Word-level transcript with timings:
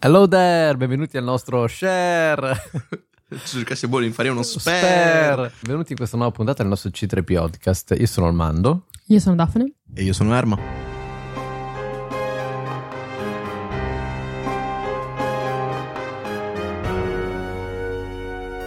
Hello 0.00 0.28
there, 0.28 0.76
benvenuti 0.76 1.16
al 1.16 1.24
nostro 1.24 1.66
share. 1.66 2.54
Cerca 3.44 3.74
se 3.74 3.88
vuole 3.88 4.08
fare 4.12 4.28
uno. 4.28 4.44
Spare. 4.44 5.50
Benvenuti 5.58 5.90
in 5.90 5.98
questa 5.98 6.16
nuova 6.16 6.30
puntata 6.30 6.62
del 6.62 6.68
nostro 6.70 6.90
C3 6.90 7.24
Podcast. 7.24 7.96
Io 7.98 8.06
sono 8.06 8.28
Armando. 8.28 8.84
Io 9.06 9.18
sono 9.18 9.34
Daphne. 9.34 9.72
E 9.92 10.04
io 10.04 10.12
sono 10.12 10.36
Erma. 10.36 10.56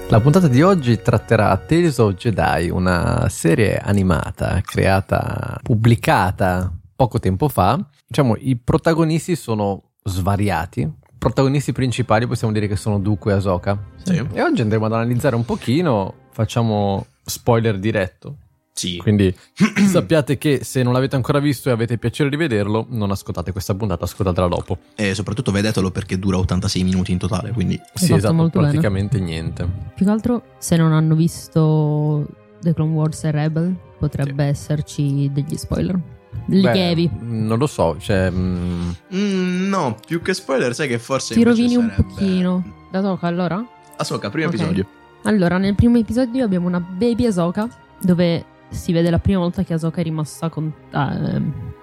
La 0.09 0.19
puntata 0.19 0.49
di 0.49 0.61
oggi 0.61 1.01
tratterà 1.01 1.55
Tales 1.55 1.97
of 1.99 2.15
Jedi, 2.15 2.69
una 2.69 3.29
serie 3.29 3.77
animata 3.77 4.59
creata, 4.65 5.57
pubblicata 5.63 6.69
poco 6.93 7.19
tempo 7.19 7.47
fa. 7.47 7.79
Diciamo, 8.05 8.35
i 8.37 8.57
protagonisti 8.57 9.37
sono 9.37 9.91
svariati. 10.03 10.99
I 11.21 11.23
protagonisti 11.23 11.71
principali 11.71 12.25
possiamo 12.25 12.51
dire 12.51 12.67
che 12.67 12.75
sono 12.75 12.97
Dooku 12.97 13.29
e 13.29 13.33
Ahsoka. 13.33 13.77
Sì. 14.01 14.15
E 14.33 14.41
oggi 14.41 14.61
andremo 14.63 14.85
ad 14.85 14.93
analizzare 14.93 15.35
un 15.35 15.45
pochino, 15.45 16.15
facciamo 16.31 17.05
spoiler 17.23 17.77
diretto. 17.77 18.37
Sì. 18.73 18.97
Quindi 18.97 19.31
sappiate 19.87 20.39
che 20.39 20.63
se 20.63 20.81
non 20.81 20.93
l'avete 20.93 21.15
ancora 21.15 21.37
visto 21.37 21.69
e 21.69 21.73
avete 21.73 21.99
piacere 21.99 22.27
di 22.27 22.37
vederlo, 22.37 22.87
non 22.89 23.11
ascoltate 23.11 23.51
questa 23.51 23.75
puntata, 23.75 24.05
ascoltatela 24.05 24.47
dopo. 24.47 24.79
E 24.95 25.13
soprattutto 25.13 25.51
vedetelo 25.51 25.91
perché 25.91 26.17
dura 26.17 26.39
86 26.39 26.83
minuti 26.83 27.11
in 27.11 27.19
totale, 27.19 27.51
quindi 27.51 27.79
Sì, 27.93 28.07
fatto 28.07 28.15
esatto, 28.17 28.33
molto 28.33 28.57
bene. 28.57 28.71
praticamente 28.71 29.19
niente. 29.19 29.67
Più 29.93 30.05
che 30.05 30.11
altro, 30.11 30.41
se 30.57 30.75
non 30.75 30.91
hanno 30.91 31.13
visto 31.13 32.25
The 32.61 32.73
Clone 32.73 32.93
Wars 32.93 33.23
e 33.25 33.29
Rebel, 33.31 33.75
potrebbe 33.99 34.45
esserci 34.45 35.29
degli 35.31 35.55
spoiler. 35.55 35.99
Lievi. 36.47 37.07
Beh, 37.09 37.25
non 37.25 37.57
lo 37.57 37.67
so, 37.67 37.95
cioè... 37.99 38.29
mm, 38.31 38.89
Mm, 39.15 39.67
no, 39.69 39.97
più 40.05 40.21
che 40.21 40.33
spoiler, 40.33 40.73
sai 40.73 40.87
che 40.87 40.97
forse 40.99 41.33
Ti 41.33 41.43
rovini 41.43 41.75
un 41.75 41.89
sarebbe- 41.89 42.03
pochino. 42.09 42.63
Da 42.91 43.01
Toca 43.01 43.27
allora? 43.27 43.63
Ahsoka, 43.97 44.29
primo 44.29 44.47
Ok. 44.47 44.53
episodio. 44.55 44.85
Allora, 45.23 45.57
nel 45.57 45.75
primo 45.75 45.97
episodio 45.97 46.43
abbiamo 46.43 46.67
una 46.67 46.79
baby 46.79 47.25
Ahsoka 47.27 47.67
dove 48.01 48.45
si 48.69 48.91
vede 48.91 49.09
la 49.09 49.19
prima 49.19 49.39
volta 49.39 49.63
che 49.63 49.73
Ahsoka 49.73 50.01
è 50.01 50.03
rimasta 50.03 50.49
con... 50.49 50.71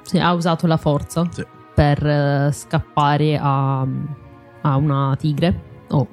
sì, 0.02 0.18
ha 0.18 0.32
usato 0.32 0.66
la 0.66 0.76
forza 0.76 1.26
Sì. 1.30 1.44
per 1.74 2.04
eh, 2.04 2.50
scappare 2.52 3.38
a, 3.40 3.86
a 4.62 4.76
una 4.76 5.14
tigre 5.18 5.60
o 5.90 6.06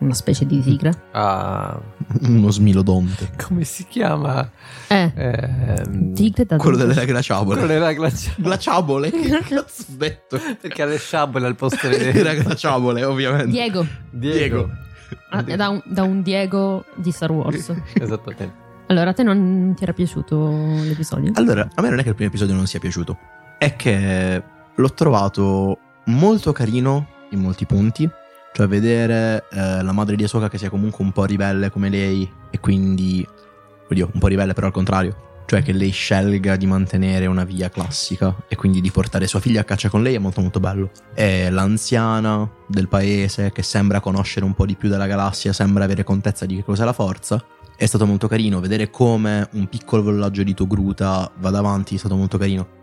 una 0.00 0.14
specie 0.14 0.44
di 0.46 0.60
tigre. 0.62 0.92
ah, 1.12 1.78
Uno 2.22 2.50
smilodonte. 2.50 3.30
come 3.46 3.64
si 3.64 3.86
chiama? 3.86 4.50
Eh, 4.88 5.12
Ehm, 5.14 6.12
tigre 6.14 6.44
da 6.44 6.56
Quello 6.56 6.76
delle 6.76 7.04
glaciabole. 7.06 7.58
quello 7.58 7.72
della 7.72 7.92
glacia- 7.94 8.32
Glaciabole? 8.36 9.10
Che 9.10 9.28
cazzo 9.48 9.82
ho 9.88 9.94
detto? 9.96 10.38
Perché 10.60 10.82
ha 10.82 10.86
le 10.86 10.98
sciabole 10.98 11.46
al 11.46 11.54
posto 11.54 11.86
Era 11.88 12.34
di... 12.34 12.40
glaciabole, 12.42 13.04
ovviamente. 13.04 13.50
Diego. 13.50 13.86
Diego. 14.10 14.70
Ah, 15.30 15.44
è 15.44 15.56
da 15.56 15.68
un, 15.68 15.82
da 15.86 16.02
un 16.02 16.22
Diego 16.22 16.84
di 16.96 17.10
Star 17.10 17.30
Wars. 17.32 17.72
Esattamente. 17.94 18.68
Allora, 18.86 19.10
a 19.10 19.12
te 19.12 19.22
non 19.22 19.72
ti 19.76 19.82
era 19.84 19.92
piaciuto 19.92 20.48
l'episodio? 20.82 21.30
Allora, 21.34 21.68
a 21.74 21.82
me 21.82 21.88
non 21.90 21.98
è 22.00 22.02
che 22.02 22.08
il 22.08 22.14
primo 22.16 22.30
episodio 22.30 22.54
non 22.54 22.66
sia 22.66 22.80
piaciuto, 22.80 23.16
è 23.58 23.76
che 23.76 24.42
l'ho 24.74 24.92
trovato 24.94 25.78
molto 26.06 26.50
carino 26.52 27.06
in 27.30 27.38
molti 27.40 27.66
punti. 27.66 28.08
Cioè, 28.52 28.66
vedere 28.66 29.44
eh, 29.50 29.82
la 29.82 29.92
madre 29.92 30.16
di 30.16 30.24
Ahsoka 30.24 30.48
che 30.48 30.58
sia 30.58 30.70
comunque 30.70 31.04
un 31.04 31.12
po' 31.12 31.24
ribelle 31.24 31.70
come 31.70 31.88
lei, 31.88 32.30
e 32.50 32.60
quindi. 32.60 33.26
Oddio, 33.88 34.10
un 34.12 34.20
po' 34.20 34.26
ribelle, 34.26 34.52
però 34.52 34.66
al 34.66 34.72
contrario. 34.72 35.28
Cioè, 35.46 35.62
che 35.62 35.72
lei 35.72 35.90
scelga 35.90 36.54
di 36.54 36.66
mantenere 36.66 37.26
una 37.26 37.42
via 37.42 37.70
classica 37.70 38.36
e 38.46 38.54
quindi 38.54 38.80
di 38.80 38.92
portare 38.92 39.26
sua 39.26 39.40
figlia 39.40 39.62
a 39.62 39.64
caccia 39.64 39.88
con 39.88 40.00
lei 40.00 40.14
è 40.14 40.18
molto, 40.18 40.40
molto 40.40 40.60
bello. 40.60 40.90
E 41.12 41.50
l'anziana 41.50 42.48
del 42.68 42.86
paese 42.86 43.50
che 43.50 43.62
sembra 43.62 43.98
conoscere 43.98 44.44
un 44.44 44.54
po' 44.54 44.64
di 44.64 44.76
più 44.76 44.88
della 44.88 45.08
galassia, 45.08 45.52
sembra 45.52 45.82
avere 45.82 46.04
contezza 46.04 46.46
di 46.46 46.56
che 46.56 46.62
cos'è 46.62 46.84
la 46.84 46.92
forza. 46.92 47.44
È 47.76 47.86
stato 47.86 48.06
molto 48.06 48.28
carino 48.28 48.60
vedere 48.60 48.90
come 48.90 49.48
un 49.52 49.66
piccolo 49.66 50.02
villaggio 50.02 50.44
di 50.44 50.54
Togruta 50.54 51.28
vada 51.38 51.58
avanti, 51.58 51.96
è 51.96 51.98
stato 51.98 52.14
molto 52.14 52.38
carino. 52.38 52.79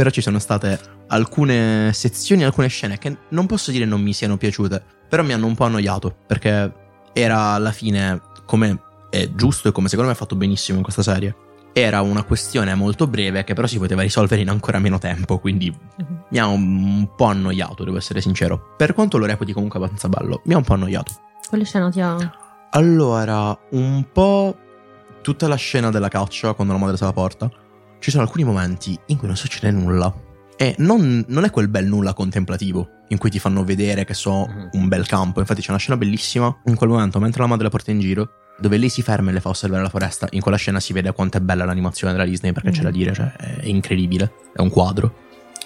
Però 0.00 0.08
ci 0.08 0.22
sono 0.22 0.38
state 0.38 0.80
alcune 1.08 1.92
sezioni, 1.92 2.42
alcune 2.42 2.68
scene 2.68 2.96
che 2.96 3.14
non 3.28 3.44
posso 3.44 3.70
dire 3.70 3.84
non 3.84 4.00
mi 4.00 4.14
siano 4.14 4.38
piaciute, 4.38 4.82
però 5.06 5.22
mi 5.22 5.34
hanno 5.34 5.44
un 5.44 5.54
po' 5.54 5.64
annoiato, 5.64 6.16
perché 6.26 6.72
era 7.12 7.38
alla 7.52 7.70
fine, 7.70 8.18
come 8.46 8.80
è 9.10 9.28
giusto 9.34 9.68
e 9.68 9.72
come 9.72 9.88
secondo 9.88 10.08
me 10.10 10.16
è 10.16 10.18
fatto 10.18 10.36
benissimo 10.36 10.78
in 10.78 10.82
questa 10.84 11.02
serie, 11.02 11.36
era 11.74 12.00
una 12.00 12.22
questione 12.22 12.74
molto 12.74 13.06
breve 13.08 13.44
che 13.44 13.52
però 13.52 13.66
si 13.66 13.76
poteva 13.76 14.00
risolvere 14.00 14.40
in 14.40 14.48
ancora 14.48 14.78
meno 14.78 14.96
tempo, 14.98 15.38
quindi 15.38 15.68
Mhm. 15.70 16.22
mi 16.30 16.38
ha 16.38 16.46
un, 16.46 16.62
un 16.82 17.08
po' 17.14 17.26
annoiato, 17.26 17.84
devo 17.84 17.98
essere 17.98 18.22
sincero. 18.22 18.72
Per 18.78 18.94
quanto 18.94 19.18
lo 19.18 19.26
reputi 19.26 19.52
comunque 19.52 19.78
abbastanza 19.78 20.08
bello, 20.08 20.40
mi 20.46 20.54
ha 20.54 20.56
un 20.56 20.64
po' 20.64 20.72
annoiato. 20.72 21.12
Quale 21.46 21.64
scena 21.64 21.90
ti 21.90 22.00
ha... 22.00 22.16
Allora, 22.70 23.54
un 23.72 24.06
po' 24.10 24.56
tutta 25.20 25.46
la 25.46 25.56
scena 25.56 25.90
della 25.90 26.08
caccia 26.08 26.54
quando 26.54 26.72
la 26.72 26.78
madre 26.78 26.96
se 26.96 27.04
la 27.04 27.12
porta. 27.12 27.50
Ci 28.00 28.10
sono 28.10 28.22
alcuni 28.22 28.44
momenti 28.44 28.98
in 29.06 29.18
cui 29.18 29.26
non 29.26 29.36
succede 29.36 29.70
nulla. 29.70 30.12
E 30.56 30.74
non, 30.78 31.24
non 31.28 31.44
è 31.44 31.50
quel 31.50 31.68
bel 31.68 31.86
nulla 31.86 32.12
contemplativo 32.12 32.88
in 33.08 33.18
cui 33.18 33.30
ti 33.30 33.38
fanno 33.38 33.64
vedere 33.64 34.04
che 34.04 34.14
so 34.14 34.46
Mhm. 34.46 34.68
un 34.72 34.88
bel 34.88 35.06
campo. 35.06 35.40
Infatti 35.40 35.60
c'è 35.62 35.70
una 35.70 35.78
scena 35.78 35.96
bellissima 35.96 36.54
in 36.66 36.74
quel 36.76 36.90
momento, 36.90 37.18
mentre 37.18 37.40
la 37.42 37.46
madre 37.48 37.64
la 37.64 37.70
porta 37.70 37.90
in 37.90 38.00
giro, 38.00 38.30
dove 38.58 38.76
lei 38.76 38.88
si 38.90 39.00
ferma 39.02 39.30
e 39.30 39.32
le 39.34 39.40
fa 39.40 39.48
osservare 39.50 39.82
la 39.82 39.88
foresta. 39.88 40.28
In 40.32 40.40
quella 40.42 40.56
scena 40.58 40.80
si 40.80 40.92
vede 40.92 41.12
quanto 41.12 41.38
è 41.38 41.40
bella 41.40 41.64
l'animazione 41.64 42.12
della 42.12 42.24
Disney, 42.26 42.52
perché 42.52 42.70
c'è 42.70 42.78
Mhm. 42.78 42.84
da 42.84 42.90
dire, 42.90 43.12
cioè 43.14 43.32
è 43.32 43.66
incredibile. 43.66 44.32
È 44.54 44.60
un 44.60 44.68
quadro. 44.70 45.14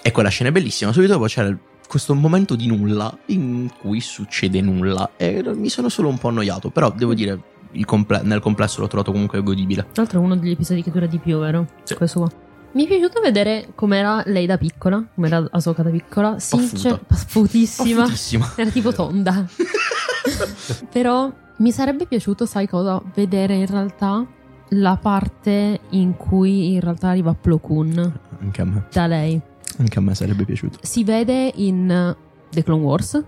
E 0.01 0.11
quella 0.11 0.29
scena 0.29 0.49
è 0.49 0.53
bellissima. 0.53 0.91
Subito 0.93 1.13
dopo 1.13 1.25
c'è 1.25 1.55
questo 1.87 2.15
momento 2.15 2.55
di 2.55 2.67
nulla 2.67 3.15
in 3.27 3.69
cui 3.79 3.99
succede 4.01 4.61
nulla. 4.61 5.11
E 5.17 5.41
mi 5.55 5.69
sono 5.69 5.89
solo 5.89 6.07
un 6.09 6.17
po' 6.17 6.29
annoiato. 6.29 6.69
Però 6.69 6.89
devo 6.91 7.13
dire, 7.13 7.39
comple- 7.83 8.21
nel 8.23 8.39
complesso 8.39 8.79
l'ho 8.79 8.87
trovato 8.87 9.11
comunque 9.11 9.41
godibile. 9.43 9.81
Tra 9.91 10.03
l'altro 10.03 10.21
è 10.21 10.23
uno 10.23 10.35
degli 10.37 10.51
episodi 10.51 10.81
che 10.83 10.91
dura 10.91 11.07
di 11.07 11.17
più, 11.17 11.39
vero? 11.39 11.67
Sì. 11.83 11.95
Questo 11.95 12.19
qua. 12.19 12.29
Mi 12.71 12.83
è 12.83 12.87
piaciuto 12.87 13.21
vedere 13.21 13.69
com'era 13.73 14.21
lei 14.25 14.45
da 14.45 14.57
piccola, 14.57 15.03
com'era 15.15 15.47
Ahsoka 15.51 15.81
da 15.83 15.89
piccola. 15.89 16.39
Sincer- 16.39 16.99
Sputissima. 17.09 18.01
Pafutissima. 18.01 18.53
Era 18.55 18.69
tipo 18.69 18.91
tonda. 18.93 19.45
Però 20.91 21.31
mi 21.57 21.71
sarebbe 21.71 22.05
piaciuto, 22.05 22.45
sai 22.45 22.67
cosa? 22.67 23.01
Vedere 23.13 23.55
in 23.55 23.65
realtà 23.65 24.25
la 24.69 24.97
parte 24.97 25.79
in 25.91 26.15
cui 26.17 26.73
in 26.73 26.81
realtà 26.81 27.09
arriva 27.09 27.33
Plo 27.33 27.59
Koon 27.59 28.19
Anche 28.41 28.61
a 28.61 28.65
me. 28.65 28.85
da 28.91 29.07
lei. 29.07 29.39
Anche 29.77 29.99
a 29.99 30.01
me 30.01 30.15
sarebbe 30.15 30.43
piaciuto. 30.45 30.79
Si 30.81 31.03
vede 31.03 31.51
in 31.55 32.15
The 32.49 32.63
Clone 32.63 32.81
Wars, 32.83 33.23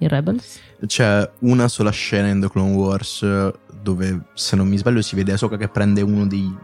in 0.00 0.08
Rebels. 0.08 0.60
C'è 0.86 1.30
una 1.40 1.68
sola 1.68 1.90
scena 1.90 2.28
in 2.28 2.40
The 2.40 2.50
Clone 2.50 2.74
Wars 2.74 3.22
eh, 3.22 3.52
dove, 3.82 4.24
se 4.34 4.56
non 4.56 4.68
mi 4.68 4.76
sbaglio, 4.76 5.00
si 5.02 5.14
vede 5.16 5.32
Ahsoka 5.32 5.56
che 5.56 5.68
prende 5.68 6.02
uno 6.02 6.26
dei- 6.26 6.54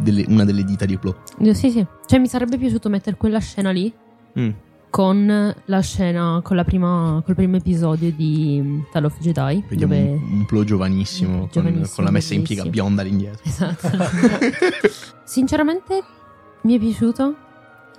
delle- 0.00 0.24
una 0.28 0.44
delle 0.44 0.64
dita 0.64 0.84
di 0.84 0.96
Plo. 0.96 1.16
Eh, 1.38 1.54
Sì, 1.54 1.70
sì. 1.70 1.84
Cioè 2.06 2.18
mi 2.18 2.26
sarebbe 2.28 2.56
piaciuto 2.58 2.88
mettere 2.88 3.16
quella 3.16 3.38
scena 3.40 3.70
lì 3.70 3.92
Mm. 4.38 4.50
con 4.90 5.54
la 5.64 5.80
scena, 5.80 6.40
con 6.42 6.56
la 6.56 6.64
prima, 6.64 7.20
col 7.24 7.34
primo 7.34 7.56
episodio 7.56 8.10
di 8.12 8.60
mm, 8.62 8.80
Tale 8.92 9.06
of 9.06 9.18
Jedi. 9.20 9.64
Vediamo 9.68 9.94
dove... 9.94 10.08
un, 10.10 10.32
un 10.38 10.44
Plo 10.46 10.64
giovanissimo, 10.64 11.30
Mm, 11.36 11.38
con- 11.40 11.48
giovanissimo, 11.52 11.88
con, 11.94 12.04
la 12.04 12.10
messa 12.10 12.34
in 12.34 12.42
piega 12.42 12.64
bionda 12.64 13.02
all'indietro. 13.02 13.40
Esatto. 13.44 13.88
Sinceramente 15.24 16.02
mi 16.62 16.76
è 16.76 16.78
piaciuto. 16.78 17.34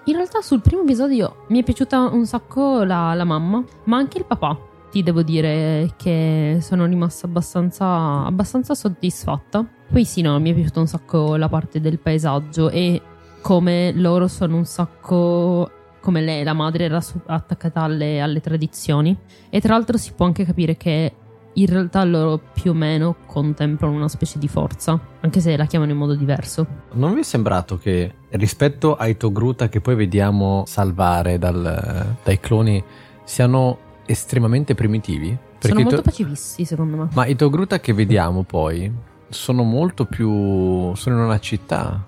In 0.07 0.15
realtà 0.15 0.41
sul 0.41 0.61
primo 0.61 0.83
episodio 0.83 1.45
mi 1.49 1.59
è 1.59 1.63
piaciuta 1.63 2.09
un 2.09 2.25
sacco 2.25 2.83
la, 2.83 3.13
la 3.15 3.23
mamma, 3.23 3.63
ma 3.85 3.97
anche 3.97 4.17
il 4.19 4.25
papà. 4.25 4.57
Ti 4.95 5.03
devo 5.03 5.23
dire 5.23 5.91
che 5.97 6.59
sono 6.61 6.85
rimasta 6.85 7.25
abbastanza, 7.27 8.23
abbastanza 8.23 8.75
soddisfatta. 8.75 9.67
Poi 9.91 10.05
sì, 10.05 10.21
no, 10.21 10.39
mi 10.39 10.51
è 10.51 10.53
piaciuta 10.53 10.79
un 10.79 10.87
sacco 10.87 11.35
la 11.35 11.49
parte 11.49 11.81
del 11.81 11.99
paesaggio 11.99 12.69
e 12.69 13.01
come 13.41 13.91
loro 13.91 14.29
sono 14.29 14.55
un 14.55 14.63
sacco... 14.63 15.69
Come 15.99 16.21
lei, 16.21 16.45
la 16.45 16.53
madre, 16.53 16.85
era 16.85 17.01
attaccata 17.25 17.81
alle, 17.81 18.21
alle 18.21 18.39
tradizioni. 18.39 19.13
E 19.49 19.59
tra 19.59 19.73
l'altro 19.73 19.97
si 19.97 20.13
può 20.13 20.27
anche 20.27 20.45
capire 20.45 20.77
che 20.77 21.13
in 21.51 21.65
realtà 21.65 22.01
loro 22.05 22.39
più 22.53 22.71
o 22.71 22.73
meno 22.73 23.17
contemplano 23.25 23.95
una 23.95 24.07
specie 24.07 24.39
di 24.39 24.47
forza, 24.47 24.97
anche 25.19 25.41
se 25.41 25.57
la 25.57 25.65
chiamano 25.65 25.91
in 25.91 25.97
modo 25.97 26.15
diverso. 26.15 26.65
Non 26.93 27.15
vi 27.15 27.19
è 27.19 27.23
sembrato 27.23 27.77
che 27.77 28.13
rispetto 28.29 28.95
ai 28.95 29.17
Togruta 29.17 29.67
che 29.67 29.81
poi 29.81 29.95
vediamo 29.95 30.63
salvare 30.65 31.37
dal- 31.37 32.15
dai 32.23 32.39
cloni 32.39 32.81
siano 33.25 33.79
estremamente 34.05 34.75
primitivi? 34.75 35.37
Sono 35.59 35.79
molto 35.81 35.95
To- 35.97 36.01
pacifisti, 36.03 36.65
secondo 36.65 36.97
me. 36.97 37.07
Ma 37.13 37.25
i 37.25 37.35
Togruta 37.35 37.79
che 37.79 37.93
vediamo 37.93 38.43
poi 38.43 38.91
sono 39.29 39.63
molto 39.63 40.05
più... 40.05 40.93
sono 40.95 41.15
in 41.17 41.21
una 41.23 41.39
città. 41.39 42.03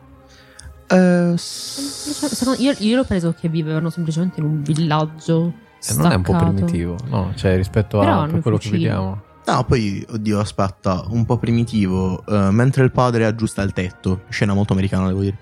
Eh, 0.89 1.33
Semplice- 1.35 2.35
secondo- 2.35 2.61
io, 2.61 2.73
io 2.79 2.95
l'ho 2.97 3.03
preso 3.03 3.33
che 3.37 3.49
vivevano 3.49 3.89
semplicemente 3.89 4.39
in 4.39 4.45
un 4.45 4.61
villaggio. 4.61 5.53
E 5.89 5.93
non 5.95 6.11
è 6.11 6.15
un 6.15 6.21
po' 6.21 6.33
staccato. 6.33 6.53
primitivo, 6.53 6.95
no? 7.05 7.31
Cioè 7.35 7.55
rispetto 7.55 7.99
Però 7.99 8.21
a 8.21 8.27
quello 8.27 8.41
che 8.57 8.67
fucili. 8.69 8.83
vediamo. 8.83 9.21
No, 9.45 9.63
poi, 9.63 10.05
oddio, 10.09 10.39
aspetta, 10.39 11.05
un 11.09 11.25
po' 11.25 11.37
primitivo. 11.37 12.23
eh, 12.25 12.49
mentre 12.51 12.83
il 12.83 12.91
padre 12.91 13.25
aggiusta 13.25 13.61
il 13.61 13.71
tetto, 13.73 14.21
scena 14.29 14.53
molto 14.53 14.73
americana, 14.73 15.07
devo 15.07 15.21
dire. 15.21 15.37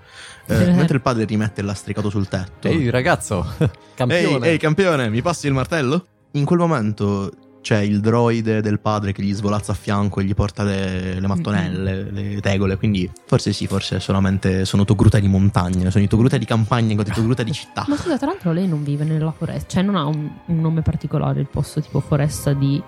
Eh, 0.46 0.62
Eh. 0.62 0.72
mentre 0.74 0.96
il 0.96 1.02
padre 1.02 1.24
rimette 1.24 1.60
il 1.60 1.66
lastricato 1.66 2.08
sul 2.10 2.28
tetto. 2.28 2.68
Ehi 2.68 2.88
ragazzo, 2.90 3.44
Ehi, 3.58 3.68
campione. 3.94 4.46
ehi, 4.46 4.58
campione, 4.58 5.08
mi 5.08 5.22
passi 5.22 5.46
il 5.48 5.52
martello? 5.54 6.06
In 6.36 6.44
quel 6.44 6.58
momento 6.58 7.30
c'è 7.66 7.80
il 7.80 7.98
droide 7.98 8.60
del 8.60 8.78
padre 8.78 9.10
che 9.10 9.24
gli 9.24 9.34
svolazza 9.34 9.72
a 9.72 9.74
fianco 9.74 10.20
e 10.20 10.24
gli 10.24 10.34
porta 10.34 10.62
le, 10.62 11.18
le 11.18 11.26
mattonelle, 11.26 12.10
le 12.12 12.40
tegole. 12.40 12.76
Quindi 12.76 13.10
forse 13.26 13.52
sì, 13.52 13.66
forse 13.66 13.98
solamente 13.98 14.64
sono 14.64 14.84
Togruta 14.84 15.18
di 15.18 15.26
montagna, 15.26 15.90
sono 15.90 16.04
i 16.04 16.06
Togruta 16.06 16.36
di 16.36 16.44
campagna 16.44 16.90
incontro 16.90 17.12
i 17.12 17.16
Togruta 17.16 17.42
di 17.42 17.52
città. 17.52 17.84
Ma 17.88 17.96
scusa, 17.96 18.18
tra 18.18 18.26
l'altro 18.26 18.52
lei 18.52 18.68
non 18.68 18.84
vive 18.84 19.02
nella 19.02 19.32
foresta, 19.32 19.66
cioè 19.66 19.82
non 19.82 19.96
ha 19.96 20.04
un, 20.04 20.30
un 20.46 20.60
nome 20.60 20.82
particolare 20.82 21.40
il 21.40 21.48
posto 21.48 21.80
tipo 21.80 21.98
foresta 21.98 22.52
di... 22.52 22.80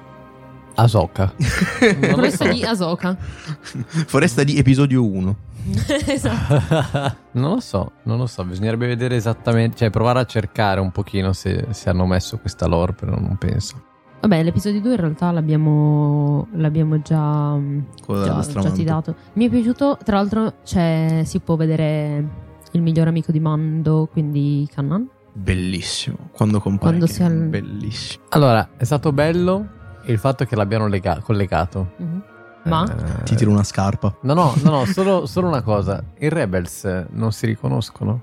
Asoka. 0.81 1.33
Foresta 1.37 2.49
di 2.49 2.63
Asoka. 2.63 3.17
Foresta 3.17 4.45
di 4.45 4.57
episodio 4.59 5.05
1. 5.05 5.37
esatto. 6.07 7.17
non 7.33 7.55
lo 7.55 7.61
so, 7.61 7.93
non 8.05 8.17
lo 8.17 8.27
so, 8.27 8.45
bisognerebbe 8.45 8.87
vedere 8.87 9.17
esattamente, 9.17 9.79
cioè 9.79 9.91
provare 9.91 10.21
a 10.21 10.25
cercare 10.25 10.79
un 10.81 10.93
pochino 10.93 11.33
se, 11.33 11.67
se 11.71 11.91
hanno 11.91 12.07
messo 12.07 12.39
questa 12.39 12.67
lore, 12.67 12.93
però 12.93 13.19
non 13.19 13.37
penso. 13.39 13.83
Vabbè, 14.21 14.41
l'episodio 14.45 14.81
2 14.81 14.91
in 14.91 15.01
realtà 15.01 15.33
l'abbiamo, 15.33 16.47
l'abbiamo 16.53 17.03
già, 17.03 17.59
Quello 18.05 18.25
già, 18.25 18.61
già 18.61 18.71
tirato. 18.71 19.17
Mi 19.33 19.47
è 19.47 19.51
piaciuto, 19.51 19.99
tra 20.05 20.17
l'altro 20.17 20.55
c'è, 20.65 21.23
si 21.25 21.41
può 21.41 21.57
vedere 21.57 22.25
il 22.71 22.83
miglior 22.83 23.09
amico 23.09 23.33
di 23.33 23.41
Mando, 23.41 24.09
quindi 24.11 24.69
Kannan. 24.73 25.09
Bellissimo. 25.33 26.31
Quando 26.33 26.61
compare. 26.61 26.97
Quando 26.97 27.07
si 27.07 27.23
al- 27.23 27.49
Bellissimo. 27.49 28.25
Allora, 28.31 28.71
è 28.77 28.85
stato 28.85 29.13
bello 29.13 29.77
il 30.13 30.19
fatto 30.19 30.45
che 30.45 30.57
l'abbiano 30.57 30.87
lega- 30.87 31.21
collegato. 31.23 31.93
Mhm. 31.97 32.23
Ma? 32.65 32.85
Eh, 32.85 33.23
Ti 33.23 33.37
tiro 33.37 33.51
una 33.51 33.63
scarpa. 33.63 34.15
No, 34.23 34.35
no, 34.35 34.53
no, 34.63 34.71
no, 34.71 34.85
solo, 34.93 35.27
solo 35.27 35.47
una 35.49 35.63
cosa. 35.63 36.03
I 36.19 36.29
Rebels 36.29 37.07
non 37.11 37.33
si 37.33 37.47
riconoscono? 37.47 38.21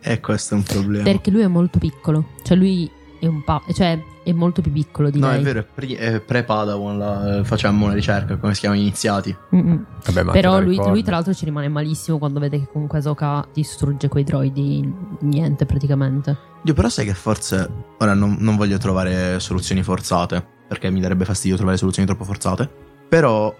E 0.00 0.20
questo 0.20 0.54
è 0.54 0.56
un 0.58 0.62
problema. 0.62 1.04
Perché 1.04 1.30
lui 1.30 1.40
è 1.42 1.46
molto 1.48 1.78
piccolo, 1.78 2.26
cioè 2.44 2.56
lui 2.56 2.88
è 3.18 3.26
un 3.26 3.42
pa- 3.42 3.62
cioè 3.72 4.00
è 4.22 4.32
molto 4.32 4.60
più 4.60 4.70
piccolo 4.70 5.10
di 5.10 5.18
No, 5.18 5.28
lei. 5.30 5.40
è 5.40 5.42
vero, 5.42 5.58
è, 5.60 5.64
pre- 5.64 5.96
è 5.96 6.20
pre-Padawan. 6.20 6.98
La, 6.98 7.40
facciamo 7.44 7.86
una 7.86 7.94
ricerca, 7.94 8.36
come 8.36 8.54
si 8.54 8.60
chiamano 8.60 8.80
iniziati. 8.80 9.34
Vabbè, 9.48 10.22
ma 10.22 10.32
Però 10.32 10.60
lui, 10.60 10.76
lui, 10.76 11.02
tra 11.02 11.16
l'altro 11.16 11.32
ci 11.34 11.44
rimane 11.46 11.68
malissimo 11.68 12.18
quando 12.18 12.38
vede 12.38 12.58
che 12.60 12.68
comunque 12.70 12.98
Ahsoka 12.98 13.44
distrugge 13.52 14.06
quei 14.08 14.22
droidi 14.22 14.92
niente 15.20 15.64
praticamente. 15.66 16.36
Io 16.62 16.74
però 16.74 16.88
sai 16.88 17.06
che 17.06 17.14
forse 17.14 17.68
ora 17.98 18.14
non, 18.14 18.36
non 18.38 18.54
voglio 18.56 18.76
trovare 18.78 19.40
soluzioni 19.40 19.82
forzate, 19.82 20.46
perché 20.68 20.90
mi 20.90 21.00
darebbe 21.00 21.24
fastidio 21.24 21.56
trovare 21.56 21.78
soluzioni 21.78 22.06
troppo 22.06 22.24
forzate. 22.24 22.70
Però 23.08 23.54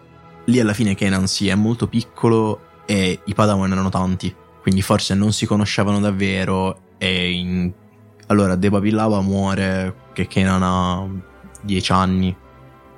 lì 0.45 0.61
alla 0.61 0.75
fine 0.75 0.95
Kenan 0.95 1.27
sì, 1.27 1.49
è 1.49 1.55
molto 1.55 1.89
piccolo 1.89 2.61
e 2.87 3.21
i 3.25 3.35
Padawan 3.35 3.73
erano 3.73 3.89
tanti, 3.89 4.35
quindi 4.63 4.83
forse 4.83 5.15
non 5.15 5.33
si 5.33 5.47
conoscevano 5.47 6.01
davvero 6.01 6.81
e 6.99 7.31
in... 7.33 7.73
allora 8.27 8.57
Deba 8.57 8.79
Villava 8.79 9.21
muore 9.21 9.95
che 10.13 10.27
Kenan 10.27 10.63
ha 10.63 11.07
10 11.63 11.93
anni, 11.93 12.37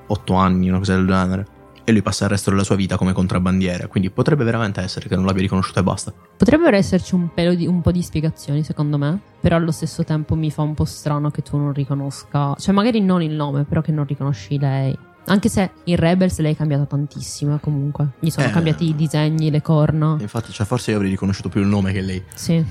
8 0.07 0.35
anni, 0.35 0.69
una 0.69 0.79
cosa 0.79 0.97
del 0.97 1.07
genere. 1.07 1.50
E 1.91 1.93
lui 1.93 2.03
passa 2.03 2.23
il 2.27 2.31
resto 2.31 2.51
della 2.51 2.63
sua 2.63 2.77
vita 2.77 2.97
come 2.97 3.13
contrabbandiere, 3.13 3.89
quindi 3.89 4.11
potrebbe 4.11 4.45
veramente 4.45 4.81
essere 4.81 5.09
che 5.09 5.17
non 5.17 5.25
l'abbia 5.27 5.43
riconosciuto 5.43 5.81
e 5.81 5.83
basta. 5.83 6.13
Potrebbero 6.37 6.77
esserci 6.77 7.17
un, 7.17 7.35
pelo 7.35 7.53
di- 7.55 7.67
un 7.67 7.81
po' 7.81 7.91
di 7.91 8.01
spiegazioni 8.01 8.63
secondo 8.63 8.97
me, 8.97 9.19
però 9.41 9.57
allo 9.57 9.73
stesso 9.73 10.05
tempo 10.05 10.37
mi 10.37 10.53
fa 10.53 10.63
un 10.63 10.75
po' 10.75 10.85
strano 10.85 11.33
che 11.33 11.43
tu 11.43 11.57
non 11.57 11.73
riconosca, 11.73 12.55
cioè 12.61 12.73
magari 12.73 13.01
non 13.01 13.23
il 13.23 13.33
nome, 13.33 13.65
però 13.65 13.81
che 13.81 13.91
non 13.91 14.07
riconosci 14.07 14.57
lei. 14.57 14.97
Anche 15.27 15.49
se 15.49 15.71
in 15.85 15.97
Rebels 15.97 16.39
lei 16.39 16.53
è 16.53 16.57
cambiata 16.57 16.85
tantissimo 16.87 17.57
eh, 17.57 17.61
comunque. 17.61 18.11
Gli 18.21 18.31
sono 18.31 18.47
Eh. 18.47 18.51
cambiati 18.51 18.89
i 18.89 18.95
disegni, 18.95 19.51
le 19.51 19.61
corna. 19.63 20.17
Infatti, 20.21 20.53
cioè, 20.53 20.65
forse 20.67 20.91
io 20.93 20.97
avrei 20.97 21.11
riconosciuto 21.11 21.49
più 21.49 21.61
il 21.61 21.67
nome 21.67 21.93
che 21.93 22.01
lei. 22.01 22.23
Sì. 22.35 22.65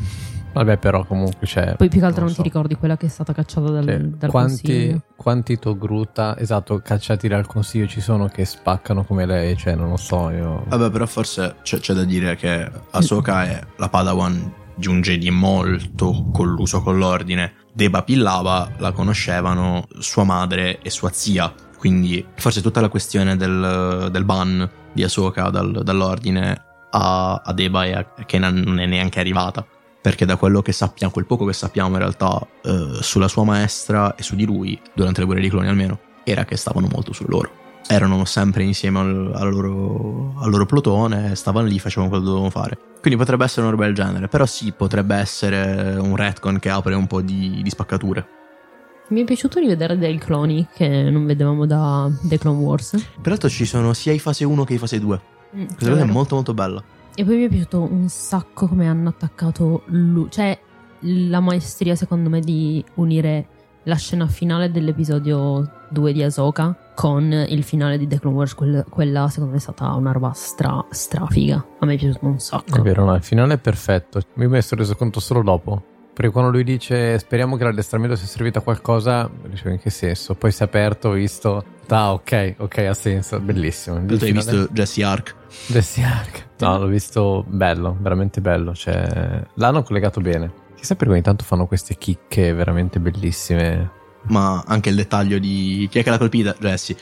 Vabbè, 0.51 0.77
però 0.77 1.05
comunque 1.05 1.45
c'è... 1.45 1.75
Poi 1.75 1.89
più 1.89 1.99
che 1.99 2.05
altro 2.05 2.21
non 2.21 2.27
non, 2.29 2.35
so. 2.35 2.41
ti 2.41 2.47
ricordi 2.47 2.75
quella 2.75 2.97
che 2.97 3.05
è 3.05 3.09
stata 3.09 3.33
cacciata 3.33 3.69
dal, 3.69 3.85
Cioè, 3.85 3.99
dal 3.99 4.29
quanti, 4.29 4.61
consiglio. 4.61 5.01
quanti 5.15 5.59
Togruta, 5.59 6.37
esatto, 6.37 6.79
cacciati 6.79 7.27
dal 7.27 7.45
consiglio 7.45 7.87
ci 7.87 8.01
sono 8.01 8.27
che 8.27 8.45
spaccano 8.45 9.03
come 9.03 9.25
lei, 9.25 9.55
cioè 9.55 9.75
non 9.75 9.89
lo 9.89 9.97
so 9.97 10.29
io. 10.31 10.63
Vabbè, 10.67 10.89
però 10.89 11.05
forse 11.05 11.57
c'è, 11.61 11.79
c'è 11.79 11.93
da 11.93 12.03
dire 12.03 12.35
che 12.35 12.69
Ahsoka 12.91 13.45
è 13.45 13.61
la 13.77 13.89
Padawan 13.89 14.53
di 14.75 14.87
un 14.87 15.01
Jedi 15.01 15.29
molto 15.29 16.29
colluso 16.33 16.81
con 16.81 16.97
l'ordine. 16.97 17.53
Deba 17.73 18.01
Pillava 18.03 18.71
la 18.77 18.91
conoscevano 18.91 19.87
sua 19.99 20.23
madre 20.23 20.79
e 20.81 20.89
sua 20.89 21.11
zia. 21.13 21.53
Quindi 21.77 22.25
forse 22.35 22.61
tutta 22.61 22.81
la 22.81 22.89
questione 22.89 23.37
del, 23.37 24.09
del 24.11 24.25
ban 24.25 24.69
di 24.91 25.03
Ahsoka 25.03 25.49
dal- 25.49 25.81
dall'ordine 25.83 26.61
a, 26.91 27.35
a 27.35 27.53
Deba 27.53 27.85
e 27.85 27.93
a 27.93 28.05
Kenan 28.25 28.55
non 28.65 28.79
è 28.79 28.85
neanche 28.85 29.19
arrivata. 29.19 29.65
Perché 30.01 30.25
da 30.25 30.37
quello 30.37 30.61
che 30.61 30.71
sappiamo, 30.71 31.11
quel 31.11 31.25
poco 31.25 31.45
che 31.45 31.53
sappiamo 31.53 31.89
in 31.89 31.97
realtà 31.97 32.47
eh, 32.63 32.99
sulla 33.01 33.27
sua 33.27 33.43
maestra 33.43 34.15
e 34.15 34.23
su 34.23 34.35
di 34.35 34.45
lui, 34.45 34.79
durante 34.93 35.19
le 35.19 35.25
guerre 35.25 35.41
di 35.41 35.49
cloni 35.49 35.67
almeno, 35.67 35.99
era 36.23 36.45
che 36.45 36.55
stavano 36.55 36.87
molto 36.89 37.13
su 37.13 37.25
loro 37.27 37.59
erano 37.91 38.23
sempre 38.23 38.63
insieme 38.63 38.99
al, 38.99 39.31
al 39.33 39.51
loro, 39.51 40.35
al 40.37 40.51
loro 40.51 40.67
plotone, 40.67 41.33
stavano 41.33 41.65
lì, 41.65 41.79
facevano 41.79 42.09
quello 42.09 42.23
che 42.23 42.29
dovevano 42.29 42.51
fare. 42.51 42.77
Quindi 43.01 43.19
potrebbe 43.19 43.45
essere 43.45 43.61
una 43.61 43.71
roba 43.71 43.85
del 43.85 43.95
genere, 43.95 44.27
però 44.27 44.45
sì, 44.45 44.71
potrebbe 44.73 45.15
essere 45.15 45.95
un 45.97 46.15
retcon 46.15 46.59
che 46.59 46.69
apre 46.69 46.93
un 46.93 47.07
po' 47.07 47.21
di, 47.21 47.61
di 47.63 47.69
spaccature. 47.69 48.27
Mi 49.07 49.21
è 49.21 49.23
piaciuto 49.23 49.59
rivedere 49.59 49.97
dei 49.97 50.19
cloni 50.19 50.67
che 50.71 51.09
non 51.09 51.25
vedevamo 51.25 51.65
da 51.65 52.07
The 52.21 52.37
Clone 52.37 52.59
Wars. 52.59 52.95
Peraltro 53.19 53.49
ci 53.49 53.65
sono 53.65 53.93
sia 53.93 54.13
i 54.13 54.19
fase 54.19 54.45
1 54.45 54.63
che 54.65 54.75
i 54.75 54.77
fase 54.77 54.99
2. 54.99 55.21
Mm, 55.55 55.65
Questa 55.65 55.89
cosa 55.89 56.01
è 56.03 56.05
molto 56.05 56.35
molto 56.35 56.53
bella. 56.53 56.83
E 57.19 57.25
poi 57.25 57.35
mi 57.35 57.43
è 57.47 57.49
piaciuto 57.49 57.81
un 57.81 58.07
sacco 58.07 58.65
come 58.65 58.87
hanno 58.87 59.09
attaccato 59.09 59.81
lui. 59.87 60.27
Cioè, 60.29 60.57
la 61.01 61.41
maestria, 61.41 61.93
secondo 61.95 62.29
me, 62.29 62.39
di 62.39 62.81
unire 62.93 63.47
la 63.83 63.95
scena 63.95 64.25
finale 64.27 64.71
dell'episodio 64.71 65.69
2 65.89 66.13
di 66.13 66.23
Ahsoka 66.23 66.93
con 66.95 67.29
il 67.49 67.63
finale 67.63 67.97
di 67.97 68.07
The 68.07 68.21
Clone 68.21 68.37
Wars. 68.37 68.53
quel- 68.55 68.85
quella, 68.89 69.27
secondo 69.27 69.51
me, 69.51 69.57
è 69.57 69.61
stata 69.61 69.91
una 69.95 70.13
roba 70.13 70.31
stra, 70.33 70.85
strafiga. 70.91 71.57
A 71.79 71.85
me 71.85 71.95
è 71.95 71.97
piaciuto 71.97 72.25
un 72.25 72.35
È 72.35 72.39
sacco. 72.39 72.81
vero, 72.81 73.03
no, 73.03 73.13
il 73.13 73.21
finale 73.23 73.55
è 73.55 73.57
perfetto. 73.57 74.21
Mi 74.35 74.61
sono 74.61 74.79
reso 74.79 74.95
conto 74.95 75.19
solo 75.19 75.41
dopo. 75.43 75.83
Perché 76.19 76.33
quando 76.33 76.51
lui 76.51 76.65
dice 76.65 77.17
speriamo 77.17 77.55
che 77.55 77.63
l'addestramento 77.63 78.17
sia 78.17 78.27
servito 78.27 78.59
a 78.59 78.61
qualcosa, 78.61 79.31
dicevo 79.47 79.69
in 79.69 79.79
che 79.79 79.89
senso? 79.89 80.35
Poi 80.35 80.51
si 80.51 80.63
è 80.63 80.65
aperto, 80.65 81.07
ho 81.07 81.11
visto. 81.13 81.63
Ah, 81.87 82.11
ok, 82.11 82.55
ok, 82.57 82.77
ha 82.79 82.93
senso, 82.93 83.39
bellissimo. 83.39 84.05
Tu 84.05 84.25
hai 84.25 84.33
visto 84.33 84.67
Jesse 84.69 85.01
Ark? 85.01 85.33
Jesse 85.67 86.03
Ark. 86.03 86.47
No, 86.57 86.77
l'ho 86.77 86.87
visto 86.87 87.45
bello, 87.47 87.95
veramente 88.01 88.41
bello. 88.41 88.75
Cioè, 88.75 89.45
l'hanno 89.53 89.81
collegato 89.81 90.19
bene. 90.19 90.51
Chissà 90.75 90.95
perché 90.95 91.13
ogni 91.13 91.21
tanto 91.21 91.45
fanno 91.45 91.67
queste 91.67 91.95
chicche 91.95 92.51
veramente 92.51 92.99
bellissime. 92.99 93.89
Ma 94.23 94.61
anche 94.67 94.89
il 94.89 94.95
dettaglio 94.95 95.39
di 95.39 95.87
chi 95.89 95.99
è 95.99 96.03
che 96.03 96.09
l'ha 96.09 96.17
colpita? 96.17 96.53
Jesse. 96.59 96.97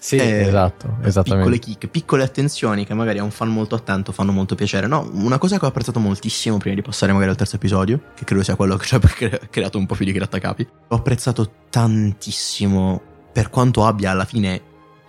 Sì, 0.00 0.16
Eh, 0.16 0.46
esatto, 0.46 0.98
esattamente. 1.02 1.50
Piccole 1.50 1.58
chicche, 1.58 1.88
piccole 1.88 2.22
attenzioni 2.22 2.86
che 2.86 2.94
magari 2.94 3.18
a 3.18 3.24
un 3.24 3.32
fan 3.32 3.48
molto 3.48 3.74
attento 3.74 4.12
fanno 4.12 4.30
molto 4.30 4.54
piacere. 4.54 4.86
No, 4.86 5.08
una 5.12 5.38
cosa 5.38 5.58
che 5.58 5.64
ho 5.64 5.68
apprezzato 5.68 5.98
moltissimo 5.98 6.56
prima 6.56 6.76
di 6.76 6.82
passare 6.82 7.12
magari 7.12 7.30
al 7.30 7.36
terzo 7.36 7.56
episodio, 7.56 8.00
che 8.14 8.24
credo 8.24 8.42
sia 8.44 8.54
quello 8.54 8.76
che 8.76 8.86
ci 8.86 8.94
ha 8.94 8.98
cre- 9.02 9.48
creato 9.50 9.76
un 9.76 9.86
po' 9.86 9.96
più 9.96 10.04
di 10.04 10.12
grattacapi. 10.12 10.68
Ho 10.88 10.96
apprezzato 10.96 11.50
tantissimo, 11.68 13.02
per 13.32 13.50
quanto 13.50 13.84
abbia 13.84 14.12
alla 14.12 14.24
fine 14.24 14.60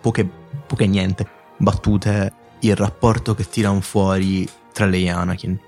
poche, 0.02 0.28
poche 0.66 0.88
niente 0.88 1.28
battute, 1.58 2.34
il 2.62 2.76
rapporto 2.76 3.36
che 3.36 3.48
tirano 3.48 3.82
fuori 3.82 4.48
tra 4.74 4.86
lei 4.86 5.06
e 5.06 5.12
Anakin. 5.12 5.60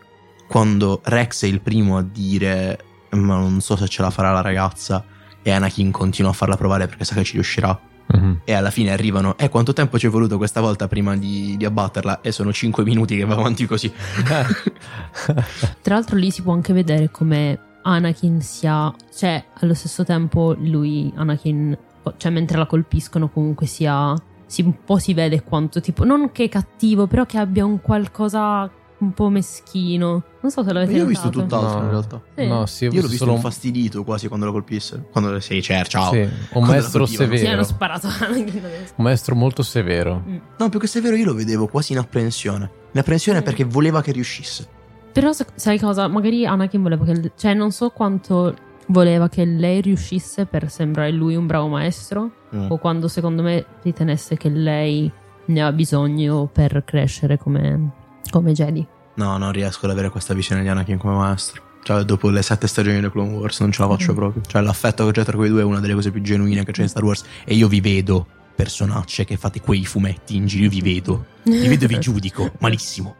Quando 0.48 1.00
Rex 1.04 1.44
è 1.44 1.48
il 1.48 1.62
primo 1.62 1.98
a 1.98 2.02
dire 2.02 2.86
ma 3.12 3.36
non 3.36 3.62
so 3.62 3.76
se 3.76 3.88
ce 3.88 4.02
la 4.02 4.10
farà 4.10 4.32
la 4.32 4.42
ragazza 4.42 5.04
e 5.42 5.52
Anakin 5.52 5.92
continua 5.92 6.32
a 6.32 6.34
farla 6.34 6.56
provare 6.56 6.88
perché 6.88 7.04
sa 7.04 7.16
che 7.16 7.24
ci 7.24 7.34
riuscirà 7.34 7.78
Mhm. 8.14 8.42
e 8.44 8.54
alla 8.54 8.72
fine 8.72 8.92
arrivano. 8.92 9.38
E 9.38 9.50
quanto 9.50 9.74
tempo 9.74 9.98
ci 9.98 10.08
è 10.08 10.10
voluto 10.10 10.38
questa 10.38 10.62
volta 10.62 10.88
prima 10.88 11.16
di, 11.16 11.56
di 11.58 11.66
abbatterla? 11.66 12.22
E 12.22 12.32
sono 12.32 12.52
5 12.52 12.84
minuti 12.84 13.16
che 13.18 13.26
va 13.26 13.36
avanti 13.36 13.66
così. 13.66 13.92
Tra 15.82 15.96
l'altro, 15.96 16.18
lì 16.18 16.32
si 16.32 16.42
può 16.42 16.54
anche 16.54 16.74
vedere 16.74 17.10
come 17.12 17.60
Anakin 17.84 18.42
sia. 18.42 18.94
Cioè, 19.14 19.44
allo 19.60 19.74
stesso 19.74 20.04
tempo, 20.04 20.56
lui, 20.60 21.12
Anakin, 21.16 21.78
cioè, 22.18 22.32
mentre 22.32 22.58
la 22.58 22.66
colpiscono, 22.66 23.30
comunque 23.30 23.66
sia. 23.66 24.14
Si, 24.46 24.62
un 24.62 24.84
po' 24.84 24.98
si 24.98 25.14
vede 25.14 25.44
quanto 25.44 25.80
tipo. 25.80 26.04
Non 26.04 26.32
che 26.32 26.46
è 26.46 26.50
cattivo, 26.50 27.08
però 27.08 27.26
che 27.26 27.38
abbia 27.38 27.66
un 27.66 27.80
qualcosa 27.80 28.70
un 29.02 29.12
po' 29.14 29.30
meschino. 29.30 30.24
Non 30.42 30.52
so 30.52 30.64
se 30.64 30.74
l'avete 30.74 30.94
Io 30.94 31.04
ho 31.04 31.08
visto 31.08 31.30
tutt'altro 31.30 31.80
No. 31.80 31.84
in 31.86 31.90
realtà. 31.90 32.22
Sì. 32.36 32.48
No, 32.48 32.66
sì, 32.66 32.84
Io 32.86 32.90
l'ho 32.90 32.96
visto 32.96 33.08
visto 33.10 33.18
solo 33.26 33.32
un, 33.32 33.38
infastidito 33.38 34.04
quasi 34.04 34.28
quando 34.28 34.46
lo 34.46 34.52
colpisse. 34.52 35.06
Quando 35.12 35.40
sei 35.40 35.62
cer, 35.62 35.88
ciao. 35.88 36.12
sì, 36.12 36.20
un 36.20 36.30
Quando 36.52 36.72
maestro 36.72 37.00
colpivano. 37.06 37.32
Sì, 37.32 37.38
severo. 37.38 37.54
hanno 37.54 37.64
sparato 37.64 38.08
a 38.10 38.14
Anakin 38.22 38.58
adesso. 38.66 38.94
Un 38.96 39.04
maestro 39.04 39.36
molto 39.36 39.64
severo. 39.64 40.24
Mm. 40.28 40.38
No, 40.58 40.70
più 40.70 40.80
che 40.80 40.88
severo 40.88 41.16
io 41.16 41.26
lo 41.26 41.34
vedevo 41.34 41.68
quasi 41.68 41.92
in 41.94 41.98
apprensione. 42.00 42.70
In 42.92 43.00
apprensione 43.00 43.40
Mm. 43.40 43.44
perché 43.44 43.64
voleva 43.64 44.02
che 44.02 44.12
riuscisse. 44.12 44.68
Però 45.12 45.32
sai 45.56 45.78
cosa? 45.80 46.08
Magari 46.08 46.46
Anakin 46.46 46.82
voleva 46.82 47.04
che. 47.06 47.32
Cioè, 47.36 47.54
non 47.54 47.72
so 47.72 47.90
quanto 47.90 48.54
voleva 48.88 49.30
che 49.30 49.46
lei 49.46 49.82
riuscisse 49.82 50.46
per 50.46 50.70
sembrare 50.70 51.12
lui 51.12 51.36
un 51.36 51.48
bravo 51.48 51.68
maestro. 51.68 52.32
Mm. 52.56 52.70
O 52.72 52.78
quando 52.78 53.08
secondo 53.08 53.42
me 53.42 53.66
ritenesse 53.84 54.38
che 54.38 54.50
lei 54.50 55.12
ne 55.44 55.62
ha 55.64 55.72
bisogno 55.72 56.48
per 56.52 56.84
crescere 56.86 57.38
come, 57.38 57.90
come 58.30 58.52
Jedi. 58.54 58.86
No, 59.16 59.38
non 59.38 59.52
riesco 59.52 59.86
ad 59.86 59.92
avere 59.92 60.10
questa 60.10 60.34
visione 60.34 60.62
di 60.62 60.68
Anakin 60.68 60.98
come 60.98 61.16
maestro. 61.16 61.62
Cioè, 61.84 62.04
dopo 62.04 62.30
le 62.30 62.42
sette 62.44 62.68
stagioni 62.68 63.02
di 63.02 63.10
Clone 63.10 63.34
Wars 63.34 63.60
non 63.60 63.72
ce 63.72 63.82
la 63.82 63.88
faccio 63.90 64.12
Mm. 64.12 64.16
proprio. 64.16 64.42
Cioè, 64.46 64.62
l'affetto 64.62 65.06
che 65.08 65.12
c'è 65.14 65.24
tra 65.26 65.36
quei 65.36 65.50
due 65.50 65.62
è 65.62 65.64
una 65.64 65.80
delle 65.80 65.94
cose 65.96 66.12
più 66.12 66.22
genuine 66.22 66.64
che 66.64 66.72
c'è 66.72 66.84
in 66.84 66.90
Star 66.90 67.04
Wars. 67.04 67.24
E 67.44 67.56
io 67.56 67.68
vi 67.68 67.82
vedo, 67.82 68.26
personacce 68.56 69.26
che 69.26 69.36
fate 69.38 69.60
quei 69.62 69.86
fumetti 69.86 70.36
in 70.36 70.46
giro, 70.46 70.66
io 70.66 70.70
vi 70.70 70.82
vedo. 70.82 71.26
Vi 71.44 71.68
vedo 71.68 71.86
e 71.86 71.88
vi 71.88 71.98
giudico. 72.00 72.52
Malissimo. 72.60 73.16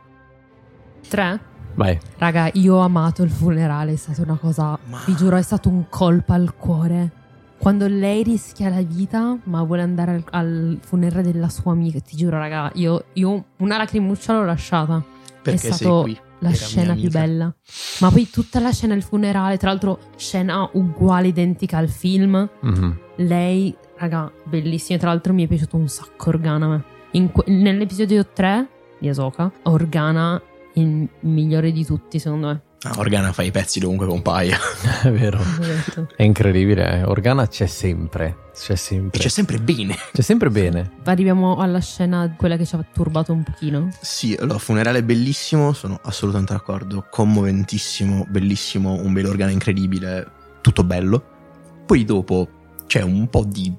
Tre? 1.08 1.40
Vai. 1.74 1.98
Raga, 2.18 2.50
io 2.54 2.76
ho 2.76 2.80
amato 2.80 3.24
il 3.24 3.32
funerale, 3.32 3.94
è 3.94 3.96
stata 3.96 4.22
una 4.22 4.36
cosa, 4.38 4.78
Ma- 4.86 5.02
vi 5.06 5.16
giuro, 5.16 5.38
è 5.38 5.42
stato 5.42 5.70
un 5.70 5.86
colpo 5.90 6.34
al 6.34 6.54
cuore. 6.56 7.12
Quando 7.62 7.88
lei 7.88 8.24
rischia 8.24 8.70
la 8.70 8.82
vita, 8.82 9.38
ma 9.44 9.62
vuole 9.62 9.84
andare 9.84 10.14
al, 10.14 10.24
al 10.32 10.80
funerale 10.82 11.22
della 11.22 11.48
sua 11.48 11.74
amica, 11.74 12.00
ti 12.00 12.18
giuro, 12.18 12.40
raga, 12.40 12.72
io, 12.74 13.06
io 13.14 13.46
una 13.58 13.78
lacrimuccia 13.78 14.34
l'ho 14.34 14.44
lasciata. 14.44 15.04
Perché 15.44 15.70
è 15.70 15.88
qui. 16.02 16.20
la 16.40 16.52
scena 16.54 16.96
più 16.96 17.12
bella. 17.12 17.54
Ma 18.00 18.10
poi 18.10 18.28
tutta 18.32 18.60
la 18.60 18.72
scena 18.72 18.94
del 18.94 19.04
funerale, 19.04 19.58
tra 19.58 19.70
l'altro, 19.70 20.00
scena 20.16 20.68
uguale, 20.74 21.28
identica 21.28 21.78
al 21.78 21.88
film. 21.90 22.50
Mhm. 22.62 23.00
Lei, 23.18 23.76
raga, 23.98 24.32
bellissima. 24.44 24.98
Tra 24.98 25.10
l'altro, 25.10 25.32
mi 25.32 25.44
è 25.44 25.48
piaciuto 25.48 25.78
un 25.78 25.88
sacco 25.88 26.30
Organa. 26.30 26.84
que- 27.32 27.44
nell'episodio 27.46 28.26
3 28.26 28.68
di 29.00 29.08
Ahsoka, 29.08 29.52
Organa 29.64 30.42
il 30.74 31.08
migliore 31.20 31.72
di 31.72 31.86
tutti, 31.86 32.18
secondo 32.18 32.48
me. 32.48 32.62
Ah, 32.84 32.96
Organa 32.98 33.32
fa 33.32 33.44
i 33.44 33.52
pezzi 33.52 33.80
dovunque 33.80 34.08
compaia. 34.08 34.58
È 35.04 35.12
vero. 35.12 35.40
Detto. 35.60 36.08
È 36.16 36.24
incredibile. 36.24 37.00
eh. 37.00 37.04
Organa 37.04 37.48
c'è 37.48 37.68
sempre. 37.68 38.50
C'è 38.56 38.72
E 38.74 38.76
sempre. 38.76 39.20
c'è 39.20 39.28
sempre 39.30 39.60
bene. 39.60 39.96
C'è 40.12 40.22
sempre 40.24 40.50
bene. 40.50 40.94
Arriviamo 41.04 41.58
alla 41.58 41.80
scena, 41.80 42.34
quella 42.36 42.58
che 42.58 42.66
ci 42.66 42.74
ha 42.76 42.84
turbato 42.92 43.34
un 43.34 43.44
pochino. 43.44 43.90
Sì, 44.02 44.36
allora, 44.40 44.58
funerale 44.58 45.04
bellissimo, 45.04 45.74
sono 45.74 46.00
assolutamente 46.04 46.54
d'accordo. 46.54 47.06
Commoventissimo, 47.08 48.26
bellissimo, 48.28 48.94
un 48.94 49.14
bel 49.14 49.28
organo 49.28 49.52
incredibile, 49.52 50.28
tutto 50.62 50.84
bello. 50.84 51.24
Poi 51.86 52.04
dopo 52.04 52.48
c'è 52.88 53.02
un 53.04 53.28
po' 53.30 53.44
di 53.46 53.72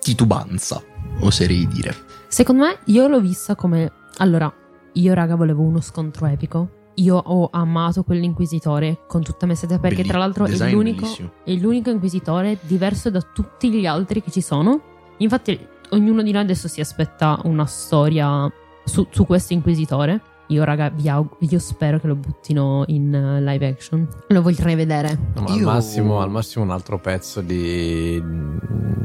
titubanza, 0.00 0.82
oserei 1.20 1.66
dire. 1.68 1.94
Secondo 2.26 2.64
me, 2.64 2.78
io 2.86 3.06
l'ho 3.06 3.20
vista 3.20 3.54
come. 3.54 3.92
Allora, 4.16 4.52
io, 4.94 5.14
raga, 5.14 5.36
volevo 5.36 5.62
uno 5.62 5.80
scontro 5.80 6.26
epico. 6.26 6.70
Io 6.98 7.16
ho 7.16 7.48
amato 7.52 8.02
quell'inquisitore 8.02 9.00
con 9.06 9.22
tutta 9.22 9.46
me 9.46 9.54
stessa 9.54 9.78
perché, 9.78 9.96
Belli- 9.98 10.08
tra 10.08 10.18
l'altro, 10.18 10.46
è 10.46 10.70
l'unico, 10.70 11.06
è 11.44 11.52
l'unico 11.52 11.90
inquisitore 11.90 12.58
diverso 12.62 13.10
da 13.10 13.20
tutti 13.20 13.70
gli 13.70 13.86
altri 13.86 14.22
che 14.22 14.30
ci 14.30 14.40
sono. 14.40 14.80
Infatti, 15.18 15.58
ognuno 15.90 16.22
di 16.22 16.32
noi 16.32 16.42
adesso 16.42 16.66
si 16.66 16.80
aspetta 16.80 17.40
una 17.44 17.66
storia 17.66 18.50
su, 18.84 19.06
su 19.10 19.24
questo 19.26 19.52
inquisitore. 19.52 20.20
Io, 20.48 20.64
raga, 20.64 20.88
vi 20.88 21.08
aug- 21.08 21.36
io 21.40 21.58
spero 21.58 22.00
che 22.00 22.06
lo 22.06 22.16
buttino 22.16 22.82
in 22.86 23.14
eh, 23.14 23.40
live 23.42 23.66
action. 23.68 24.08
Lo 24.28 24.40
vorrei 24.42 24.74
vedere. 24.74 25.16
No, 25.34 25.42
ma 25.42 25.52
al, 25.52 25.58
Io- 25.58 25.66
massimo, 25.66 26.20
al 26.20 26.30
massimo 26.30 26.64
un 26.64 26.70
altro 26.70 26.98
pezzo 26.98 27.40
di, 27.42 28.20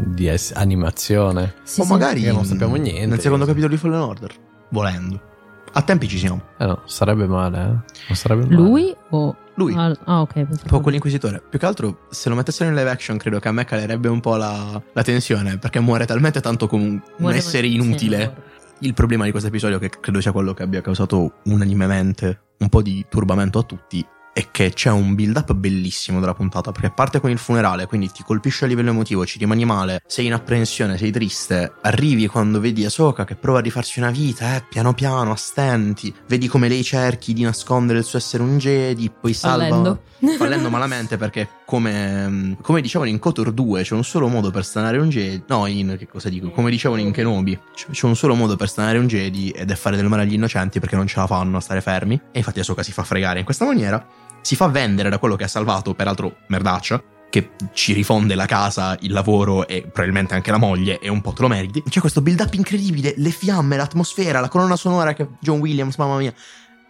di 0.07 0.27
es- 0.27 0.53
animazione. 0.55 1.55
Sì, 1.63 1.81
o 1.81 1.83
sì. 1.83 1.91
magari 1.91 2.23
non 2.23 2.45
sappiamo 2.45 2.75
niente. 2.75 3.05
Nel 3.05 3.19
secondo 3.19 3.45
capitolo 3.45 3.73
di 3.73 3.77
Fallen 3.77 3.99
Order, 3.99 4.33
volendo. 4.69 5.31
A 5.75 5.81
tempi 5.81 6.07
ci 6.07 6.17
siamo. 6.17 6.41
Eh 6.57 6.65
no, 6.65 6.81
sarebbe 6.85 7.25
male, 7.25 7.57
eh. 7.57 7.67
Non 8.07 8.15
sarebbe 8.15 8.43
male. 8.43 8.55
Lui 8.55 8.95
o. 9.09 9.35
Lui. 9.55 9.73
Ah, 9.75 9.95
ah, 10.05 10.21
ok. 10.21 10.33
Proprio 10.45 10.79
quell'inquisitore. 10.81 11.41
Più 11.47 11.59
che 11.59 11.65
altro, 11.65 11.99
se 12.09 12.29
lo 12.29 12.35
mettessero 12.35 12.69
in 12.69 12.75
live 12.75 12.89
action, 12.89 13.17
credo 13.17 13.39
che 13.39 13.47
a 13.47 13.51
me 13.51 13.65
calerebbe 13.65 14.07
un 14.07 14.19
po' 14.19 14.35
la, 14.35 14.81
la 14.91 15.03
tensione. 15.03 15.57
Perché 15.57 15.79
muore 15.79 16.05
talmente 16.05 16.41
tanto 16.41 16.67
come 16.67 16.83
un, 16.83 16.89
un 16.91 17.01
Muore- 17.17 17.37
essere 17.37 17.67
inutile. 17.67 18.17
muore. 18.17 18.43
Il 18.79 18.93
problema 18.93 19.23
di 19.25 19.31
questo 19.31 19.49
episodio, 19.49 19.77
che 19.79 19.89
credo 19.99 20.19
sia 20.21 20.31
quello 20.31 20.53
che 20.53 20.63
abbia 20.63 20.81
causato 20.81 21.33
unanimemente 21.45 22.41
un 22.59 22.69
po' 22.69 22.81
di 22.81 23.05
turbamento 23.07 23.59
a 23.59 23.63
tutti, 23.63 24.05
è 24.33 24.51
che 24.51 24.73
c'è 24.73 24.89
un 24.89 25.15
build 25.15 25.37
up 25.37 25.53
bellissimo 25.53 26.19
della 26.19 26.33
puntata. 26.33 26.71
Perché 26.71 26.91
parte 26.91 27.19
con 27.19 27.29
il 27.29 27.37
funerale, 27.37 27.87
quindi 27.87 28.11
ti 28.11 28.23
colpisce 28.23 28.65
a 28.65 28.67
livello 28.67 28.89
emotivo, 28.89 29.25
ci 29.25 29.37
rimani 29.37 29.65
male, 29.65 30.03
sei 30.05 30.25
in 30.25 30.33
apprensione, 30.33 30.97
sei 30.97 31.11
triste. 31.11 31.73
Arrivi 31.81 32.27
quando 32.27 32.59
vedi 32.59 32.85
Ahsoka 32.85 33.25
che 33.25 33.35
prova 33.35 33.59
a 33.59 33.61
rifarsi 33.61 33.99
una 33.99 34.11
vita, 34.11 34.55
eh, 34.55 34.63
piano 34.67 34.93
piano, 34.93 35.31
a 35.31 35.35
stenti. 35.35 36.13
Vedi 36.27 36.47
come 36.47 36.67
lei 36.67 36.83
cerchi 36.83 37.33
di 37.33 37.43
nascondere 37.43 37.99
il 37.99 38.05
suo 38.05 38.17
essere 38.17 38.43
un 38.43 38.57
Jedi, 38.57 39.09
poi 39.09 39.33
salva. 39.33 39.67
Fallendo. 39.67 40.01
Fallendo 40.37 40.69
malamente 40.69 41.17
perché, 41.17 41.47
come, 41.65 42.57
come 42.61 42.81
dicevano 42.81 43.09
in 43.09 43.19
Kotor 43.19 43.51
2, 43.51 43.83
c'è 43.83 43.93
un 43.93 44.03
solo 44.03 44.27
modo 44.27 44.51
per 44.51 44.65
stanare 44.65 44.97
un 44.97 45.09
Jedi. 45.09 45.43
No, 45.47 45.65
in 45.67 45.95
che 45.97 46.07
cosa 46.07 46.29
dico? 46.29 46.49
Come 46.49 46.69
dicevano 46.69 47.01
in 47.01 47.11
Kenobi, 47.11 47.59
c'è 47.75 48.03
c'è 48.03 48.09
un 48.09 48.17
solo 48.17 48.35
modo 48.35 48.57
per 48.57 48.67
stanare 48.67 48.97
un 48.97 49.07
Jedi 49.07 49.49
ed 49.51 49.71
è 49.71 49.75
fare 49.75 49.95
del 49.95 50.07
male 50.07 50.23
agli 50.23 50.33
innocenti 50.33 50.81
perché 50.81 50.97
non 50.97 51.07
ce 51.07 51.19
la 51.19 51.25
fanno 51.25 51.55
a 51.55 51.61
stare 51.61 51.79
fermi. 51.79 52.19
E 52.33 52.39
infatti 52.39 52.59
Ahsoka 52.59 52.83
si 52.83 52.91
fa 52.91 53.03
fregare 53.03 53.39
in 53.39 53.45
questa 53.45 53.63
maniera. 53.63 54.05
Si 54.41 54.55
fa 54.55 54.67
vendere 54.67 55.09
da 55.09 55.19
quello 55.19 55.35
che 55.35 55.45
ha 55.45 55.47
salvato, 55.47 55.93
peraltro 55.93 56.37
merdaccia, 56.47 57.01
che 57.33 57.49
ci 57.73 57.93
rifonde 57.93 58.35
la 58.35 58.45
casa, 58.45 58.95
il 59.01 59.11
lavoro 59.11 59.67
e 59.67 59.81
probabilmente 59.81 60.35
anche 60.35 60.51
la 60.51 60.57
moglie 60.57 60.99
e 60.99 61.09
un 61.09 61.21
po' 61.21 61.31
te 61.31 61.41
lo 61.41 61.47
meriti. 61.47 61.81
C'è 61.89 61.99
questo 61.99 62.21
build 62.21 62.41
up 62.41 62.53
incredibile, 62.53 63.15
le 63.17 63.31
fiamme, 63.31 63.75
l'atmosfera, 63.75 64.39
la 64.39 64.49
colonna 64.49 64.75
sonora 64.75 65.13
che 65.13 65.27
John 65.39 65.57
Williams, 65.59 65.95
mamma 65.95 66.17
mia, 66.17 66.31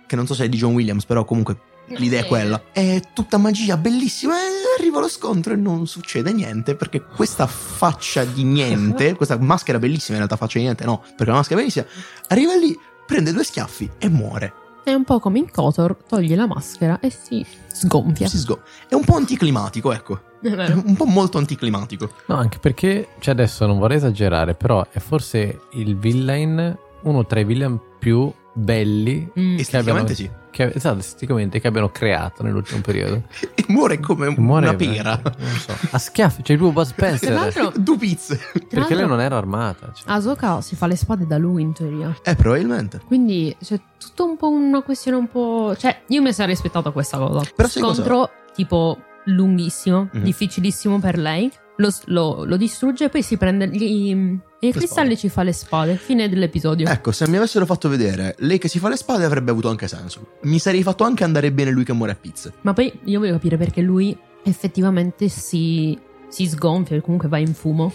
che 0.05 0.15
non 0.17 0.27
so 0.27 0.33
se 0.33 0.43
è 0.43 0.49
di 0.49 0.57
John 0.57 0.73
Williams, 0.73 1.05
però 1.05 1.23
comunque 1.23 1.57
l'idea 1.87 2.21
è 2.21 2.25
quella. 2.25 2.61
È 2.73 2.99
tutta 3.13 3.37
magia, 3.37 3.77
bellissima. 3.77 4.35
E 4.35 4.79
arriva 4.79 4.99
lo 4.99 5.07
scontro 5.07 5.53
e 5.53 5.55
non 5.55 5.87
succede 5.87 6.33
niente 6.33 6.75
perché 6.75 7.01
questa 7.01 7.47
faccia 7.47 8.25
di 8.25 8.43
niente, 8.43 9.13
questa 9.15 9.37
maschera 9.37 9.79
bellissima, 9.79 10.17
in 10.17 10.25
realtà 10.25 10.35
faccia 10.35 10.57
di 10.57 10.65
niente, 10.65 10.83
no, 10.83 10.99
perché 11.15 11.31
la 11.31 11.37
maschera 11.37 11.59
bellissima, 11.59 11.85
arriva 12.27 12.53
lì, 12.55 12.77
prende 13.05 13.31
due 13.31 13.45
schiaffi 13.45 13.89
e 13.97 14.09
muore. 14.09 14.53
È 14.83 14.93
un 14.93 15.03
po' 15.05 15.19
come 15.19 15.39
in 15.39 15.49
Kotor, 15.49 15.95
toglie 16.07 16.35
la 16.35 16.45
maschera 16.45 16.99
e 16.99 17.09
si 17.09 17.45
sgonfia. 17.71 18.27
Si 18.27 18.37
sgo- 18.37 18.61
È 18.87 18.95
un 18.95 19.03
po' 19.05 19.15
anticlimatico, 19.15 19.93
ecco. 19.93 20.19
È 20.41 20.47
È 20.49 20.71
un 20.73 20.95
po' 20.95 21.05
molto 21.05 21.37
anticlimatico. 21.37 22.09
No, 22.27 22.35
anche 22.35 22.59
perché, 22.59 23.09
cioè 23.19 23.33
adesso 23.33 23.65
non 23.65 23.79
vorrei 23.79 23.97
esagerare, 23.97 24.55
però 24.55 24.85
è 24.91 24.99
forse 24.99 25.61
il 25.71 25.95
villain, 25.97 26.77
uno 27.03 27.25
tra 27.25 27.39
i 27.39 27.45
villain 27.45 27.79
più 27.97 28.31
belli 28.53 29.31
Mm. 29.39 29.57
Esteticamente 29.57 30.13
sì. 30.15 30.29
Che, 30.53 30.71
esatto, 30.73 30.99
esteticamente, 30.99 31.59
che 31.59 31.67
abbiano 31.67 31.89
creato 31.89 32.43
nell'ultimo 32.43 32.81
periodo. 32.81 33.23
E 33.55 33.65
muore 33.67 33.99
come 33.99 34.29
Muore 34.37 34.67
una 34.69 34.75
pera. 34.77 35.19
Non 35.23 35.55
so. 35.57 35.73
A 35.91 35.97
schiaffi, 35.97 36.41
c'è 36.43 36.55
proprio 36.57 36.71
Buzz 36.83 36.93
Tra 36.93 37.07
Spencer. 37.15 37.31
l'altro, 37.33 37.71
Due 37.75 37.97
pizze. 37.97 38.39
Perché 38.69 38.93
lei 38.95 39.07
non 39.07 39.19
era 39.21 39.37
armata. 39.37 39.91
cioè. 39.93 40.03
Ahsoka 40.11 40.61
si 40.61 40.75
fa 40.75 40.85
le 40.87 40.95
spade 40.95 41.25
da 41.25 41.37
lui 41.37 41.61
in 41.63 41.73
teoria. 41.73 42.15
Eh, 42.23 42.35
probabilmente. 42.35 43.01
Quindi 43.05 43.55
c'è 43.63 43.79
tutto 43.97 44.25
un 44.25 44.37
po' 44.37 44.49
una 44.49 44.81
questione 44.81 45.17
un 45.17 45.27
po'... 45.27 45.75
Cioè, 45.77 46.01
io 46.07 46.21
mi 46.21 46.31
sarei 46.33 46.53
aspettato 46.53 46.91
questa 46.91 47.17
cosa. 47.17 47.41
Però 47.55 47.67
sai 47.67 47.81
cosa? 47.81 47.93
Scontro 47.95 48.29
tipo 48.53 48.97
lunghissimo, 49.25 50.09
Mhm. 50.11 50.23
difficilissimo 50.23 50.99
per 50.99 51.17
lei. 51.17 51.51
Lo, 51.77 51.89
lo- 52.05 52.43
lo 52.45 52.55
distrugge 52.57 53.05
e 53.05 53.09
poi 53.09 53.23
si 53.23 53.35
prende 53.37 53.67
gli, 53.67 54.11
i 54.59 54.71
cristalli 54.71 55.13
e 55.13 55.17
ci 55.17 55.29
fa 55.29 55.41
le 55.43 55.53
spade. 55.53 55.95
Fine 55.95 56.29
dell'episodio. 56.29 56.87
Ecco, 56.87 57.11
se 57.11 57.27
mi 57.27 57.37
avessero 57.37 57.65
fatto 57.65 57.89
vedere 57.89 58.35
lei 58.39 58.59
che 58.59 58.67
si 58.67 58.77
fa 58.79 58.89
le 58.89 58.95
spade 58.95 59.25
avrebbe 59.25 59.51
avuto 59.51 59.69
anche 59.69 59.87
senso. 59.87 60.37
Mi 60.43 60.59
sarei 60.59 60.83
fatto 60.83 61.03
anche 61.03 61.23
andare 61.23 61.51
bene 61.51 61.71
lui 61.71 61.83
che 61.83 61.93
muore 61.93 62.11
a 62.11 62.15
pizze. 62.15 62.53
Ma 62.61 62.73
poi 62.73 62.93
io 63.05 63.19
voglio 63.19 63.33
capire 63.33 63.57
perché 63.57 63.81
lui 63.81 64.15
effettivamente 64.43 65.29
si, 65.29 65.97
si 66.27 66.47
sgonfia, 66.47 66.99
comunque 67.01 67.27
va 67.27 67.37
in 67.37 67.53
fumo. 67.53 67.91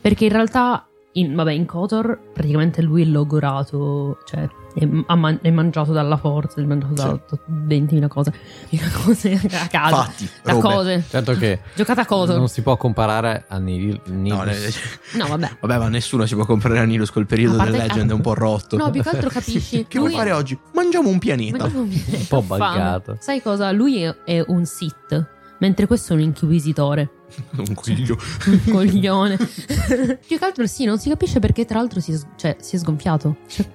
Perché 0.00 0.24
in 0.24 0.32
realtà, 0.32 0.88
in, 1.12 1.34
vabbè, 1.34 1.52
in 1.52 1.66
Kotor 1.66 2.18
praticamente 2.32 2.80
lui 2.80 3.02
è 3.02 3.06
logorato, 3.06 4.18
cioè 4.24 4.48
è, 4.74 4.84
man- 4.84 5.38
è 5.42 5.50
mangiato 5.50 5.92
dalla 5.92 6.16
forza, 6.16 6.60
è 6.60 6.64
mangiato 6.64 6.92
da 6.94 7.20
20.000 7.66 8.06
cose. 8.08 8.32
20.000 8.70 9.02
cose 9.04 9.32
a 9.52 9.66
caso. 9.68 9.96
Fatti, 9.96 10.28
Da 10.42 10.52
robe. 10.52 10.62
cose. 10.62 11.04
Certo 11.08 11.32
che 11.34 11.60
Giocata 11.74 12.02
a 12.02 12.06
Kotor. 12.06 12.36
non 12.36 12.48
si 12.48 12.62
può 12.62 12.76
comparare 12.76 13.44
a 13.48 13.58
Nil, 13.58 14.00
Nil- 14.06 14.32
No, 14.34 14.44
le- 14.44 14.56
No, 15.16 15.26
vabbè. 15.26 15.56
vabbè, 15.60 15.78
ma 15.78 15.88
nessuno 15.88 16.26
si 16.26 16.34
può 16.34 16.44
comprare 16.44 16.78
Anilus 16.78 17.10
col 17.10 17.26
periodo 17.26 17.54
A 17.54 17.58
parte 17.58 17.72
delle 17.72 17.86
leggende 17.86 18.12
è 18.12 18.16
un 18.16 18.22
po' 18.22 18.34
rotto. 18.34 18.76
No, 18.76 18.90
più 18.90 19.02
che 19.02 19.08
altro 19.08 19.28
capisci. 19.28 19.86
che 19.88 19.98
vuoi 19.98 20.12
fare 20.12 20.32
oggi? 20.32 20.58
Mangiamo 20.74 21.08
un 21.08 21.18
pianeta. 21.18 21.68
Ma- 21.68 21.78
un 21.78 22.26
po' 22.28 22.42
buggato. 22.42 23.16
Sai 23.20 23.42
cosa? 23.42 23.70
Lui 23.72 24.02
è, 24.02 24.14
è 24.24 24.44
un 24.46 24.64
Sith, 24.64 25.26
mentre 25.58 25.86
questo 25.86 26.12
è 26.12 26.16
un 26.16 26.22
inquisitore. 26.22 27.10
un 27.56 27.74
coglio. 27.74 28.16
Un 28.46 28.60
coglione. 28.70 29.36
Più 29.36 30.38
che 30.38 30.44
altro 30.44 30.66
sì, 30.66 30.84
non 30.84 30.98
si 30.98 31.08
capisce 31.08 31.38
perché 31.38 31.64
tra 31.64 31.78
l'altro 31.78 32.00
si 32.00 32.12
è, 32.12 32.18
cioè, 32.36 32.56
si 32.60 32.76
è 32.76 32.78
sgonfiato. 32.78 33.36
Cioè, 33.48 33.68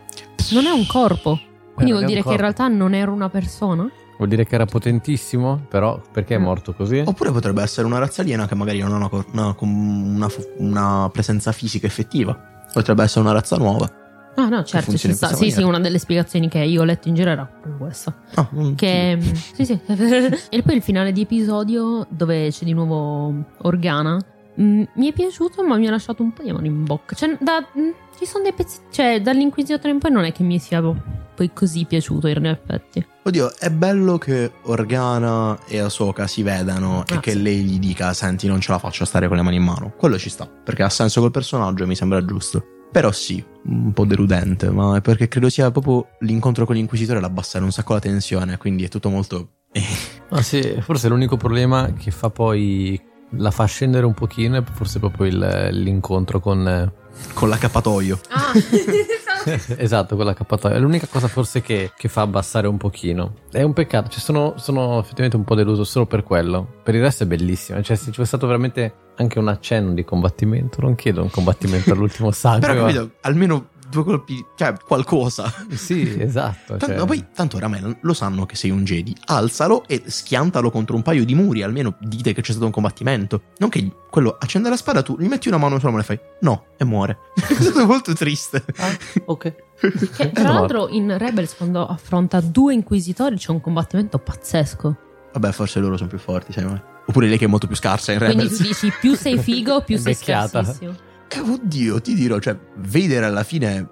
non 0.51 0.65
è 0.65 0.71
un 0.71 0.85
corpo. 0.85 1.39
Quindi 1.73 1.91
Eh, 1.91 1.95
vuol 1.95 2.07
dire 2.07 2.23
che 2.23 2.31
in 2.31 2.37
realtà 2.37 2.67
non 2.67 2.93
era 2.93 3.11
una 3.11 3.29
persona? 3.29 3.89
Vuol 4.17 4.29
dire 4.29 4.45
che 4.45 4.55
era 4.55 4.65
potentissimo, 4.65 5.65
però 5.67 5.99
perché 6.11 6.35
è 6.35 6.37
Mm. 6.39 6.43
morto 6.43 6.73
così? 6.73 7.03
Oppure 7.05 7.31
potrebbe 7.31 7.61
essere 7.61 7.85
una 7.85 7.97
razza 7.99 8.21
aliena 8.21 8.47
che 8.47 8.55
magari 8.55 8.79
non 8.79 8.93
ha 8.93 8.95
una, 8.95 9.09
una- 9.33 9.55
una- 9.59 10.29
una 10.57 11.09
presenza 11.11 11.51
fisica 11.51 11.85
effettiva. 11.85 12.33
Potrebbe 12.71 13.03
essere 13.03 13.21
una 13.21 13.33
razza 13.33 13.57
nuova. 13.57 13.89
Ah 14.37 14.49
no, 14.49 14.63
certo, 14.63 14.97
ci 14.97 15.13
sta. 15.13 15.33
Sì, 15.33 15.49
sì, 15.49 15.63
una 15.63 15.79
delle 15.79 15.97
spiegazioni 15.97 16.49
che 16.49 16.59
io 16.59 16.81
ho 16.81 16.83
letto 16.85 17.07
in 17.07 17.15
giro 17.15 17.29
era 17.29 17.49
questa. 17.77 18.13
Ah, 18.35 18.49
mm, 18.53 18.73
Che 18.75 19.15
mm, 19.17 19.19
sì, 19.53 19.65
sì. 19.65 19.79
e 20.49 20.61
poi 20.61 20.75
il 20.75 20.81
finale 20.81 21.11
di 21.13 21.21
episodio 21.21 22.05
dove 22.09 22.49
c'è 22.51 22.65
di 22.65 22.73
nuovo 22.73 23.33
Organa. 23.63 24.17
Mm, 24.59 24.83
mi 24.95 25.09
è 25.09 25.13
piaciuto, 25.13 25.63
ma 25.63 25.77
mi 25.77 25.87
ha 25.87 25.91
lasciato 25.91 26.23
un 26.23 26.31
po' 26.33 26.43
di 26.43 26.49
amore 26.49 26.67
in 26.67 26.83
bocca. 26.83 27.15
Cioè, 27.15 27.37
da, 27.39 27.65
mm, 27.77 27.89
ci 28.17 28.25
sono 28.25 28.43
dei 28.43 28.53
pezzi. 28.53 28.79
Cioè, 28.91 29.21
dall'inquisitore 29.21 29.89
in 29.89 29.99
poi 29.99 30.11
non 30.11 30.23
è 30.23 30.31
che 30.31 30.43
mi 30.43 30.59
sia 30.59 30.81
poi 30.81 31.51
così 31.53 31.85
piaciuto 31.85 32.27
in 32.27 32.45
effetti. 32.45 33.05
Oddio, 33.23 33.57
è 33.57 33.69
bello 33.69 34.17
che 34.17 34.51
Organa 34.63 35.57
e 35.67 35.79
Ahsoka 35.79 36.27
si 36.27 36.43
vedano 36.43 37.03
e 37.07 37.15
Ah, 37.15 37.19
che 37.19 37.31
sì. 37.31 37.41
lei 37.41 37.63
gli 37.63 37.79
dica: 37.79 38.13
Senti, 38.13 38.47
non 38.47 38.59
ce 38.61 38.71
la 38.71 38.79
faccio 38.79 39.03
a 39.03 39.05
stare 39.05 39.27
con 39.27 39.35
le 39.37 39.43
mani 39.43 39.57
in 39.57 39.63
mano. 39.63 39.93
Quello 39.97 40.17
ci 40.17 40.29
sta, 40.29 40.47
perché 40.47 40.83
ha 40.83 40.89
senso 40.89 41.19
col 41.21 41.31
personaggio 41.31 41.83
e 41.83 41.87
mi 41.87 41.95
sembra 41.95 42.23
giusto. 42.23 42.65
Però 42.91 43.11
sì, 43.11 43.43
un 43.65 43.91
po' 43.91 44.05
deludente, 44.05 44.69
ma 44.69 44.95
è 44.95 45.01
perché 45.01 45.27
credo 45.27 45.49
sia 45.49 45.69
proprio 45.69 46.07
l'incontro 46.19 46.65
con 46.65 46.75
l'inquisitore 46.75 47.17
ad 47.17 47.25
abbassare 47.25 47.65
un 47.65 47.71
sacco 47.71 47.91
la 47.93 47.99
tensione, 47.99 48.57
quindi 48.57 48.85
è 48.85 48.87
tutto 48.89 49.09
molto. 49.09 49.49
Ah, 50.29 50.41
sì, 50.41 50.77
forse 50.81 51.07
l'unico 51.07 51.37
problema 51.37 51.93
che 51.93 52.09
fa 52.09 52.31
poi 52.31 52.99
la 53.37 53.51
fa 53.51 53.65
scendere 53.65 54.05
un 54.05 54.13
pochino 54.13 54.57
è 54.57 54.63
forse 54.73 54.99
proprio 54.99 55.25
il- 55.27 55.69
l'incontro 55.71 56.39
con 56.39 56.91
con 57.33 57.47
l'accappatoio. 57.47 58.19
Ah, 58.29 58.51
esatto, 59.77 60.15
con 60.17 60.25
l'accappatoio. 60.25 60.75
È 60.75 60.79
l'unica 60.79 61.07
cosa 61.07 61.27
forse 61.29 61.61
che, 61.61 61.91
che 61.95 62.07
fa 62.09 62.21
abbassare 62.21 62.67
un 62.67 62.75
pochino. 62.77 63.35
È 63.51 63.61
un 63.61 63.71
peccato, 63.73 64.09
cioè 64.09 64.19
sono, 64.19 64.55
sono 64.57 64.99
effettivamente 64.99 65.37
un 65.37 65.45
po' 65.45 65.55
deluso 65.55 65.83
solo 65.85 66.05
per 66.05 66.23
quello. 66.23 66.67
Per 66.83 66.93
il 66.93 67.01
resto 67.01 67.23
è 67.23 67.25
bellissimo. 67.27 67.81
Cioè, 67.81 67.95
se 67.95 68.05
ci 68.05 68.11
fosse 68.11 68.25
stato 68.25 68.47
veramente 68.47 68.93
anche 69.15 69.39
un 69.39 69.47
accenno 69.47 69.93
di 69.93 70.03
combattimento, 70.03 70.81
non 70.81 70.95
chiedo 70.95 71.21
un 71.21 71.29
combattimento 71.29 71.93
all'ultimo 71.93 72.31
sangue. 72.35 72.67
Però 72.67 72.81
ma- 72.81 72.91
capito, 72.91 73.11
almeno 73.21 73.67
due 73.95 74.03
colpi, 74.03 74.45
cioè 74.55 74.73
qualcosa. 74.85 75.51
Sì, 75.71 76.19
esatto. 76.19 76.75
Tanto, 76.75 76.85
cioè- 76.85 76.97
ma 76.97 77.05
poi, 77.05 77.25
tanto 77.33 77.57
oramai 77.57 77.97
lo 78.01 78.13
sanno 78.13 78.45
che 78.45 78.55
sei 78.55 78.69
un 78.71 78.83
Jedi. 78.83 79.15
Alzalo 79.25 79.85
e 79.87 80.03
schiantalo 80.05 80.69
contro 80.71 80.95
un 80.95 81.01
paio 81.01 81.25
di 81.25 81.35
muri. 81.35 81.63
Almeno 81.63 81.95
dite 81.99 82.33
che 82.33 82.41
c'è 82.41 82.51
stato 82.51 82.65
un 82.65 82.71
combattimento. 82.71 83.41
Non 83.57 83.69
che 83.69 83.89
quello 84.09 84.35
accende 84.39 84.69
la 84.69 84.77
spada, 84.77 85.01
tu 85.01 85.17
gli 85.19 85.27
metti 85.27 85.47
una 85.47 85.57
mano 85.57 85.77
sulla 85.77 85.91
mano 85.91 86.03
e 86.03 86.05
fai 86.05 86.19
no, 86.41 86.65
e 86.77 86.85
muore. 86.85 87.17
è 87.35 87.53
stato 87.53 87.85
molto 87.85 88.13
triste. 88.13 88.63
Ah, 88.77 88.97
ok. 89.25 89.55
Che, 90.15 90.31
tra 90.31 90.53
l'altro 90.53 90.87
in 90.87 91.17
Rebels 91.17 91.53
quando 91.55 91.85
affronta 91.85 92.39
due 92.39 92.73
inquisitori 92.73 93.35
c'è 93.35 93.51
un 93.51 93.59
combattimento 93.59 94.17
pazzesco. 94.19 94.97
Vabbè, 95.33 95.51
forse 95.51 95.79
loro 95.79 95.97
sono 95.97 96.07
più 96.07 96.17
forti, 96.17 96.53
sai 96.53 96.63
mai. 96.63 96.81
Oppure 97.07 97.27
lei 97.27 97.37
che 97.37 97.43
è 97.45 97.47
molto 97.47 97.67
più 97.67 97.75
scarsa 97.75 98.13
in 98.13 98.19
Quindi 98.19 98.35
Rebels. 98.43 98.57
tu 98.57 98.63
dici 98.63 98.91
più 98.99 99.15
sei 99.15 99.37
figo, 99.37 99.81
più 99.83 99.97
sei 99.97 100.15
scarsissimo. 100.15 100.95
Oddio, 101.41 102.01
ti 102.01 102.13
dirò, 102.13 102.39
cioè, 102.39 102.57
Vader 102.75 103.23
alla 103.23 103.43
fine 103.43 103.89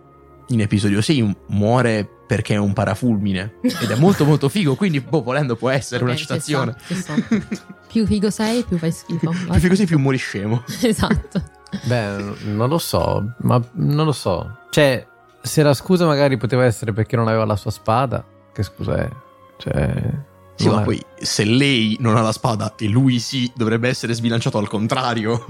in 0.47 0.62
episodio 0.62 1.01
6 1.01 1.35
muore 1.47 2.07
perché 2.27 2.55
è 2.55 2.57
un 2.57 2.73
parafulmine. 2.73 3.55
Ed 3.62 3.89
è 3.91 3.95
molto 3.95 4.25
molto 4.25 4.50
figo, 4.50 4.75
quindi, 4.75 5.00
boh, 5.01 5.21
volendo 5.23 5.55
può 5.55 5.69
essere 5.69 6.03
una 6.03 6.13
Ok, 6.13 6.17
ci 6.17 6.23
citazione. 6.25 6.75
sta, 6.89 7.13
ci 7.15 7.41
Più 7.88 8.05
figo 8.05 8.29
sei, 8.29 8.63
più 8.63 8.77
fai 8.77 8.91
schifo. 8.91 9.29
più 9.51 9.59
figo 9.59 9.75
sei, 9.75 9.85
più 9.85 10.00
muori 10.00 10.17
scemo. 10.17 10.63
Esatto. 10.81 11.41
Beh, 11.85 12.17
non 12.43 12.69
lo 12.69 12.77
so, 12.77 13.33
ma 13.39 13.62
non 13.73 14.05
lo 14.05 14.12
so. 14.12 14.59
Cioè, 14.69 15.05
se 15.41 15.63
la 15.63 15.73
scusa 15.73 16.05
magari 16.05 16.38
poteva 16.38 16.65
essere 16.65 16.93
perché 16.93 17.15
non 17.15 17.27
aveva 17.27 17.45
la 17.45 17.55
sua 17.55 17.71
spada, 17.71 18.23
che 18.53 18.63
scusa 18.63 18.95
è? 18.97 19.09
Cioè... 19.57 20.31
Sì, 20.55 20.69
ma 20.69 20.81
poi 20.81 21.01
se 21.19 21.43
lei 21.45 21.98
non 22.00 22.15
ha 22.15 22.22
la 22.22 22.31
spada 22.31 22.75
e 22.77 22.88
lui 22.88 23.19
sì, 23.19 23.51
dovrebbe 23.55 23.89
essere 23.89 24.13
sbilanciato 24.13 24.57
al 24.57 24.67
contrario. 24.67 25.45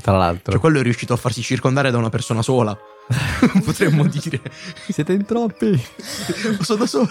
Tra 0.00 0.16
l'altro. 0.16 0.52
Cioè, 0.52 0.60
quello 0.60 0.78
è 0.78 0.82
riuscito 0.82 1.12
a 1.12 1.16
farsi 1.16 1.42
circondare 1.42 1.90
da 1.90 1.98
una 1.98 2.10
persona 2.10 2.42
sola. 2.42 2.76
Potremmo 3.64 4.06
dire. 4.06 4.40
Siete 4.88 5.12
in 5.12 5.24
troppi. 5.24 5.78
Sono 6.60 6.78
da 6.78 6.86
solo. 6.86 7.08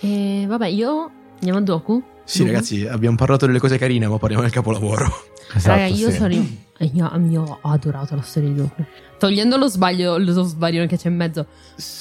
E 0.00 0.44
vabbè, 0.46 0.66
io 0.68 1.10
andiamo 1.34 1.58
a 1.58 1.62
Doku. 1.62 2.02
Sì, 2.24 2.38
Doku? 2.38 2.50
ragazzi, 2.50 2.86
abbiamo 2.86 3.16
parlato 3.16 3.46
delle 3.46 3.58
cose 3.58 3.76
carine, 3.76 4.06
ma 4.06 4.18
parliamo 4.18 4.42
del 4.42 4.52
capolavoro. 4.52 5.24
Esatto, 5.54 5.80
Raga, 5.80 5.86
io 5.86 6.10
sì. 6.10 6.16
sono. 6.16 6.34
Io, 6.34 7.20
io 7.28 7.58
ho 7.60 7.70
adorato 7.70 8.14
la 8.14 8.22
storia 8.22 8.48
di 8.48 8.54
Doku. 8.54 8.84
Togliendo 9.18 9.56
lo 9.56 9.68
sbaglio, 9.68 10.18
lo 10.18 10.42
sbaglio 10.42 10.86
che 10.86 10.96
c'è 10.96 11.08
in 11.08 11.16
mezzo. 11.16 11.46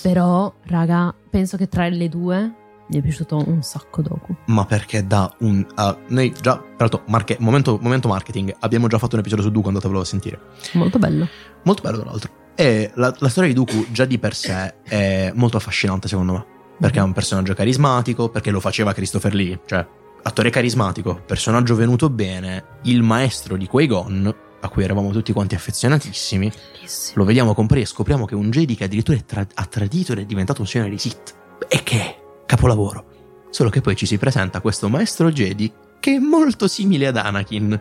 Però, 0.01 0.53
raga, 0.65 1.13
penso 1.29 1.57
che 1.57 1.67
tra 1.67 1.87
le 1.87 2.07
due 2.07 2.53
mi 2.91 2.99
è 2.99 3.01
piaciuto 3.01 3.41
un 3.47 3.63
sacco 3.63 4.01
Doku. 4.01 4.35
Ma 4.47 4.65
perché 4.65 5.07
da 5.07 5.33
un. 5.39 5.65
ah, 5.75 5.97
noi 6.09 6.33
già, 6.41 6.57
tra 6.57 6.87
l'altro, 6.87 7.03
momento, 7.39 7.79
momento 7.81 8.07
marketing, 8.09 8.53
abbiamo 8.59 8.87
già 8.87 8.97
fatto 8.97 9.15
un 9.15 9.21
episodio 9.21 9.45
su 9.45 9.51
Dooku, 9.51 9.69
andatevelo 9.69 10.01
a 10.01 10.05
sentire. 10.05 10.39
Molto 10.73 10.99
bello. 10.99 11.27
Molto 11.63 11.81
bello, 11.81 11.99
tra 11.99 12.09
l'altro. 12.09 12.31
E 12.53 12.91
la, 12.95 13.15
la 13.17 13.29
storia 13.29 13.49
di 13.49 13.55
Dooku 13.55 13.87
già 13.91 14.03
di 14.03 14.19
per 14.19 14.35
sé 14.35 14.81
è 14.83 15.31
molto 15.33 15.57
affascinante, 15.57 16.09
secondo 16.09 16.33
me. 16.33 16.45
Perché 16.79 16.99
è 16.99 17.03
un 17.03 17.13
personaggio 17.13 17.53
carismatico, 17.53 18.29
perché 18.29 18.51
lo 18.51 18.59
faceva 18.59 18.91
Christopher 18.91 19.33
Lee. 19.33 19.61
Cioè, 19.65 19.87
attore 20.23 20.49
carismatico, 20.49 21.21
personaggio 21.25 21.75
venuto 21.75 22.09
bene, 22.09 22.79
il 22.83 23.03
maestro 23.03 23.55
di 23.55 23.67
Qui-Gon, 23.67 24.35
a 24.59 24.69
cui 24.69 24.83
eravamo 24.83 25.11
tutti 25.11 25.31
quanti 25.31 25.55
affezionatissimi. 25.55 26.51
Bellissimo. 26.73 27.13
Lo 27.15 27.23
vediamo 27.23 27.53
comparire 27.53 27.85
e 27.85 27.89
scopriamo 27.89 28.25
che 28.25 28.35
un 28.35 28.49
Jedi 28.51 28.75
che 28.75 28.83
addirittura 28.83 29.17
tra- 29.25 29.47
ha 29.53 29.65
tradito 29.65 30.11
ed 30.11 30.19
è 30.19 30.25
diventato 30.25 30.61
un 30.61 30.67
signore 30.67 30.89
di 30.89 30.97
Sith. 30.97 31.35
E 31.67 31.83
che 31.83 32.20
capolavoro. 32.51 33.05
Solo 33.49 33.69
che 33.69 33.79
poi 33.79 33.95
ci 33.95 34.05
si 34.05 34.17
presenta 34.17 34.59
questo 34.59 34.89
maestro 34.89 35.31
Jedi 35.31 35.71
che 36.01 36.15
è 36.15 36.19
molto 36.19 36.67
simile 36.67 37.07
ad 37.07 37.15
Anakin. 37.15 37.79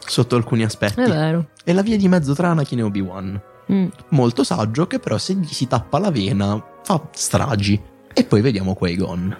Sotto 0.00 0.34
alcuni 0.34 0.64
aspetti. 0.64 1.00
È 1.00 1.06
vero. 1.06 1.50
È 1.62 1.72
la 1.72 1.82
via 1.82 1.96
di 1.96 2.08
mezzo 2.08 2.34
tra 2.34 2.48
Anakin 2.48 2.80
e 2.80 2.82
Obi-Wan. 2.82 3.40
Mm. 3.70 3.86
Molto 4.08 4.42
saggio 4.42 4.88
che 4.88 4.98
però 4.98 5.16
se 5.16 5.34
gli 5.34 5.46
si 5.46 5.68
tappa 5.68 6.00
la 6.00 6.10
vena 6.10 6.60
fa 6.82 7.00
stragi. 7.12 7.80
E 8.12 8.24
poi 8.24 8.40
vediamo 8.40 8.74
Qui-Gon. 8.74 9.36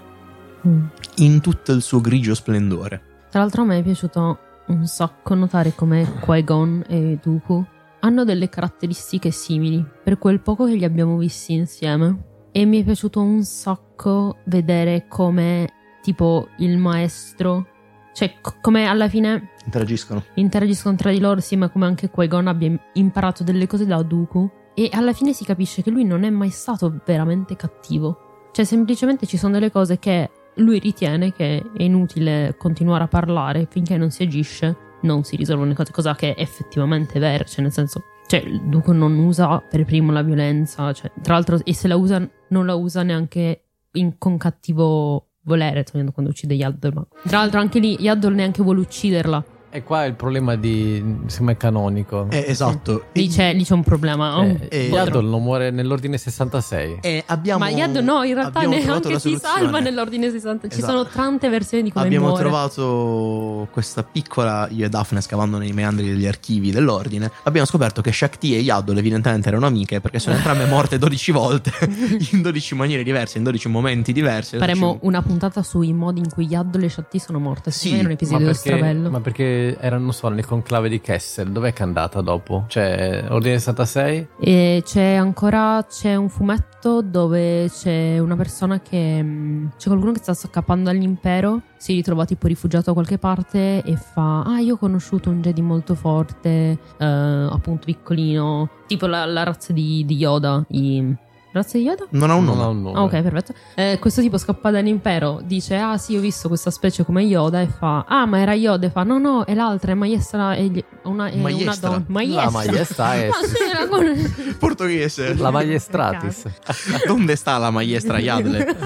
Mm. 0.68 0.84
In 1.16 1.40
tutto 1.40 1.72
il 1.72 1.82
suo 1.82 2.00
grigio 2.00 2.36
splendore. 2.36 3.02
Tra 3.28 3.40
l'altro 3.40 3.62
a 3.62 3.64
me 3.64 3.78
è 3.78 3.82
piaciuto 3.82 4.38
un 4.66 4.86
sacco 4.86 5.34
notare 5.34 5.74
come 5.74 6.18
Qui-Gon 6.20 6.84
e 6.86 7.18
Dooku 7.20 7.64
hanno 8.00 8.24
delle 8.24 8.48
caratteristiche 8.48 9.32
simili 9.32 9.84
per 10.04 10.16
quel 10.18 10.38
poco 10.38 10.66
che 10.66 10.74
li 10.74 10.84
abbiamo 10.84 11.16
visti 11.16 11.54
insieme. 11.54 12.28
E 12.52 12.64
mi 12.64 12.80
è 12.80 12.84
piaciuto 12.84 13.20
un 13.20 13.42
sacco 13.44 14.38
vedere 14.44 15.06
come 15.08 15.68
tipo 16.02 16.48
il 16.58 16.76
maestro, 16.78 17.66
cioè 18.12 18.32
c- 18.40 18.60
come 18.60 18.86
alla 18.86 19.08
fine 19.08 19.50
Interagiscono. 19.64 20.24
interagiscono 20.34 20.96
tra 20.96 21.10
di 21.10 21.20
loro, 21.20 21.40
sì, 21.40 21.56
ma 21.56 21.68
come 21.68 21.86
anche 21.86 22.10
Qui-Gon 22.10 22.48
abbia 22.48 22.76
imparato 22.94 23.44
delle 23.44 23.66
cose 23.66 23.86
da 23.86 24.02
Dooku. 24.02 24.50
E 24.74 24.88
alla 24.92 25.12
fine 25.12 25.32
si 25.32 25.44
capisce 25.44 25.82
che 25.82 25.90
lui 25.90 26.04
non 26.04 26.22
è 26.24 26.30
mai 26.30 26.50
stato 26.50 27.00
veramente 27.04 27.54
cattivo. 27.56 28.48
Cioè, 28.52 28.64
semplicemente 28.64 29.26
ci 29.26 29.36
sono 29.36 29.52
delle 29.54 29.70
cose 29.70 29.98
che 29.98 30.30
lui 30.56 30.78
ritiene 30.78 31.32
che 31.32 31.58
è 31.76 31.82
inutile 31.82 32.54
continuare 32.58 33.04
a 33.04 33.08
parlare 33.08 33.66
finché 33.70 33.96
non 33.96 34.10
si 34.10 34.22
agisce, 34.22 34.76
non 35.02 35.22
si 35.22 35.36
risolvono 35.36 35.68
le 35.68 35.74
cose, 35.76 35.92
cosa 35.92 36.14
che 36.14 36.34
è 36.34 36.40
effettivamente 36.40 37.18
vera. 37.18 37.44
Cioè, 37.44 37.62
nel 37.62 37.72
senso, 37.72 38.02
cioè, 38.30 38.44
Dooku 38.48 38.92
non 38.92 39.18
usa 39.18 39.58
per 39.58 39.84
primo 39.84 40.12
la 40.12 40.22
violenza, 40.22 40.92
cioè, 40.92 41.10
tra 41.20 41.34
l'altro, 41.34 41.58
e 41.64 41.74
se 41.74 41.88
la 41.88 41.96
usa, 41.96 42.24
non 42.50 42.64
la 42.64 42.76
usa 42.76 43.02
neanche 43.02 43.64
in- 43.94 44.18
con 44.18 44.38
cattivo 44.38 45.30
volere, 45.42 45.82
togliendo 45.82 46.12
quando 46.12 46.30
uccide 46.30 46.54
Yaddle. 46.54 46.92
Ma... 46.92 47.04
Tra 47.24 47.38
l'altro, 47.38 47.58
anche 47.58 47.80
lì 47.80 47.96
Yaddle 47.98 48.32
neanche 48.32 48.62
vuole 48.62 48.82
ucciderla. 48.82 49.44
E 49.72 49.84
qua 49.84 50.02
è 50.04 50.08
il 50.08 50.14
problema 50.14 50.56
di... 50.56 50.96
secondo 51.26 51.44
me 51.44 51.52
è 51.52 51.56
canonico. 51.56 52.26
Eh, 52.30 52.44
esatto. 52.48 53.04
Lì 53.12 53.28
c'è, 53.28 53.54
lì 53.54 53.62
c'è 53.64 53.74
un 53.74 53.84
problema. 53.84 54.44
Eh, 54.44 54.66
eh, 54.68 54.88
Yaddle 54.88 55.22
non 55.22 55.42
muore 55.44 55.70
nell'ordine 55.70 56.18
66. 56.18 56.98
E 57.02 57.22
abbiamo, 57.26 57.60
Ma 57.60 57.70
Yad 57.70 57.94
no, 57.98 58.24
in 58.24 58.34
realtà 58.34 58.58
abbiamo 58.58 58.74
neanche 58.84 59.18
si 59.20 59.36
salva 59.40 59.78
nell'ordine 59.78 60.28
60. 60.30 60.66
Ci 60.68 60.78
Esatto. 60.78 60.92
sono 60.92 61.06
tante 61.06 61.48
versioni 61.48 61.84
di 61.84 61.92
come 61.92 62.04
Abbiamo 62.06 62.26
muore. 62.28 62.42
trovato 62.42 63.68
questa 63.70 64.02
piccola, 64.02 64.66
io 64.72 64.86
e 64.86 64.88
Daphne 64.88 65.20
scavando 65.20 65.56
nei 65.58 65.70
meandri 65.72 66.08
degli 66.08 66.26
archivi 66.26 66.72
dell'ordine, 66.72 67.30
abbiamo 67.44 67.66
scoperto 67.66 68.00
che 68.02 68.10
Shakti 68.10 68.56
e 68.56 68.60
Yaddle 68.60 68.98
evidentemente 68.98 69.48
erano 69.48 69.66
amiche 69.66 70.00
perché 70.00 70.18
sono 70.18 70.34
entrambe 70.34 70.64
morte 70.66 70.98
12 70.98 71.30
volte, 71.30 71.70
in 72.32 72.42
12 72.42 72.74
maniere 72.74 73.04
diverse, 73.04 73.38
in 73.38 73.44
12 73.44 73.68
momenti 73.68 74.12
diversi. 74.12 74.56
Faremo 74.58 74.86
12 74.86 75.06
una 75.06 75.22
puntata 75.22 75.62
sui 75.62 75.92
modi 75.92 76.18
in 76.18 76.28
cui 76.28 76.46
Yaddle 76.46 76.86
e 76.86 76.88
Shatti 76.88 77.20
sono 77.20 77.38
morte. 77.38 77.70
Sì, 77.70 77.94
è 77.94 78.00
un 78.00 78.06
Ma 78.06 78.10
episodio 78.12 78.46
perché, 78.46 78.60
strabello. 78.60 79.10
ma 79.10 79.20
perché 79.20 79.58
erano, 79.80 80.04
non 80.04 80.12
so, 80.12 80.28
nel 80.28 80.46
conclave 80.46 80.88
di 80.88 81.00
Kessel. 81.00 81.50
Dov'è 81.50 81.72
che 81.72 81.82
è 81.82 81.86
andata 81.86 82.20
dopo? 82.20 82.64
Cioè, 82.68 83.26
ordine 83.28 83.58
66? 83.58 84.28
E 84.40 84.82
c'è 84.84 85.14
ancora 85.14 85.84
c'è 85.88 86.14
un 86.16 86.28
fumetto 86.28 87.02
dove 87.02 87.68
c'è 87.70 88.18
una 88.18 88.36
persona 88.36 88.80
che 88.80 89.22
mh, 89.22 89.72
c'è 89.76 89.88
qualcuno 89.88 90.12
che 90.12 90.20
sta 90.20 90.32
scappando 90.34 90.84
dall'impero, 90.90 91.62
si 91.76 91.92
ritrova 91.94 92.24
tipo 92.24 92.46
rifugiato 92.46 92.86
da 92.86 92.92
qualche 92.94 93.18
parte 93.18 93.82
e 93.82 93.96
fa 93.96 94.42
"Ah, 94.42 94.60
io 94.60 94.74
ho 94.74 94.78
conosciuto 94.78 95.28
un 95.30 95.40
Jedi 95.42 95.60
molto 95.62 95.94
forte, 95.94 96.78
eh, 96.98 97.04
appunto 97.04 97.84
piccolino, 97.84 98.68
tipo 98.86 99.06
la, 99.06 99.24
la 99.26 99.42
razza 99.42 99.72
di, 99.72 100.04
di 100.06 100.16
Yoda, 100.16 100.64
i 100.68 101.14
razza 101.52 101.78
di 101.78 101.84
Yoda? 101.84 102.06
Non 102.10 102.30
ha 102.30 102.34
un 102.34 102.44
nome. 102.44 102.62
ha 102.62 102.66
un 102.68 102.82
nome. 102.82 102.98
Ah, 102.98 103.02
ok, 103.02 103.22
perfetto. 103.22 103.54
Eh, 103.74 103.98
questo 104.00 104.20
tipo 104.20 104.38
scappa 104.38 104.70
dall'impero, 104.70 105.40
dice: 105.42 105.76
Ah, 105.76 105.98
sì, 105.98 106.16
ho 106.16 106.20
visto 106.20 106.48
questa 106.48 106.70
specie 106.70 107.04
come 107.04 107.22
Yoda. 107.22 107.60
E 107.60 107.66
fa: 107.68 108.04
Ah, 108.08 108.26
ma 108.26 108.38
era 108.40 108.54
Yoda. 108.54 108.86
E 108.86 108.90
fa: 108.90 109.02
No, 109.02 109.18
no, 109.18 109.44
è 109.44 109.54
l'altra, 109.54 109.92
è 109.92 109.94
Maestra. 109.94 110.54
È 110.54 110.62
gli- 110.62 110.84
una, 111.04 111.28
è 111.28 111.34
una 111.34 111.42
Maestra. 111.42 111.88
donna. 111.88 112.04
La 112.24 112.50
Maestra. 112.50 112.50
maestra 112.50 113.14
è... 113.14 113.28
Ma 113.28 113.80
la 113.80 113.88
con- 113.88 114.54
Portoghese. 114.58 115.34
La 115.34 115.50
maestratis. 115.50 116.44
Dove 117.06 117.36
sta 117.36 117.58
la 117.58 117.70
maestra 117.70 118.18
Yadle? 118.18 118.76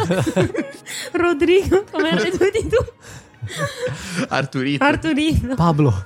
Rodrigo, 1.12 1.84
come 1.90 2.10
hai 2.10 2.30
detto 2.30 2.68
tu? 2.68 2.84
Arturito. 4.28 4.82
Arturino. 4.84 5.54
Pablo. 5.54 6.04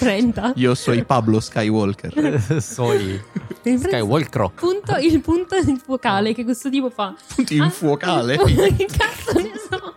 30. 0.00 0.52
Io 0.56 0.74
sono 0.74 1.04
Pablo 1.04 1.40
Skywalker. 1.40 2.12
Preso 2.16 2.90
Skywalker. 3.62 4.50
Punto, 4.54 4.96
il 4.96 5.20
punto 5.20 5.56
focale 5.84 6.32
che 6.32 6.44
questo 6.44 6.70
tipo 6.70 6.88
fa. 6.88 7.14
Punto 7.34 7.52
infuocale. 7.52 8.34
Ah, 8.36 8.44
che 8.74 8.86
cazzo 8.86 9.38
ne 9.38 9.52
so? 9.68 9.94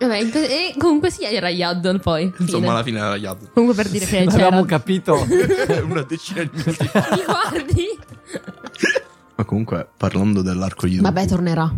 Vabbè, 0.00 0.18
e 0.18 0.74
comunque 0.78 1.10
sì, 1.10 1.24
era 1.24 1.48
Yaddle 1.48 1.98
poi. 1.98 2.32
Fine. 2.34 2.36
Insomma, 2.38 2.70
alla 2.72 2.82
fine 2.82 2.98
era 2.98 3.16
Yad. 3.16 3.52
Comunque 3.52 3.82
per 3.82 3.90
dire 3.90 4.06
che 4.06 4.24
c'era. 4.24 4.24
L'abbiamo 4.24 4.64
capito. 4.64 5.14
Una 5.84 6.02
decina 6.02 6.42
di 6.42 6.50
minuti. 6.52 6.90
Mi 6.92 7.24
guardi? 7.24 7.98
Ma 9.36 9.44
comunque, 9.44 9.88
parlando 9.96 10.42
dell'arco 10.42 10.86
di. 10.86 10.98
Vabbè, 10.98 11.26
tornerà. 11.26 11.72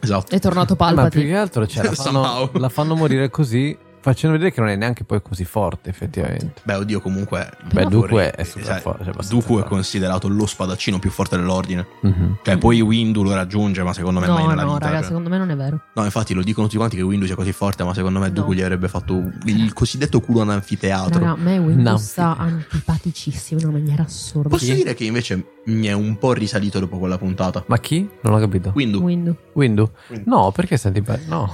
Esatto. 0.00 0.34
È 0.34 0.38
tornato 0.38 0.76
Ma 0.78 0.86
più 0.86 0.96
Palpatine. 0.96 1.24
che 1.24 1.36
altro 1.36 1.66
cioè, 1.66 1.84
la, 1.84 1.92
fanno, 1.92 2.50
la 2.52 2.68
fanno 2.68 2.94
morire 2.94 3.30
così, 3.30 3.76
facendo 4.00 4.36
vedere 4.36 4.54
che 4.54 4.60
non 4.60 4.68
è 4.70 4.76
neanche 4.76 5.04
poi 5.04 5.20
così 5.22 5.44
forte, 5.44 5.90
effettivamente. 5.90 6.52
Beh, 6.62 6.74
oddio, 6.74 7.00
comunque. 7.00 7.50
Beh, 7.72 7.84
Dooku 7.86 8.08
vorrei- 8.08 8.30
è 8.34 8.44
super 8.44 8.66
sai, 8.66 8.80
forte, 8.80 9.04
cioè, 9.04 9.12
abbastanza 9.12 9.34
Dooku 9.34 9.54
è 9.54 9.60
forte. 9.60 9.68
considerato 9.74 10.28
lo 10.28 10.46
spadaccino 10.46 10.98
più 10.98 11.10
forte 11.10 11.36
dell'ordine. 11.36 11.86
Mhm. 12.02 12.38
Cioè, 12.42 12.56
poi 12.58 12.80
Windu 12.80 13.22
lo 13.22 13.34
raggiunge, 13.34 13.82
ma 13.82 13.92
secondo 13.92 14.20
me 14.20 14.26
mai 14.28 14.42
No, 14.44 14.48
nella 14.50 14.62
no, 14.64 14.74
vita. 14.74 14.84
raga, 14.86 14.98
cioè. 14.98 15.06
secondo 15.06 15.28
me 15.28 15.38
non 15.38 15.50
è 15.50 15.56
vero. 15.56 15.80
No, 15.94 16.04
infatti 16.04 16.34
lo 16.34 16.42
dicono 16.42 16.66
tutti 16.66 16.78
quanti 16.78 16.96
che 16.96 17.02
Windu 17.02 17.26
sia 17.26 17.34
così 17.34 17.52
forte, 17.52 17.84
ma 17.84 17.94
secondo 17.94 18.18
me 18.18 18.26
No. 18.28 18.32
Dooku 18.34 18.52
gli 18.52 18.62
avrebbe 18.62 18.88
fatto 18.88 19.30
il 19.44 19.72
cosiddetto 19.72 20.20
culo 20.20 20.40
anfiteatro. 20.50 21.18
Raga, 21.18 21.32
a 21.32 21.36
me 21.36 21.58
Windows 21.58 21.84
No. 21.84 21.96
sta 21.98 22.36
antipaticissimo 22.36 23.60
in 23.60 23.66
una 23.68 23.78
maniera 23.78 24.02
assurda. 24.04 24.48
Posso 24.48 24.72
dire 24.72 24.94
che 24.94 25.04
invece 25.04 25.44
mi 25.66 25.86
è 25.86 25.92
un 25.92 26.16
po' 26.18 26.32
risalito 26.32 26.78
dopo 26.78 26.98
quella 26.98 27.18
puntata. 27.18 27.62
Ma 27.66 27.78
chi? 27.78 28.08
Non 28.22 28.34
ho 28.34 28.38
capito. 28.38 28.72
Windu. 28.74 29.00
Windows. 29.00 29.36
Windu? 29.54 29.90
Windu. 30.08 30.30
No, 30.30 30.50
perché 30.52 30.76
senti 30.76 31.00
bene? 31.00 31.24
No. 31.26 31.52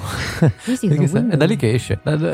Sì, 0.59 0.77
sì, 0.77 0.89
Perché 0.89 1.07
sta- 1.07 1.27
è 1.29 1.37
da 1.37 1.45
lì 1.47 1.57
che 1.57 1.73
esce. 1.73 1.99
Da- 2.03 2.17
da- 2.17 2.31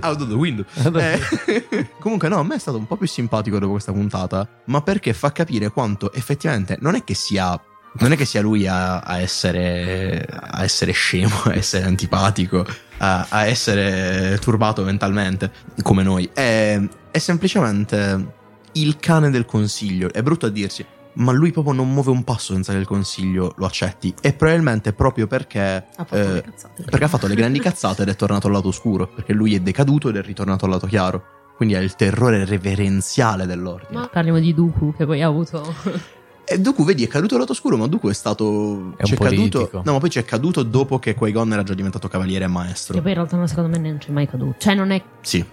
Out 0.00 0.20
of 0.20 0.28
the 0.28 0.34
window. 0.34 0.64
Eh, 0.98 1.88
comunque, 2.00 2.28
no, 2.28 2.38
a 2.38 2.42
me 2.42 2.56
è 2.56 2.58
stato 2.58 2.78
un 2.78 2.86
po' 2.86 2.96
più 2.96 3.06
simpatico 3.06 3.58
dopo 3.58 3.72
questa 3.72 3.92
puntata. 3.92 4.48
Ma 4.66 4.80
perché 4.82 5.12
fa 5.12 5.32
capire 5.32 5.70
quanto 5.70 6.12
effettivamente 6.12 6.78
non 6.80 6.94
è 6.94 7.04
che 7.04 7.14
sia. 7.14 7.60
Non 8.00 8.12
è 8.12 8.16
che 8.16 8.24
sia 8.24 8.40
lui 8.40 8.66
a, 8.66 8.98
a 8.98 9.20
essere. 9.20 10.26
a 10.28 10.62
essere 10.62 10.92
scemo, 10.92 11.42
a 11.44 11.54
essere 11.54 11.84
antipatico, 11.84 12.66
a, 12.98 13.26
a 13.28 13.46
essere 13.46 14.38
turbato 14.40 14.82
mentalmente, 14.82 15.50
come 15.82 16.02
noi. 16.02 16.28
È, 16.32 16.80
è 17.10 17.18
semplicemente 17.18 18.36
il 18.72 18.96
cane 18.98 19.30
del 19.30 19.46
consiglio. 19.46 20.12
È 20.12 20.22
brutto 20.22 20.46
a 20.46 20.50
dirsi. 20.50 20.84
Ma 21.18 21.32
lui 21.32 21.50
proprio 21.50 21.72
non 21.72 21.92
muove 21.92 22.10
un 22.10 22.24
passo 22.24 22.52
senza 22.52 22.72
che 22.72 22.78
il 22.78 22.86
consiglio 22.86 23.52
lo 23.56 23.66
accetti. 23.66 24.14
E 24.20 24.32
probabilmente 24.32 24.92
proprio 24.92 25.26
perché. 25.26 25.60
Ha 25.96 26.04
fatto 26.04 26.14
eh, 26.16 26.32
le 26.32 26.42
cazzate. 26.42 26.82
perché 26.84 27.04
ha 27.04 27.08
fatto 27.08 27.26
le 27.26 27.34
grandi 27.34 27.58
cazzate 27.58 28.02
ed 28.02 28.08
è 28.08 28.16
tornato 28.16 28.46
al 28.46 28.52
lato 28.52 28.68
oscuro. 28.68 29.08
Perché 29.08 29.32
lui 29.32 29.54
è 29.54 29.60
decaduto 29.60 30.08
ed 30.08 30.16
è 30.16 30.22
ritornato 30.22 30.64
al 30.64 30.70
lato 30.72 30.86
chiaro. 30.86 31.22
Quindi 31.56 31.74
è 31.74 31.80
il 31.80 31.96
terrore 31.96 32.44
reverenziale 32.44 33.44
dell'ordine. 33.46 33.98
Ma 33.98 34.06
parliamo 34.06 34.38
di 34.38 34.54
Dooku 34.54 34.94
che 34.96 35.04
poi 35.06 35.20
ha 35.22 35.26
avuto. 35.26 35.74
E 36.44 36.58
Dooku, 36.58 36.84
vedi, 36.84 37.04
è 37.04 37.08
caduto 37.08 37.34
al 37.34 37.40
lato 37.40 37.52
oscuro, 37.52 37.76
ma 37.76 37.86
Dooku 37.88 38.08
è 38.08 38.14
stato. 38.14 38.44
È 38.44 38.46
un 38.48 38.94
c'è 39.02 39.16
politico. 39.16 39.66
caduto. 39.66 39.82
No, 39.84 39.92
ma 39.92 39.98
poi 39.98 40.08
c'è 40.08 40.24
caduto 40.24 40.62
dopo 40.62 40.98
che 41.00 41.14
Qui-Gon 41.14 41.52
era 41.52 41.62
già 41.64 41.74
diventato 41.74 42.06
cavaliere 42.06 42.44
e 42.44 42.48
maestro. 42.48 42.94
Che 42.94 43.00
poi 43.00 43.10
in 43.10 43.16
realtà 43.16 43.36
no, 43.36 43.46
secondo 43.48 43.76
me 43.76 43.88
non 43.88 43.98
c'è 43.98 44.12
mai 44.12 44.28
caduto. 44.28 44.54
Cioè, 44.58 44.74
non 44.74 44.92
è. 44.92 45.02
Sì. 45.20 45.44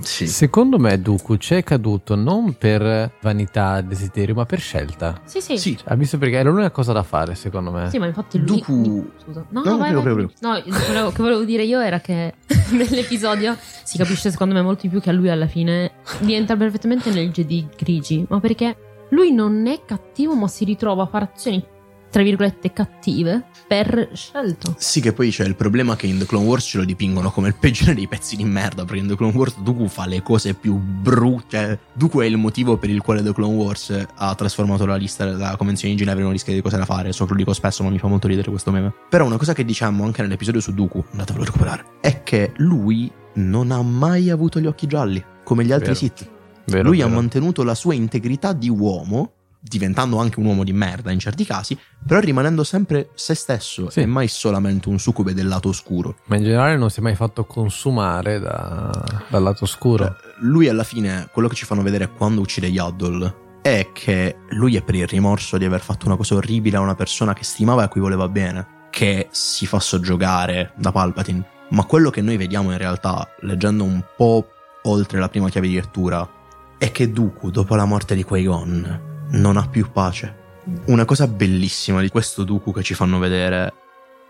Sì. 0.00 0.26
Secondo 0.26 0.78
me 0.78 1.00
Dooku 1.00 1.36
ci 1.36 1.54
è 1.54 1.62
caduto 1.62 2.14
non 2.14 2.54
per 2.56 3.12
vanità, 3.20 3.80
desiderio, 3.82 4.34
ma 4.34 4.46
per 4.46 4.58
scelta. 4.60 5.20
Sì, 5.24 5.40
sì. 5.40 5.58
Sì. 5.58 5.78
Ha 5.84 5.94
visto 5.94 6.16
perché 6.18 6.36
era 6.36 6.48
l'unica 6.50 6.70
cosa 6.70 6.92
da 6.92 7.02
fare, 7.02 7.34
secondo 7.34 7.70
me. 7.70 7.90
Sì, 7.90 7.98
ma 7.98 8.06
infatti 8.06 8.38
lui. 8.38 8.46
Dooku- 8.46 9.10
Scusa. 9.22 9.44
No, 9.50 9.62
No, 9.62 9.70
no, 9.72 9.76
vai, 9.78 9.90
prego, 9.92 10.02
vai. 10.02 10.14
prego, 10.14 10.32
No, 10.40 10.62
quello 10.84 11.10
che 11.10 11.22
volevo 11.22 11.44
dire 11.44 11.64
io 11.64 11.80
era 11.80 12.00
che 12.00 12.34
nell'episodio 12.72 13.56
si 13.82 13.98
capisce 13.98 14.30
secondo 14.30 14.54
me 14.54 14.62
molto 14.62 14.82
di 14.82 14.88
più 14.88 15.00
che 15.00 15.10
a 15.10 15.12
lui 15.12 15.28
alla 15.28 15.46
fine 15.46 15.92
rientra 16.20 16.56
perfettamente 16.56 17.10
nel 17.10 17.30
Jedi 17.30 17.68
grigi. 17.76 18.24
Ma 18.28 18.40
perché 18.40 18.76
lui 19.10 19.32
non 19.32 19.66
è 19.66 19.82
cattivo, 19.84 20.34
ma 20.34 20.48
si 20.48 20.64
ritrova 20.64 21.02
a 21.02 21.06
fare 21.06 21.28
azioni 21.34 21.62
tra 22.12 22.22
virgolette 22.22 22.74
cattive 22.74 23.46
per 23.66 24.10
scelta. 24.12 24.74
Sì, 24.76 25.00
che 25.00 25.14
poi 25.14 25.30
c'è 25.30 25.46
il 25.46 25.56
problema 25.56 25.96
che 25.96 26.06
in 26.06 26.18
The 26.18 26.26
Clone 26.26 26.44
Wars 26.44 26.66
ce 26.66 26.76
lo 26.76 26.84
dipingono 26.84 27.30
come 27.30 27.48
il 27.48 27.54
peggiore 27.54 27.94
dei 27.94 28.06
pezzi 28.06 28.36
di 28.36 28.44
merda. 28.44 28.84
Perché 28.84 29.00
in 29.00 29.08
The 29.08 29.16
Clone 29.16 29.34
Wars 29.34 29.58
Dooku 29.58 29.88
fa 29.88 30.06
le 30.06 30.22
cose 30.22 30.52
più 30.52 30.76
brutte. 30.76 31.48
Cioè, 31.48 31.78
Dooku 31.94 32.20
è 32.20 32.26
il 32.26 32.36
motivo 32.36 32.76
per 32.76 32.90
il 32.90 33.00
quale 33.00 33.22
The 33.22 33.32
Clone 33.32 33.54
Wars 33.54 34.06
ha 34.14 34.34
trasformato 34.34 34.84
la 34.84 34.96
lista 34.96 35.24
della 35.24 35.56
Convenzione 35.56 35.94
di 35.94 35.98
Ginevra 35.98 36.20
in 36.20 36.26
una 36.26 36.34
lista 36.34 36.52
di 36.52 36.60
cose 36.60 36.76
da 36.76 36.84
fare. 36.84 37.12
So 37.12 37.24
che 37.24 37.30
lo 37.30 37.38
dico 37.38 37.54
spesso, 37.54 37.82
ma 37.82 37.88
mi 37.88 37.98
fa 37.98 38.08
molto 38.08 38.28
ridere 38.28 38.50
questo 38.50 38.70
meme. 38.70 38.92
Però 39.08 39.24
una 39.24 39.38
cosa 39.38 39.54
che 39.54 39.64
diciamo 39.64 40.04
anche 40.04 40.20
nell'episodio 40.20 40.60
su 40.60 40.74
Dooku, 40.74 41.02
andatevelo 41.12 41.44
a 41.44 41.46
recuperare, 41.46 41.84
è 42.02 42.22
che 42.22 42.52
lui 42.56 43.10
non 43.34 43.70
ha 43.70 43.80
mai 43.80 44.28
avuto 44.28 44.60
gli 44.60 44.66
occhi 44.66 44.86
gialli, 44.86 45.24
come 45.42 45.64
gli 45.64 45.72
altri. 45.72 45.94
Sith. 45.94 46.28
Vero, 46.66 46.88
lui 46.88 47.00
ha 47.00 47.06
vero. 47.06 47.16
mantenuto 47.16 47.64
la 47.64 47.74
sua 47.74 47.94
integrità 47.94 48.52
di 48.52 48.68
uomo, 48.68 49.32
diventando 49.64 50.18
anche 50.18 50.40
un 50.40 50.46
uomo 50.46 50.64
di 50.64 50.72
merda 50.72 51.12
in 51.12 51.20
certi 51.20 51.44
casi, 51.44 51.78
però 52.04 52.18
rimanendo 52.18 52.64
sempre 52.64 53.10
se 53.14 53.34
stesso 53.34 53.88
Sì. 53.90 54.00
e 54.00 54.06
mai 54.06 54.26
solamente 54.26 54.88
un 54.88 54.98
succube 54.98 55.34
del 55.34 55.46
lato 55.46 55.68
oscuro. 55.68 56.16
Ma 56.26 56.36
in 56.36 56.42
generale 56.42 56.76
non 56.76 56.90
si 56.90 56.98
è 56.98 57.02
mai 57.02 57.14
fatto 57.14 57.44
consumare 57.44 58.40
da- 58.40 58.90
dal 59.28 59.42
lato 59.42 59.62
oscuro. 59.64 60.04
Cioè, 60.04 60.14
lui 60.40 60.68
alla 60.68 60.82
fine, 60.84 61.28
quello 61.32 61.46
che 61.46 61.54
ci 61.54 61.64
fanno 61.64 61.82
vedere 61.82 62.08
quando 62.10 62.40
uccide 62.40 62.66
Yaddle 62.66 63.34
è 63.62 63.90
che 63.92 64.38
lui 64.50 64.74
è 64.76 64.82
per 64.82 64.96
il 64.96 65.06
rimorso 65.06 65.56
di 65.58 65.64
aver 65.64 65.80
fatto 65.80 66.06
una 66.06 66.16
cosa 66.16 66.34
orribile 66.34 66.76
a 66.78 66.80
una 66.80 66.96
persona 66.96 67.32
che 67.32 67.44
stimava 67.44 67.82
e 67.82 67.84
a 67.84 67.88
cui 67.88 68.00
voleva 68.00 68.26
bene, 68.28 68.66
che 68.90 69.28
si 69.30 69.66
fa 69.66 69.78
soggiogare 69.78 70.72
da 70.76 70.90
Palpatine. 70.90 71.46
Ma 71.70 71.84
quello 71.84 72.10
che 72.10 72.20
noi 72.20 72.36
vediamo 72.36 72.72
in 72.72 72.78
realtà, 72.78 73.28
leggendo 73.42 73.84
un 73.84 74.02
po' 74.16 74.48
oltre 74.82 75.20
la 75.20 75.28
prima 75.28 75.48
chiave 75.48 75.68
di 75.68 75.74
lettura, 75.74 76.28
è 76.76 76.90
che 76.90 77.12
Dooku, 77.12 77.50
dopo 77.52 77.76
la 77.76 77.84
morte 77.84 78.16
di 78.16 78.24
Qui-Gon, 78.24 79.10
non 79.32 79.56
ha 79.56 79.66
più 79.68 79.90
pace. 79.90 80.40
Una 80.86 81.04
cosa 81.04 81.26
bellissima 81.26 82.00
di 82.00 82.08
questo 82.08 82.44
Dooku 82.44 82.72
che 82.72 82.82
ci 82.82 82.94
fanno 82.94 83.18
vedere 83.18 83.72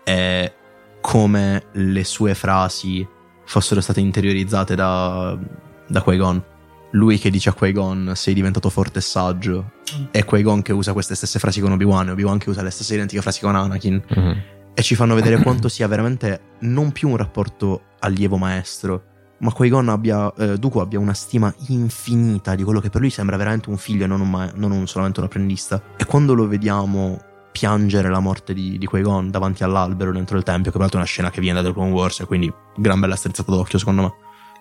è 0.03 0.51
come 1.01 1.65
le 1.73 2.03
sue 2.03 2.33
frasi 2.33 3.07
fossero 3.45 3.81
state 3.81 3.99
interiorizzate 3.99 4.75
da, 4.75 5.37
da 5.87 6.01
Qui-Gon. 6.01 6.43
Lui 6.91 7.17
che 7.17 7.29
dice 7.29 7.49
a 7.49 7.53
Qui-Gon 7.53 8.13
sei 8.15 8.33
diventato 8.33 8.69
forte 8.69 8.99
e 8.99 9.01
saggio. 9.01 9.71
E 10.11 10.23
Qui-Gon 10.23 10.61
che 10.61 10.73
usa 10.73 10.93
queste 10.93 11.15
stesse 11.15 11.39
frasi 11.39 11.59
con 11.59 11.71
Obi-Wan 11.71 12.07
e 12.07 12.11
Obi-Wan 12.11 12.37
che 12.37 12.49
usa 12.49 12.61
le 12.61 12.69
stesse 12.69 12.93
identiche 12.95 13.21
frasi 13.21 13.41
con 13.41 13.55
Anakin. 13.55 14.01
Mhm. 14.07 14.41
E 14.75 14.81
ci 14.81 14.95
fanno 14.95 15.13
vedere 15.13 15.37
quanto 15.37 15.69
sia 15.69 15.87
veramente 15.87 16.55
non 16.61 16.91
più 16.91 17.09
un 17.09 17.17
rapporto 17.17 17.81
allievo-maestro, 17.99 19.03
ma 19.43 19.51
Qui-Gon 19.51 19.89
abbia, 19.89 20.33
eh, 20.35 20.57
Dooku 20.57 20.79
abbia 20.79 20.99
una 20.99 21.13
stima 21.13 21.53
infinita 21.67 22.55
di 22.55 22.63
quello 22.63 22.79
che 22.79 22.89
per 22.89 23.01
lui 23.01 23.09
sembra 23.09 23.35
veramente 23.35 23.69
un 23.69 23.77
figlio 23.77 24.05
e 24.05 24.07
non, 24.07 24.21
un 24.21 24.29
ma- 24.29 24.51
non 24.55 24.71
un- 24.71 24.87
solamente 24.87 25.19
un 25.19 25.25
apprendista. 25.25 25.81
E 25.97 26.05
quando 26.05 26.33
lo 26.33 26.47
vediamo 26.47 27.19
piangere 27.51 28.09
la 28.09 28.19
morte 28.19 28.53
di, 28.53 28.77
di 28.77 28.85
Qui-Gon 28.85 29.29
davanti 29.29 29.63
all'albero 29.63 30.13
dentro 30.13 30.37
il 30.37 30.43
tempio, 30.43 30.71
che 30.71 30.77
peraltro 30.77 30.99
è 30.99 31.01
una 31.01 31.09
scena 31.11 31.29
che 31.29 31.41
viene 31.41 31.61
da 31.61 31.73
Clone 31.73 31.91
Wars, 31.91 32.23
quindi 32.25 32.51
gran 32.77 33.01
bella 33.01 33.17
strizzata 33.17 33.51
d'occhio 33.51 33.77
secondo 33.77 34.01
me. 34.01 34.13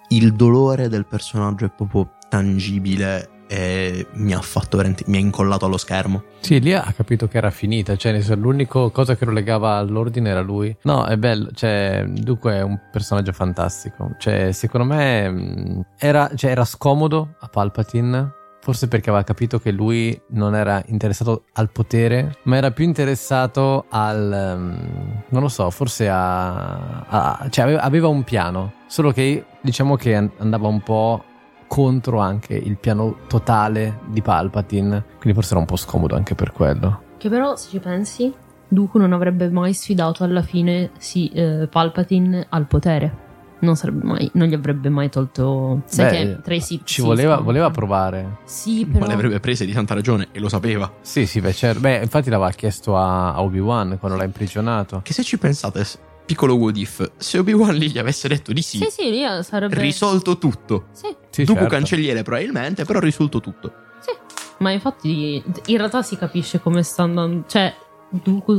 Il 0.09 0.35
dolore 0.35 0.89
del 0.89 1.07
personaggio 1.07 1.65
è 1.65 1.71
proprio 1.71 2.15
tangibile 2.29 3.42
e 3.53 4.07
mi 4.15 4.33
ha 4.33 4.41
fatto 4.41 4.79
veramente, 4.79 5.05
mi 5.09 5.19
ha 5.19 5.21
incollato 5.21 5.67
allo 5.67 5.77
schermo. 5.77 6.23
Sì, 6.41 6.59
lì 6.59 6.73
ha 6.73 6.91
capito 6.97 7.29
che 7.29 7.37
era 7.37 7.51
finita, 7.51 7.97
cioè 7.97 8.19
l'unica 8.35 8.89
cosa 8.89 9.15
che 9.15 9.27
lo 9.27 9.31
legava 9.31 9.75
all'ordine 9.77 10.31
era 10.31 10.41
lui. 10.41 10.75
No, 10.85 11.05
è 11.05 11.19
bello, 11.19 11.51
cioè 11.53 12.03
Dooku 12.09 12.49
è 12.49 12.63
un 12.63 12.81
personaggio 12.91 13.33
fantastico, 13.33 14.13
cioè 14.19 14.53
secondo 14.53 14.87
me 14.95 15.29
mh, 15.29 15.85
era, 15.99 16.31
cioè, 16.35 16.51
era 16.51 16.65
scomodo 16.65 17.35
a 17.41 17.49
Palpatine, 17.49 18.33
forse 18.63 18.89
perché 18.89 19.11
aveva 19.11 19.25
capito 19.25 19.59
che 19.59 19.71
lui 19.71 20.19
non 20.31 20.55
era 20.55 20.83
interessato 20.87 21.45
al 21.53 21.71
potere, 21.71 22.37
ma 22.45 22.57
era 22.57 22.71
più 22.71 22.85
interessato 22.87 23.85
al... 23.91 24.57
mh, 24.57 25.23
non 25.29 25.43
lo 25.43 25.49
so, 25.49 25.69
forse 25.69 26.09
a... 26.09 27.01
a- 27.07 27.47
cioè 27.51 27.65
aveva, 27.65 27.83
aveva 27.83 28.09
un 28.09 28.23
piano, 28.25 28.73
solo 28.87 29.13
che 29.13 29.45
diciamo 29.61 29.97
che 29.97 30.17
an- 30.17 30.31
andava 30.39 30.69
un 30.69 30.81
po' 30.81 31.25
contro 31.73 32.19
anche 32.19 32.53
il 32.53 32.77
piano 32.77 33.21
totale 33.29 34.01
di 34.09 34.21
Palpatine, 34.21 35.05
quindi 35.19 35.33
forse 35.33 35.53
era 35.53 35.61
un 35.61 35.65
po' 35.65 35.77
scomodo 35.77 36.15
anche 36.15 36.35
per 36.35 36.53
quello. 36.53 37.01
Che 37.17 37.31
però, 37.31 37.57
se 37.57 37.71
ci 37.71 37.79
pensi, 37.79 38.31
Dooku 38.69 38.99
non 38.99 39.15
avrebbe 39.15 39.49
mai 39.49 39.73
sfidato 39.73 40.23
alla 40.23 40.43
fine 40.43 40.91
sì, 40.99 41.29
eh, 41.29 41.69
Palpatine 41.71 42.45
al 42.51 42.67
potere. 42.67 43.31
Non, 43.61 43.75
sarebbe 43.75 44.05
mai, 44.05 44.31
non 44.35 44.49
gli 44.49 44.53
avrebbe 44.53 44.91
mai 44.91 45.09
tolto. 45.09 45.81
Sai 45.87 46.05
Beh, 46.05 46.11
che 46.11 46.41
tra 46.43 46.55
i 46.55 46.61
Sith 46.61 46.83
Ci 46.85 47.01
voleva, 47.01 47.37
voleva 47.37 47.71
provare. 47.71 48.41
Sì, 48.45 48.85
però. 48.85 48.99
Ma 48.99 49.07
le 49.07 49.15
avrebbe 49.15 49.41
prese 49.41 49.65
di 49.65 49.73
tanta 49.73 49.95
ragione 49.95 50.29
e 50.31 50.41
lo 50.41 50.51
sapeva. 50.51 50.93
Sì, 51.01 51.25
sì, 51.25 51.41
beh, 51.41 51.55
certo. 51.55 51.81
Beh, 51.81 52.03
infatti 52.03 52.29
l'aveva 52.29 52.51
chiesto 52.51 52.99
a, 52.99 53.41
Obi-Wan 53.41 53.97
quando 53.99 54.19
l'ha 54.19 54.25
imprigionato. 54.25 55.01
Che 55.03 55.15
se 55.15 55.23
ci 55.23 55.39
pensate, 55.39 55.87
piccolo 56.33 56.55
what 56.55 56.77
if, 56.79 57.11
se 57.19 57.39
Obi-Wan 57.39 57.75
lì 57.77 57.91
gli 57.91 57.99
avesse 57.99 58.27
detto 58.27 58.53
di 58.53 58.63
sì, 58.63 58.79
Sì, 58.79 58.87
sì, 58.91 59.11
lì 59.11 59.23
eh, 59.23 59.43
sarebbe. 59.43 59.79
risolto 59.81 60.39
tutto. 60.39 60.87
Sì, 60.93 61.15
Sì, 61.31 61.45
Dooku 61.45 61.61
certo. 61.61 61.75
cancelliere 61.75 62.23
probabilmente, 62.23 62.85
però 62.85 62.99
risolto 63.01 63.41
tutto. 63.41 63.73
sì. 64.01 64.11
Ma 64.59 64.71
infatti, 64.71 65.43
in 65.67 65.77
realtà 65.77 66.03
si 66.03 66.17
capisce 66.17 66.61
come 66.61 66.83
sta 66.83 67.03
andando. 67.03 67.45
Cioè, 67.49 67.75
Dooku. 68.11 68.59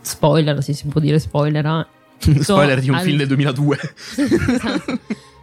Spoiler, 0.00 0.62
se 0.62 0.72
si 0.72 0.86
può 0.86 1.00
dire 1.00 1.18
spoiler. 1.18 1.66
ah. 1.66 1.86
Spoiler 2.40 2.80
di 2.80 2.88
un 2.88 2.94
al- 2.96 3.02
film 3.02 3.18
del 3.18 3.26
2002. 3.28 3.78
Esatto. 4.16 4.98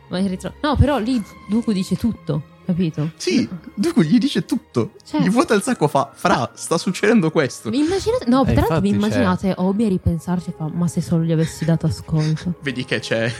Ma 0.09 0.17
in 0.19 0.27
ritro- 0.27 0.53
No, 0.61 0.75
però 0.75 0.97
lì 0.97 1.21
Dooku 1.49 1.71
dice 1.71 1.95
tutto, 1.95 2.43
capito? 2.65 3.11
Sì, 3.17 3.47
Dooku 3.75 4.01
gli 4.01 4.17
dice 4.17 4.45
tutto. 4.45 4.91
Cioè- 5.05 5.21
Gli 5.21 5.29
vuota 5.29 5.53
il 5.53 5.61
sacco, 5.61 5.87
fa, 5.87 6.11
fra, 6.13 6.51
sta 6.55 6.77
succedendo 6.77 7.31
questo. 7.31 7.69
Vi 7.69 7.79
Immaginate, 7.79 8.25
no, 8.29 8.41
Eh, 8.41 8.53
tra 8.53 8.61
l'altro 8.61 8.79
vi 8.81 8.89
cioè- 8.89 8.97
immaginate 8.97 9.53
Obi 9.57 9.85
a 9.85 9.87
ripensarci 9.89 10.49
e 10.49 10.53
fa, 10.57 10.69
ma 10.71 10.87
se 10.87 11.01
solo 11.01 11.23
gli 11.23 11.31
avessi 11.31 11.65
dato 11.65 11.85
ascolto. 11.85 12.55
Vedi 12.63 12.85
che 12.85 12.99
c'è 12.99 13.31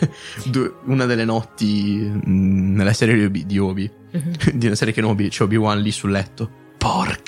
una 0.85 1.05
delle 1.05 1.25
notti 1.25 1.95
mh, 1.97 2.73
nella 2.75 2.93
serie 2.93 3.15
di 3.15 3.23
Obi, 3.25 3.45
di 3.45 3.57
Obi, 3.59 3.91
di 4.53 4.65
una 4.65 4.75
serie 4.75 4.93
che 4.93 5.01
Obi, 5.01 5.29
c'è 5.29 5.43
Obi-Wan 5.43 5.79
lì 5.79 5.91
sul 5.91 6.11
letto. 6.11 6.49
Porca. 6.77 7.22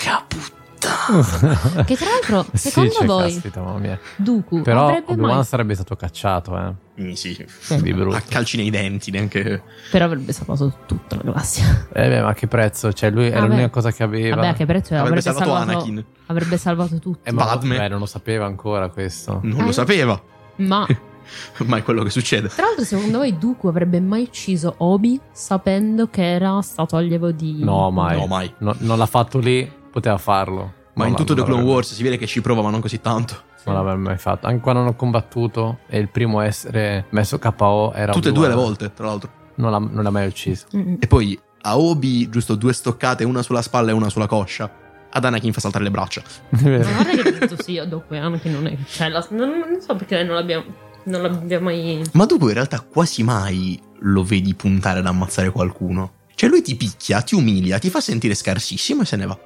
Che 1.85 1.95
tra 1.95 2.07
l'altro, 2.09 2.45
Sì, 2.53 2.69
secondo 2.69 2.91
cioè, 2.91 3.05
voi, 3.05 3.31
caspita, 3.33 3.61
mamma 3.61 3.77
mia. 3.79 3.99
Dooku 4.15 4.61
Però 4.61 4.87
Obi-Wan 4.95 5.35
mai... 5.35 5.43
sarebbe 5.43 5.73
stato 5.75 5.95
cacciato, 5.95 6.57
eh. 6.57 6.73
Mm, 7.01 7.11
sì, 7.11 7.45
Di 7.81 7.93
brutto. 7.93 8.15
a 8.15 8.21
calci 8.21 8.57
nei 8.57 8.69
denti, 8.69 9.11
neanche... 9.11 9.61
Però 9.91 10.05
avrebbe 10.05 10.31
salvato 10.31 10.73
tutta 10.85 11.15
la 11.17 11.21
galassia. 11.23 11.87
Eh 11.93 12.07
beh, 12.07 12.21
ma 12.21 12.33
che 12.33 12.47
prezzo? 12.47 12.93
Cioè, 12.93 13.09
lui 13.11 13.27
era 13.27 13.41
l'unica 13.45 13.69
cosa 13.69 13.91
che 13.91 14.03
aveva. 14.03 14.35
Vabbè, 14.35 14.47
a 14.47 14.53
che 14.53 14.65
prezzo 14.65 14.93
Avrebbe 14.95 15.19
avrebbe, 15.19 15.21
salvato 15.21 15.45
salvato, 15.49 15.71
Anakin. 15.71 16.05
avrebbe 16.27 16.57
salvato 16.57 16.99
tutto. 16.99 17.19
Eh, 17.29 17.31
ma 17.33 17.43
Padme. 17.45 17.77
beh, 17.77 17.87
non 17.89 17.99
lo 17.99 18.05
sapeva 18.05 18.45
ancora 18.45 18.89
questo. 18.89 19.39
Non 19.43 19.61
Eh. 19.61 19.65
lo 19.65 19.71
sapeva, 19.73 20.21
Ma 20.57 20.85
ma 21.65 21.77
è 21.77 21.83
quello 21.83 22.03
che 22.03 22.09
succede. 22.11 22.47
tra 22.49 22.63
l'altro, 22.65 22.83
secondo 22.85 23.17
voi 23.17 23.37
Dooku 23.37 23.67
avrebbe 23.67 23.99
mai 23.99 24.23
ucciso 24.23 24.75
Obi 24.77 25.19
sapendo 25.31 26.07
che 26.09 26.23
era 26.23 26.61
stato 26.61 26.95
allievo 26.95 27.31
di... 27.31 27.61
No, 27.63 27.89
mai. 27.91 28.17
No, 28.17 28.27
mai. 28.27 28.53
No, 28.59 28.73
non 28.79 28.97
l'ha 28.97 29.05
fatto 29.05 29.39
lì, 29.39 29.69
poteva 29.91 30.17
farlo. 30.17 30.71
Ma 30.95 31.07
in 31.07 31.15
tutto 31.15 31.33
The 31.33 31.43
Clone 31.43 31.63
Wars 31.63 31.93
si 31.93 32.03
vede 32.03 32.17
che 32.17 32.25
ci 32.25 32.41
prova, 32.41 32.61
ma 32.61 32.69
non 32.69 32.81
così 32.81 32.99
tanto. 33.01 33.43
Non 33.65 33.75
l'avrebbe 33.75 34.01
mai 34.01 34.17
fatto. 34.17 34.47
Anche 34.47 34.61
quando 34.61 34.81
hanno 34.81 34.95
combattuto 34.95 35.79
e 35.87 35.97
il 35.99 36.09
primo 36.09 36.39
a 36.39 36.45
essere 36.45 37.05
messo 37.09 37.39
KO 37.39 37.93
era 37.93 38.11
Tutte 38.13 38.29
e 38.29 38.31
due 38.31 38.47
le 38.47 38.53
volte, 38.53 38.93
tra 38.93 39.07
l'altro. 39.07 39.29
Non 39.55 39.71
l'ha, 39.71 39.79
non 39.79 40.03
l'ha 40.03 40.09
mai 40.11 40.27
ucciso. 40.27 40.65
E 40.99 41.07
poi 41.07 41.39
a 41.61 41.77
Obi, 41.77 42.29
giusto 42.29 42.55
due 42.55 42.73
stoccate, 42.73 43.23
una 43.23 43.41
sulla 43.41 43.61
spalla 43.61 43.89
e 43.89 43.93
una 43.93 44.09
sulla 44.09 44.27
coscia. 44.27 44.71
Ad 45.09 45.23
Anakin 45.25 45.51
fa 45.53 45.61
saltare 45.61 45.83
le 45.83 45.91
braccia. 45.91 46.21
È 46.49 46.55
vero. 46.57 46.83
Ma 46.89 47.03
guarda 47.03 47.23
che 47.23 47.37
detto 47.39 47.63
sì, 47.63 47.81
dopo 47.87 48.13
Anakin 48.13 48.51
non 48.51 48.67
è... 48.67 48.77
Cioè, 48.85 49.09
la- 49.09 49.25
non, 49.31 49.49
non 49.49 49.81
so 49.81 49.95
perché 49.95 50.23
non 50.23 50.35
l'abbiamo... 50.35 50.65
Non 51.05 51.21
l'abbiamo 51.21 51.65
mai... 51.65 52.03
Ma 52.13 52.25
dopo 52.25 52.47
in 52.47 52.53
realtà 52.53 52.81
quasi 52.81 53.23
mai 53.23 53.79
lo 53.99 54.23
vedi 54.23 54.53
puntare 54.53 54.99
ad 54.99 55.05
ammazzare 55.07 55.49
qualcuno. 55.51 56.11
Cioè 56.35 56.49
lui 56.49 56.61
ti 56.61 56.75
picchia, 56.75 57.21
ti 57.21 57.33
umilia, 57.33 57.79
ti 57.79 57.89
fa 57.89 58.01
sentire 58.01 58.35
scarsissimo 58.35 59.01
e 59.01 59.05
se 59.05 59.15
ne 59.15 59.25
va. 59.25 59.39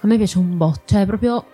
A 0.00 0.06
me 0.06 0.16
piace 0.16 0.38
un 0.38 0.56
botto, 0.56 0.82
cioè 0.86 1.06
proprio... 1.06 1.44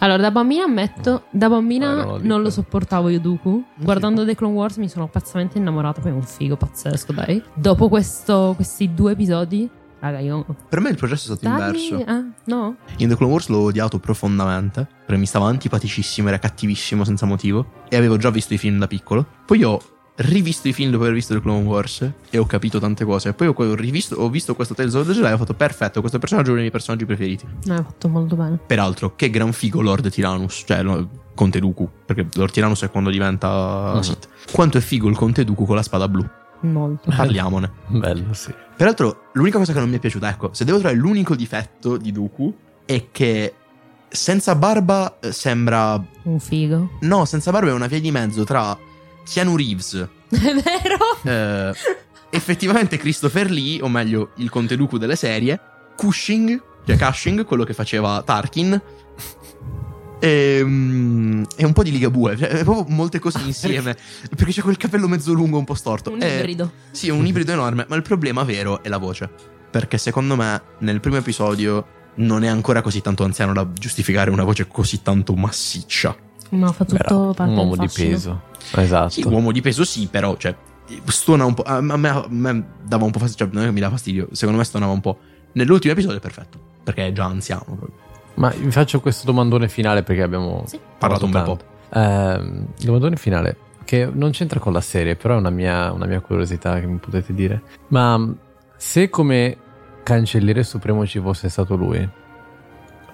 Allora, 0.00 0.20
da 0.22 0.30
bambina 0.32 0.64
ammetto, 0.64 1.24
da 1.30 1.48
bambina 1.48 1.94
non 1.94 2.06
lo 2.06 2.18
non, 2.20 2.42
lo 2.42 2.50
sopportavo 2.50 3.08
io 3.10 3.20
Dooku. 3.20 3.64
Guardando 3.76 4.24
The 4.24 4.34
Clone 4.34 4.54
Wars 4.54 4.76
mi 4.76 4.88
sono 4.88 5.06
pazzamente 5.06 5.56
innamorata, 5.58 6.00
poi 6.00 6.10
è 6.10 6.14
un 6.14 6.22
figo 6.22 6.56
pazzesco, 6.56 7.12
dai. 7.12 7.40
Dopo 7.54 7.88
questo- 7.88 8.54
questi 8.56 8.92
due 8.92 9.12
episodi, 9.12 9.70
raga, 10.00 10.18
io... 10.18 10.44
Per 10.68 10.80
me 10.80 10.90
il 10.90 10.96
processo 10.96 11.32
è 11.32 11.36
stato 11.36 11.56
Dai, 11.56 11.66
inverso. 11.88 12.10
eh, 12.10 12.24
no? 12.46 12.76
In 12.96 13.08
The 13.08 13.16
Clone 13.16 13.32
Wars 13.32 13.46
l'ho 13.48 13.60
odiato 13.60 14.00
profondamente, 14.00 14.84
perché 15.04 15.20
mi 15.20 15.26
stava 15.26 15.46
antipaticissimo, 15.46 16.26
era 16.26 16.38
cattivissimo 16.40 17.04
senza 17.04 17.24
motivo, 17.24 17.66
e 17.88 17.96
avevo 17.96 18.16
già 18.16 18.30
visto 18.30 18.52
i 18.52 18.58
film 18.58 18.78
da 18.80 18.88
piccolo. 18.88 19.24
Poi 19.46 19.62
ho 19.62 19.80
rivisto 20.16 20.68
i 20.68 20.72
film 20.72 20.90
dopo 20.90 21.02
aver 21.04 21.14
visto 21.14 21.34
The 21.34 21.40
Clone 21.40 21.64
Wars 21.64 22.10
e 22.30 22.38
ho 22.38 22.46
capito 22.46 22.78
tante 22.78 23.04
cose. 23.04 23.32
Poi 23.34 23.48
ho, 23.48 23.74
rivisto, 23.74 24.16
ho 24.16 24.28
visto 24.30 24.54
questo 24.54 24.74
Tales 24.74 24.94
of 24.94 25.06
the 25.06 25.12
Jedi 25.12 25.26
e 25.28 25.32
ho 25.32 25.36
fatto 25.36 25.54
perfetto, 25.54 26.00
questo 26.00 26.18
personaggio 26.18 26.48
è 26.48 26.52
uno 26.52 26.60
dei 26.60 26.70
miei 26.70 26.72
personaggi 26.78 27.04
preferiti. 27.04 27.46
No, 27.64 27.74
hai 27.74 27.82
fatto 27.82 28.08
molto 28.08 28.34
bene. 28.36 28.58
Peraltro, 28.66 29.14
che 29.16 29.30
gran 29.30 29.52
figo 29.52 29.80
Lord 29.82 30.08
Tyrannus, 30.10 30.64
cioè 30.66 30.82
no, 30.82 31.08
Conte 31.34 31.60
Dooku, 31.60 31.88
perché 32.06 32.26
Lord 32.34 32.52
Tyrannus 32.52 32.82
è 32.82 32.90
quando 32.90 33.10
diventa 33.10 33.92
Mhm. 33.94 34.00
Sith. 34.00 34.28
Quanto 34.52 34.78
è 34.78 34.80
figo 34.80 35.08
il 35.08 35.16
Conte 35.16 35.44
Dooku 35.44 35.66
con 35.66 35.76
la 35.76 35.82
spada 35.82 36.08
blu. 36.08 36.26
Molto. 36.60 37.10
Parliamone. 37.14 37.70
Bello, 37.88 38.32
sì. 38.32 38.52
Peraltro, 38.76 39.24
l'unica 39.32 39.58
cosa 39.58 39.72
che 39.72 39.78
non 39.78 39.88
mi 39.90 39.96
è 39.96 39.98
piaciuta, 39.98 40.28
ecco, 40.28 40.50
se 40.52 40.64
devo 40.64 40.78
trovare 40.78 40.98
l'unico 40.98 41.34
difetto 41.36 41.96
di 41.98 42.10
Dooku 42.12 42.54
è 42.86 43.08
che 43.10 43.54
senza 44.08 44.54
barba 44.54 45.18
eh, 45.20 45.32
sembra 45.32 46.02
Un 46.22 46.38
figo. 46.40 46.90
No, 47.00 47.24
senza 47.26 47.50
barba 47.50 47.68
è 47.70 47.72
una 47.72 47.86
via 47.86 48.00
di 48.00 48.10
mezzo 48.10 48.44
tra 48.44 48.76
Keanu 49.30 49.56
Reeves, 49.56 49.94
È 50.28 50.36
vero? 50.38 50.98
eh, 51.24 51.72
effettivamente 52.30 52.96
Christopher 52.96 53.50
Lee, 53.50 53.80
o 53.82 53.88
meglio 53.88 54.30
il 54.36 54.50
Conte 54.50 54.76
Dooku 54.76 54.98
delle 54.98 55.16
serie, 55.16 55.58
Cushing, 55.96 56.62
cioè 56.86 56.96
Cushing, 56.96 57.44
quello 57.44 57.64
che 57.64 57.74
faceva 57.74 58.22
Tarkin, 58.22 58.80
e, 60.18 60.60
mm, 60.64 61.42
e 61.56 61.64
un 61.64 61.72
po' 61.72 61.82
di 61.82 61.90
Ligabue, 61.90 62.36
cioè 62.36 62.48
è 62.48 62.64
proprio 62.64 62.94
molte 62.94 63.18
cose 63.18 63.40
insieme, 63.44 63.96
perché 64.34 64.52
c'è 64.52 64.62
quel 64.62 64.76
capello 64.76 65.08
mezzo 65.08 65.32
lungo 65.32 65.58
un 65.58 65.64
po' 65.64 65.74
storto. 65.74 66.10
Un 66.12 66.22
Eh, 66.22 66.38
ibrido. 66.38 66.72
sì, 66.90 67.08
è 67.08 67.10
un 67.12 67.26
ibrido 67.26 67.52
enorme, 67.52 67.84
ma 67.88 67.96
il 67.96 68.02
problema 68.02 68.42
vero 68.44 68.82
è 68.82 68.88
la 68.88 68.98
voce, 68.98 69.28
perché 69.70 69.98
secondo 69.98 70.36
me 70.36 70.60
nel 70.80 71.00
primo 71.00 71.16
episodio 71.16 71.86
non 72.16 72.44
è 72.44 72.48
ancora 72.48 72.80
così 72.80 73.02
tanto 73.02 73.24
anziano 73.24 73.52
da 73.52 73.68
giustificare 73.72 74.30
una 74.30 74.44
voce 74.44 74.66
così 74.66 75.02
tanto 75.02 75.34
massiccia. 75.34 76.16
Ma 76.50 76.72
fa 76.72 76.84
tutto 76.84 77.02
Però, 77.02 77.32
parte 77.32 77.52
un 77.52 77.58
uomo 77.58 77.76
di 77.76 77.88
peso. 77.92 78.42
Esatto. 78.74 79.10
Sì, 79.10 79.22
uomo 79.22 79.52
di 79.52 79.60
peso 79.60 79.84
sì, 79.84 80.06
però, 80.06 80.36
cioè, 80.36 80.54
stona 81.06 81.44
un 81.44 81.54
po'. 81.54 81.62
A 81.62 81.80
me, 81.80 82.08
a 82.08 82.26
me 82.28 82.64
dava 82.82 83.04
un 83.04 83.10
po' 83.10 83.18
fastidio, 83.18 83.46
cioè, 83.46 83.54
non 83.54 83.64
è 83.64 83.66
che 83.66 83.72
mi 83.72 83.80
dà 83.80 83.90
fastidio, 83.90 84.28
secondo 84.32 84.58
me 84.58 84.64
stonava 84.64 84.92
un 84.92 85.00
po'. 85.00 85.18
Nell'ultimo 85.52 85.92
episodio 85.92 86.18
è 86.18 86.20
perfetto, 86.20 86.58
perché 86.82 87.06
è 87.06 87.12
già 87.12 87.24
anziano 87.24 87.64
proprio. 87.64 87.92
Ma 88.34 88.50
vi 88.50 88.70
faccio 88.70 89.00
questo 89.00 89.24
domandone 89.24 89.68
finale 89.68 90.02
perché 90.02 90.22
abbiamo 90.22 90.64
Sì. 90.66 90.78
Parlato 90.98 91.24
un 91.24 91.30
bel 91.30 91.42
po'. 91.42 91.58
Ehm, 91.94 92.66
domandone 92.82 93.16
finale 93.16 93.56
che 93.84 94.10
non 94.12 94.32
c'entra 94.32 94.60
con 94.60 94.72
la 94.72 94.80
serie, 94.80 95.16
però 95.16 95.34
è 95.34 95.38
una 95.38 95.50
mia, 95.50 95.92
una 95.92 96.06
mia 96.06 96.20
curiosità 96.20 96.78
che 96.80 96.86
mi 96.86 96.98
potete 96.98 97.32
dire. 97.32 97.62
Ma 97.88 98.34
se 98.76 99.08
come 99.08 99.56
cancelliere 100.02 100.62
supremo 100.64 101.06
ci 101.06 101.20
fosse 101.20 101.48
stato 101.48 101.76
lui, 101.76 102.06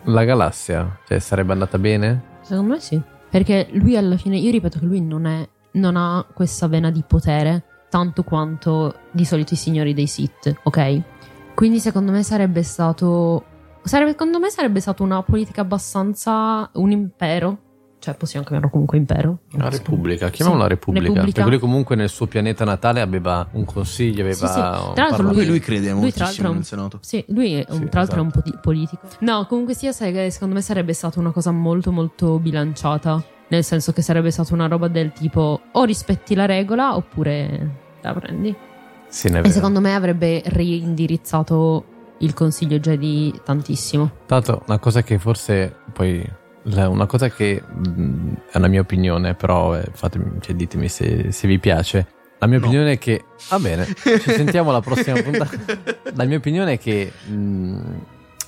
la 0.04 0.24
galassia 0.24 0.98
cioè, 1.06 1.18
sarebbe 1.20 1.52
andata 1.52 1.78
bene? 1.78 2.22
Secondo 2.42 2.72
me 2.72 2.80
sì. 2.80 3.00
Perché 3.32 3.68
lui 3.72 3.96
alla 3.96 4.18
fine, 4.18 4.36
io 4.36 4.50
ripeto 4.50 4.78
che 4.78 4.84
lui 4.84 5.00
non 5.00 5.24
è, 5.24 5.48
non 5.72 5.96
ha 5.96 6.22
questa 6.34 6.68
vena 6.68 6.90
di 6.90 7.02
potere 7.02 7.64
tanto 7.88 8.24
quanto 8.24 8.94
di 9.10 9.24
solito 9.24 9.54
i 9.54 9.56
signori 9.56 9.94
dei 9.94 10.06
Sith, 10.06 10.54
ok? 10.64 11.00
Quindi 11.54 11.80
secondo 11.80 12.12
me 12.12 12.22
sarebbe 12.22 12.62
stato, 12.62 13.42
sarebbe, 13.84 14.10
secondo 14.10 14.38
me 14.38 14.50
sarebbe 14.50 14.80
stata 14.80 15.02
una 15.02 15.22
politica 15.22 15.62
abbastanza, 15.62 16.68
un 16.74 16.90
impero, 16.90 17.58
cioè 18.02 18.14
possiamo 18.14 18.44
chiamarlo 18.44 18.68
comunque 18.68 18.98
impero. 18.98 19.38
La 19.52 19.68
Repubblica, 19.68 20.28
chiamiamola 20.28 20.64
Sì, 20.64 20.70
Repubblica. 20.70 21.06
Repubblica. 21.06 21.34
Perché 21.36 21.50
lui 21.50 21.58
comunque 21.60 21.94
nel 21.94 22.08
suo 22.08 22.26
pianeta 22.26 22.64
natale 22.64 23.00
aveva 23.00 23.46
un 23.52 23.64
consiglio, 23.64 24.22
aveva 24.22 24.34
Sì, 24.34 24.52
sì. 24.52 24.60
Tra 24.94 25.08
l'altro. 25.08 25.28
Poi 25.30 25.46
lui 25.46 25.60
crede 25.60 25.90
lui 25.92 26.10
tra 26.12 26.24
moltissimo 26.24 26.26
l'altro 26.26 26.52
nel 26.52 26.64
Senato. 26.64 26.98
Sì, 27.00 27.24
lui 27.28 27.54
è 27.54 27.64
un- 27.68 27.76
Sì, 27.78 27.88
tra 27.88 28.00
l'altro 28.00 28.18
è 28.18 28.20
un 28.22 28.26
esatto. 28.26 28.42
po' 28.42 28.50
di- 28.50 28.58
politico. 28.60 29.06
No, 29.20 29.46
comunque 29.46 29.74
sia, 29.74 29.92
sai 29.92 30.12
che 30.12 30.30
secondo 30.32 30.54
me 30.56 30.62
sarebbe 30.62 30.92
stata 30.94 31.20
una 31.20 31.30
cosa 31.30 31.52
molto 31.52 31.92
molto 31.92 32.38
bilanciata. 32.40 33.22
Nel 33.48 33.62
senso 33.62 33.92
che 33.92 34.02
sarebbe 34.02 34.30
stata 34.32 34.52
una 34.54 34.66
roba 34.66 34.88
del 34.88 35.12
tipo 35.12 35.60
o 35.70 35.84
rispetti 35.84 36.34
la 36.34 36.46
regola 36.46 36.96
oppure 36.96 37.70
la 38.00 38.12
prendi. 38.14 38.52
Sì, 39.08 39.28
ne 39.28 39.42
E 39.42 39.50
secondo 39.50 39.78
me 39.80 39.94
avrebbe 39.94 40.42
reindirizzato 40.44 41.84
il 42.18 42.34
consiglio 42.34 42.78
Jedi 42.78 43.32
tantissimo. 43.44 44.10
Tanto 44.26 44.62
una 44.66 44.78
cosa 44.78 45.02
che 45.02 45.18
forse 45.18 45.74
poi 45.92 46.24
la- 46.64 46.88
una 46.88 47.06
cosa 47.06 47.28
che 47.30 47.62
mh, 47.62 48.32
è 48.50 48.56
una 48.58 48.68
mia 48.68 48.80
opinione, 48.80 49.34
però 49.34 49.76
eh, 49.76 49.84
fatemi, 49.92 50.38
cioè, 50.40 50.54
ditemi 50.54 50.88
se, 50.88 51.32
se 51.32 51.46
vi 51.48 51.58
piace. 51.58 52.06
La 52.38 52.46
mia 52.48 52.58
No. 52.58 52.66
opinione 52.66 52.92
è 52.92 52.98
che 52.98 53.24
va 53.50 53.58
bene, 53.60 53.84
ci 53.86 53.94
sentiamo 54.32 54.70
alla 54.70 54.80
prossima 54.80 55.20
puntata. 55.22 55.56
La 56.14 56.24
mia 56.24 56.38
opinione 56.38 56.72
è 56.72 56.78
che 56.78 57.12
mh, 57.26 57.80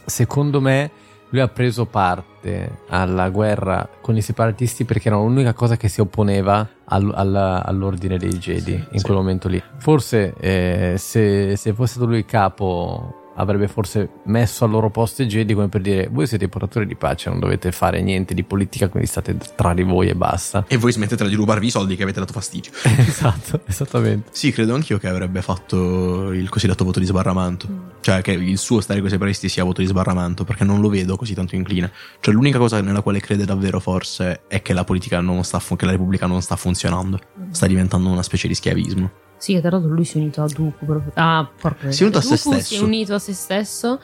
secondo 0.04 0.60
me 0.60 0.90
lui 1.30 1.40
ha 1.40 1.48
preso 1.48 1.86
parte 1.86 2.78
alla 2.88 3.28
guerra 3.28 3.88
con 4.00 4.16
i 4.16 4.20
separatisti 4.22 4.84
perché 4.84 5.08
era 5.08 5.16
l'unica 5.16 5.52
cosa 5.52 5.76
che 5.76 5.88
si 5.88 6.00
opponeva 6.00 6.68
al- 6.86 7.12
al- 7.14 7.62
all'ordine 7.64 8.18
dei 8.18 8.36
Jedi 8.38 8.74
in 8.90 8.98
sì. 8.98 9.04
quel 9.04 9.16
momento 9.16 9.48
lì. 9.48 9.60
Forse 9.78 10.34
eh, 10.38 10.94
se, 10.96 11.56
se 11.56 11.72
fosse 11.72 11.92
stato 11.94 12.06
lui 12.06 12.18
il 12.18 12.24
capo 12.24 13.23
avrebbe 13.36 13.68
forse 13.68 14.08
messo 14.24 14.64
al 14.64 14.70
loro 14.70 14.90
posto 14.90 15.22
i 15.22 15.26
Jedi 15.26 15.54
come 15.54 15.68
per 15.68 15.80
dire 15.80 16.08
voi 16.10 16.26
siete 16.26 16.44
i 16.44 16.48
portatori 16.48 16.86
di 16.86 16.96
pace, 16.96 17.30
non 17.30 17.40
dovete 17.40 17.72
fare 17.72 18.00
niente 18.02 18.34
di 18.34 18.42
politica, 18.44 18.88
quindi 18.88 19.08
state 19.08 19.36
tra 19.54 19.74
di 19.74 19.82
voi 19.82 20.08
e 20.08 20.14
basta. 20.14 20.64
E 20.68 20.76
voi 20.76 20.92
smettetela 20.92 21.28
di 21.28 21.34
rubarvi 21.34 21.66
i 21.66 21.70
soldi 21.70 21.96
che 21.96 22.02
avete 22.02 22.20
dato 22.20 22.32
fastidio. 22.32 22.72
esatto, 22.98 23.60
esattamente. 23.66 24.30
Sì, 24.32 24.52
credo 24.52 24.74
anch'io 24.74 24.98
che 24.98 25.08
avrebbe 25.08 25.42
fatto 25.42 26.32
il 26.32 26.48
cosiddetto 26.48 26.84
voto 26.84 27.00
di 27.00 27.06
sbarramento. 27.06 27.66
Mm. 27.68 27.78
Cioè, 28.00 28.20
che 28.20 28.32
il 28.32 28.58
suo 28.58 28.80
stare 28.80 29.00
con 29.00 29.08
i 29.08 29.12
separatisti 29.12 29.48
sia 29.48 29.64
voto 29.64 29.80
di 29.80 29.86
sbarramento, 29.86 30.44
perché 30.44 30.64
non 30.64 30.80
lo 30.80 30.88
vedo 30.88 31.16
così 31.16 31.34
tanto 31.34 31.54
incline. 31.54 31.90
Cioè, 32.20 32.34
l'unica 32.34 32.58
cosa 32.58 32.80
nella 32.80 33.02
quale 33.02 33.20
crede 33.20 33.44
davvero, 33.44 33.80
forse, 33.80 34.42
è 34.48 34.62
che 34.62 34.72
la 34.72 34.84
politica 34.84 35.20
non 35.20 35.42
sta 35.44 35.58
fu- 35.58 35.76
che 35.76 35.84
la 35.84 35.92
Repubblica 35.92 36.26
non 36.26 36.42
sta 36.42 36.56
funzionando. 36.56 37.18
Sta 37.50 37.66
diventando 37.66 38.08
una 38.08 38.22
specie 38.22 38.48
di 38.48 38.54
schiavismo. 38.54 39.23
Sì, 39.36 39.52
che 39.54 39.60
tra 39.60 39.70
l'altro 39.70 39.90
lui 39.92 40.04
si 40.04 40.16
è 40.16 40.20
unito 40.20 40.42
a 40.42 40.46
Dooku 40.48 40.86
proprio. 40.86 41.12
Ah, 41.16 41.46
porca 41.60 41.90
Si 41.90 42.00
è 42.00 42.04
unito 42.04 42.18
a 42.18 42.22
se 42.22 42.28
Dooku 42.36 42.50
Si 42.52 42.56
è 42.56 42.60
stesso. 42.62 42.84
unito 42.84 43.14
a 43.14 43.18
se 43.18 43.32
stesso, 43.34 44.00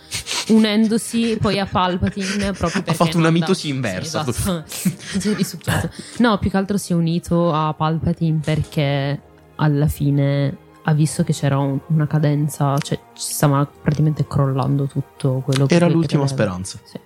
unendosi 0.48 1.38
poi 1.40 1.58
a 1.58 1.66
Palpatine 1.66 2.52
proprio 2.52 2.82
perché 2.82 2.94
fatto 2.94 3.16
una 3.18 3.30
mitosi 3.30 3.68
inversa. 3.68 4.24
Sì, 4.24 4.30
esatto. 4.30 4.64
Si 5.20 5.30
è 5.30 5.34
risucchiato. 5.34 5.90
No, 6.18 6.38
più 6.38 6.50
che 6.50 6.56
altro 6.56 6.76
si 6.76 6.92
è 6.92 6.96
unito 6.96 7.52
a 7.52 7.72
Palpatine 7.74 8.40
perché 8.44 9.20
alla 9.56 9.88
fine 9.88 10.56
ha 10.84 10.92
visto 10.94 11.22
che 11.24 11.32
c'era 11.32 11.58
un- 11.58 11.78
una 11.88 12.06
cadenza, 12.06 12.76
cioè 12.78 12.98
ci 13.14 13.32
stava 13.32 13.64
praticamente 13.66 14.26
crollando 14.26 14.86
tutto 14.86 15.42
quello 15.44 15.66
che 15.66 15.74
Era 15.74 15.86
l'ultima 15.86 16.24
credeva. 16.24 16.26
speranza. 16.26 16.78
Sì. 16.84 16.98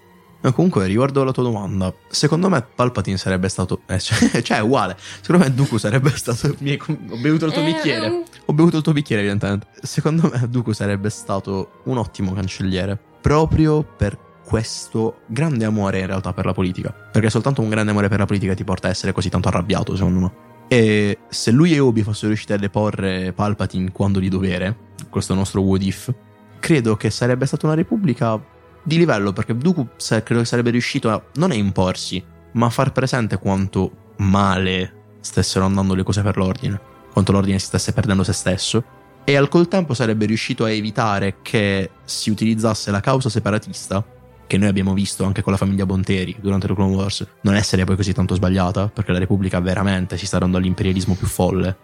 No, 0.45 0.53
comunque, 0.53 0.87
riguardo 0.87 1.23
alla 1.23 1.33
tua 1.33 1.43
domanda, 1.43 1.91
secondo 2.09 2.51
me 2.51 2.63
Palpatine 2.63 3.17
sarebbe 3.17 3.49
stato. 3.49 3.81
Eh, 3.87 3.99
cioè, 3.99 4.43
cioè, 4.45 4.59
è 4.59 4.61
uguale. 4.61 4.95
Secondo 5.23 5.43
me 5.45 5.55
Dooku 5.55 5.79
sarebbe 5.79 6.11
stato. 6.17 6.55
mi 6.59 6.79
ho 6.79 7.17
bevuto 7.17 7.47
il 7.47 7.53
tuo 7.53 7.63
Eh, 7.63 7.73
bicchiere. 7.73 8.11
mm, 8.11 8.21
Ho 8.45 8.53
bevuto 8.53 8.77
il 8.77 8.83
tuo 8.83 8.93
bicchiere, 8.93 9.23
evidentemente. 9.23 9.69
Secondo 9.81 10.31
me 10.31 10.47
Dooku 10.47 10.73
sarebbe 10.73 11.09
stato 11.09 11.81
un 11.85 11.97
ottimo 11.97 12.33
cancelliere. 12.35 12.99
Proprio 13.23 13.83
per 13.83 14.19
questo 14.45 15.21
grande 15.29 15.65
amore 15.65 16.01
in 16.01 16.07
realtà 16.07 16.35
per 16.35 16.45
la 16.45 16.53
politica. 16.53 16.91
Perché 16.93 17.31
soltanto 17.31 17.63
un 17.63 17.71
grande 17.71 17.93
amore 17.93 18.09
per 18.09 18.19
la 18.19 18.27
politica 18.27 18.53
ti 18.53 18.65
porta 18.65 18.89
a 18.89 18.91
essere 18.91 19.13
così 19.13 19.31
tanto 19.31 19.49
arrabbiato, 19.49 19.97
secondo 19.97 20.21
me. 20.21 20.33
E 20.69 21.21
se 21.29 21.51
lui 21.53 21.73
e 21.73 21.79
Obi 21.79 22.03
fossero 22.03 22.29
riusciti 22.29 22.53
a 22.53 22.59
deporre 22.59 23.33
Palpatine 23.33 23.91
quando 23.93 24.19
di 24.19 24.29
dovere, 24.29 24.77
questo 25.09 25.33
nostro 25.33 25.63
what 25.63 25.83
if, 25.83 26.13
credo 26.59 26.97
che 26.97 27.09
sarebbe 27.09 27.47
stata 27.47 27.65
una 27.65 27.75
repubblica 27.75 28.39
di 28.85 28.99
livello, 28.99 29.33
perché 29.33 29.57
Dooku 29.57 29.89
credo 29.97 30.41
che 30.41 30.47
sarebbe 30.47 30.71
riuscito 30.71 31.11
a 31.11 31.21
non 31.35 31.51
a 31.51 31.55
imporsi, 31.55 32.23
ma 32.53 32.67
a 32.67 32.71
far 32.71 32.93
presente 32.93 33.39
quanto 33.39 34.13
male 34.19 35.03
stessero 35.21 35.65
andando 35.65 35.95
le 35.95 36.03
cose 36.03 36.23
per 36.23 36.37
l'ordine, 36.37 36.79
quanto 37.13 37.33
l'ordine 37.33 37.59
si 37.59 37.67
stesse 37.67 37.93
perdendo 37.93 38.23
se 38.23 38.33
stesso, 38.33 38.85
e 39.25 39.37
al 39.37 39.49
col 39.49 39.69
tempo 39.69 39.95
sarebbe 39.95 40.27
riuscito 40.27 40.65
a 40.65 40.71
evitare 40.71 41.37
che 41.41 41.91
si 42.05 42.31
utilizzasse 42.31 42.91
la 42.91 43.01
causa 43.01 43.31
separatista, 43.31 44.05
che 44.47 44.59
noi 44.59 44.69
abbiamo 44.69 44.93
visto 44.93 45.25
anche 45.25 45.41
con 45.41 45.53
la 45.53 45.59
famiglia 45.59 45.87
Bonteri 45.87 46.37
durante 46.39 46.69
le 46.69 46.75
Clone 46.75 46.95
Wars, 46.95 47.27
non 47.41 47.55
essere 47.55 47.85
poi 47.85 47.97
così 47.97 48.13
tanto 48.13 48.35
sbagliata, 48.35 48.89
perché 48.89 49.13
la 49.13 49.19
Repubblica 49.19 49.59
veramente 49.61 50.19
si 50.19 50.27
sta 50.27 50.39
dando 50.39 50.59
all'imperialismo 50.59 51.15
più 51.15 51.27
folle. 51.27 51.77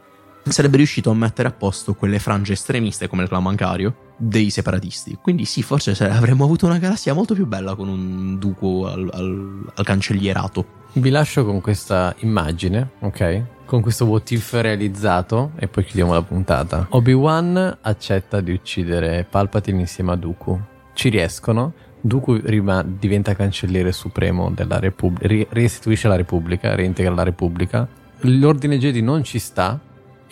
Sarebbe 0.42 0.78
riuscito 0.78 1.10
a 1.10 1.14
mettere 1.14 1.48
a 1.48 1.52
posto 1.52 1.94
quelle 1.94 2.18
frange 2.18 2.54
estremiste 2.54 3.08
come 3.08 3.22
il 3.22 3.28
clan 3.28 3.42
bancario 3.42 3.94
dei 4.16 4.50
separatisti. 4.50 5.18
Quindi 5.20 5.44
sì, 5.44 5.62
forse 5.62 5.94
se- 5.94 6.08
avremmo 6.08 6.44
avuto 6.44 6.66
una 6.66 6.78
galassia 6.78 7.14
molto 7.14 7.34
più 7.34 7.46
bella 7.46 7.74
con 7.74 7.88
un 7.88 8.38
duco 8.38 8.86
al, 8.88 9.08
al- 9.12 9.72
al 9.74 9.84
cancellierato. 9.84 10.78
Vi 10.94 11.10
lascio 11.10 11.44
con 11.44 11.60
questa 11.60 12.14
immagine, 12.20 12.90
ok? 13.00 13.42
Con 13.64 13.80
questo 13.80 14.06
what 14.06 14.28
if 14.32 14.52
realizzato 14.54 15.52
e 15.56 15.68
poi 15.68 15.84
chiudiamo 15.84 16.12
la 16.12 16.22
puntata. 16.22 16.86
Obi-Wan 16.90 17.78
accetta 17.82 18.40
di 18.40 18.50
uccidere 18.52 19.24
Palpatine 19.28 19.78
insieme 19.80 20.12
a 20.12 20.16
Dooku. 20.16 20.60
Ci 20.94 21.08
riescono. 21.10 21.72
Dooku 22.00 22.40
rima- 22.42 22.82
diventa 22.82 23.36
cancelliere 23.36 23.92
supremo 23.92 24.50
della 24.50 24.78
Repubblica, 24.80 25.46
restituisce 25.52 26.08
la 26.08 26.16
Repubblica, 26.16 26.74
reintegra 26.74 27.14
la 27.14 27.22
Repubblica. 27.22 27.86
L'ordine 28.22 28.78
Jedi 28.78 29.00
non 29.02 29.22
ci 29.22 29.38
sta 29.38 29.78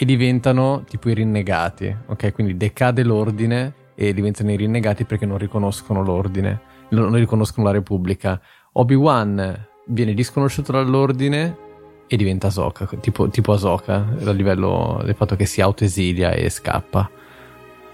e 0.01 0.05
diventano 0.05 0.85
tipo 0.89 1.09
i 1.11 1.15
rinnegati, 1.15 1.95
ok? 2.07 2.33
Quindi 2.33 2.57
decade 2.57 3.03
l'ordine 3.03 3.73
e 3.97 4.15
diventano 4.15 4.53
i 4.53 4.57
rinnegati 4.57 5.05
perché 5.05 5.27
non 5.27 5.39
riconoscono 5.39 6.05
l'ordine, 6.05 6.61
non 6.91 7.13
riconoscono 7.15 7.67
la 7.67 7.73
Repubblica. 7.73 8.41
Obi-Wan 8.75 9.67
viene 9.87 10.15
disconosciuto 10.15 10.71
dall'ordine 10.71 11.57
e 12.07 12.17
diventa 12.17 12.47
Ahsoka, 12.47 12.89
tipo, 13.01 13.29
tipo 13.29 13.53
Ahsoka, 13.53 14.07
a 14.25 14.31
livello 14.31 15.01
del 15.05 15.17
fatto 15.17 15.35
che 15.35 15.47
si 15.47 15.61
autoesilia 15.61 16.31
e 16.31 16.49
scappa. 16.49 17.11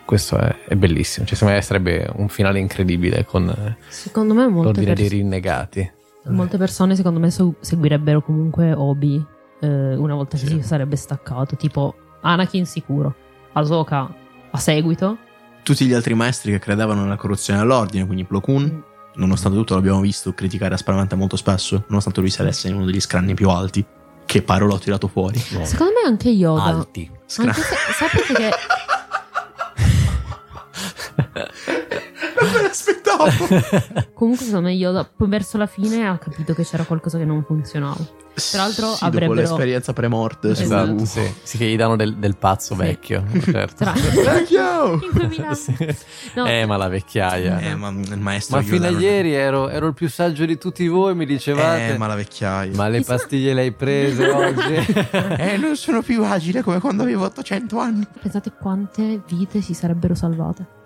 Questo 0.04 0.36
è, 0.36 0.54
è 0.68 0.74
bellissimo, 0.74 1.24
cioè 1.24 1.34
secondo 1.36 1.54
me 1.58 1.62
sarebbe 1.62 2.06
un 2.16 2.28
finale 2.28 2.58
incredibile 2.58 3.24
con 3.24 3.74
Secondo 3.88 4.34
me 4.34 4.44
l'ordine 4.44 4.92
dei 4.92 4.94
pers- 4.94 5.10
rinnegati. 5.10 5.90
molte 6.24 6.58
persone 6.58 6.94
secondo 6.96 7.18
me 7.18 7.30
seguirebbero 7.30 8.20
comunque 8.20 8.74
Obi 8.74 9.24
eh, 9.64 9.96
una 9.96 10.14
volta 10.14 10.37
che 10.37 10.46
Sì. 10.46 10.61
si 10.61 10.62
sarebbe 10.62 10.96
staccato, 10.96 11.57
tipo 11.57 11.94
Anakin 12.20 12.66
sicuro, 12.66 13.14
Ahsoka 13.53 14.12
a 14.50 14.59
seguito. 14.59 15.16
Tutti 15.62 15.87
gli 15.87 15.92
altri 15.94 16.14
maestri 16.14 16.53
che 16.53 16.59
credevano 16.59 17.03
nella 17.03 17.16
corruzione 17.16 17.59
dell'ordine, 17.61 18.05
quindi 18.07 18.24
Plo 18.24 18.40
Koon, 18.40 18.83
nonostante 19.14 19.57
tutto 19.57 19.74
l'abbiamo 19.74 20.00
visto 20.00 20.33
criticare 20.35 20.74
aspramente 20.74 21.14
molto 21.14 21.37
spesso, 21.37 21.85
nonostante 21.88 22.20
lui 22.20 22.31
salesse 22.31 22.68
in 22.68 22.74
uno 22.74 22.85
degli 22.85 23.00
scranni 23.00 23.35
più 23.35 23.48
alti. 23.48 23.85
Che 24.27 24.40
parole 24.42 24.72
ho 24.72 24.79
tirato 24.79 25.07
fuori. 25.07 25.38
Secondo 25.38 25.92
me 26.03 26.07
anche 26.09 26.31
Yoda. 26.31 26.62
Alti. 26.64 27.11
Scra- 27.27 27.44
Anche 27.48 27.61
se, 27.61 27.74
sapete 27.92 28.33
che 28.33 28.50
non 31.35 32.53
me 32.53 32.62
l'aspettavo. 32.62 33.25
comunque 34.14 34.44
secondo 34.44 34.68
me 34.68 34.75
Yoda 34.75 35.05
poi 35.05 35.29
verso 35.29 35.59
la 35.59 35.66
fine 35.66 36.07
ha 36.07 36.16
capito 36.18 36.55
che 36.55 36.64
c'era 36.64 36.85
qualcosa 36.85 37.18
che 37.18 37.25
non 37.25 37.42
funzionava. 37.44 38.23
Peraltro 38.51 38.87
sì, 38.88 38.92
dopo 38.94 39.05
avrebbero- 39.05 39.35
l'esperienza 39.40 39.92
pre-morte. 39.92 40.55
su- 40.57 40.62
Esatto, 40.62 41.05
sì. 41.05 41.20
Sì, 41.44 41.57
che 41.57 41.66
gli 41.66 41.77
danno 41.77 41.94
del, 41.94 42.16
del 42.16 42.37
pazzo 42.37 42.75
Sì. 42.75 42.81
vecchio, 42.81 43.25
certo. 43.44 43.85
Tra- 43.85 43.92
Vecchio! 43.94 44.99
Sì. 45.55 45.77
No. 46.35 46.44
Eh, 46.47 46.66
ma 46.66 46.77
la 46.77 46.88
vecchiaia. 46.88 47.61
Eh, 47.61 47.75
ma 47.77 47.90
il 47.90 48.18
maestro 48.18 48.57
Ma 48.57 48.62
fino 48.64 48.77
a 48.77 48.88
Yoda 48.88 48.90
non- 48.90 49.01
ieri 49.03 49.33
ero, 49.35 49.68
ero 49.68 49.87
il 49.87 49.94
più 49.94 50.09
saggio 50.09 50.44
di 50.47 50.59
tutti 50.59 50.87
voi, 50.88 51.14
mi 51.14 51.27
dicevate. 51.27 51.94
Eh, 51.94 51.97
ma 51.99 52.09
la 52.09 52.16
vecchiaia. 52.16 52.75
Ma 52.75 52.88
le 52.88 52.99
Chissà- 52.99 53.14
pastiglie 53.14 53.55
le 53.55 53.61
hai 53.61 53.73
prese 53.73 54.27
oggi? 54.31 54.75
Eh, 55.38 55.57
non 55.57 55.77
sono 55.77 56.03
più 56.03 56.25
agile 56.25 56.62
come 56.62 56.81
quando 56.81 57.03
avevo 57.05 57.25
800 57.27 57.79
anni. 57.79 58.05
Pensate 58.20 58.53
quante 58.59 59.23
vite 59.29 59.61
si 59.61 59.75
sarebbero 59.75 60.16
salvate? 60.16 60.83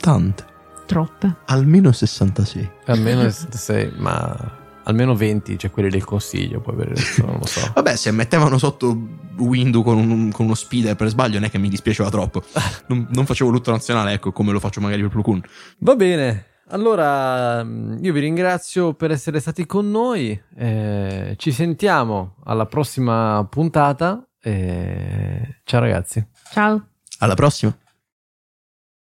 Tante. 0.00 0.44
Troppe. 0.86 1.36
Almeno 1.46 1.92
66. 1.92 2.70
almeno 2.86 3.30
sei, 3.30 3.92
ma 3.96 4.58
almeno 4.84 5.14
20, 5.14 5.56
cioè 5.58 5.70
quelli 5.70 5.88
del 5.88 6.04
consiglio, 6.04 6.60
poi 6.60 6.74
per 6.74 6.88
il 6.88 6.96
resto 6.96 7.26
non 7.26 7.36
lo 7.38 7.46
so. 7.46 7.70
Vabbè, 7.76 7.94
se 7.94 8.10
mettevano 8.10 8.58
sotto 8.58 8.98
Windu 9.38 9.82
con, 9.84 9.98
un- 9.98 10.32
con 10.32 10.46
uno 10.46 10.54
speeder 10.54 10.96
per 10.96 11.08
sbaglio, 11.08 11.34
non 11.34 11.44
è 11.44 11.50
che 11.50 11.58
mi 11.58 11.68
dispiaceva 11.68 12.10
troppo. 12.10 12.42
Non, 12.88 13.06
non 13.12 13.24
facevo 13.24 13.50
lutto 13.50 13.70
nazionale, 13.70 14.14
ecco, 14.14 14.32
come 14.32 14.50
lo 14.50 14.58
faccio 14.58 14.80
magari 14.80 15.02
per 15.02 15.10
Plo 15.10 15.22
Koon. 15.22 15.42
Va 15.78 15.94
bene. 15.94 16.46
Allora, 16.70 17.62
mh, 17.62 17.98
io 18.02 18.12
vi 18.12 18.18
ringrazio 18.20 18.94
per 18.94 19.12
essere 19.12 19.38
stati 19.38 19.66
con 19.66 19.90
noi. 19.90 20.40
eh, 20.56 21.34
ci 21.38 21.52
sentiamo 21.52 22.34
alla 22.44 22.66
prossima 22.66 23.46
puntata. 23.48 24.26
eh, 24.42 25.60
ciao 25.62 25.80
ragazzi. 25.80 26.26
Ciao. 26.50 26.86
Alla 27.18 27.34
prossima. 27.34 27.76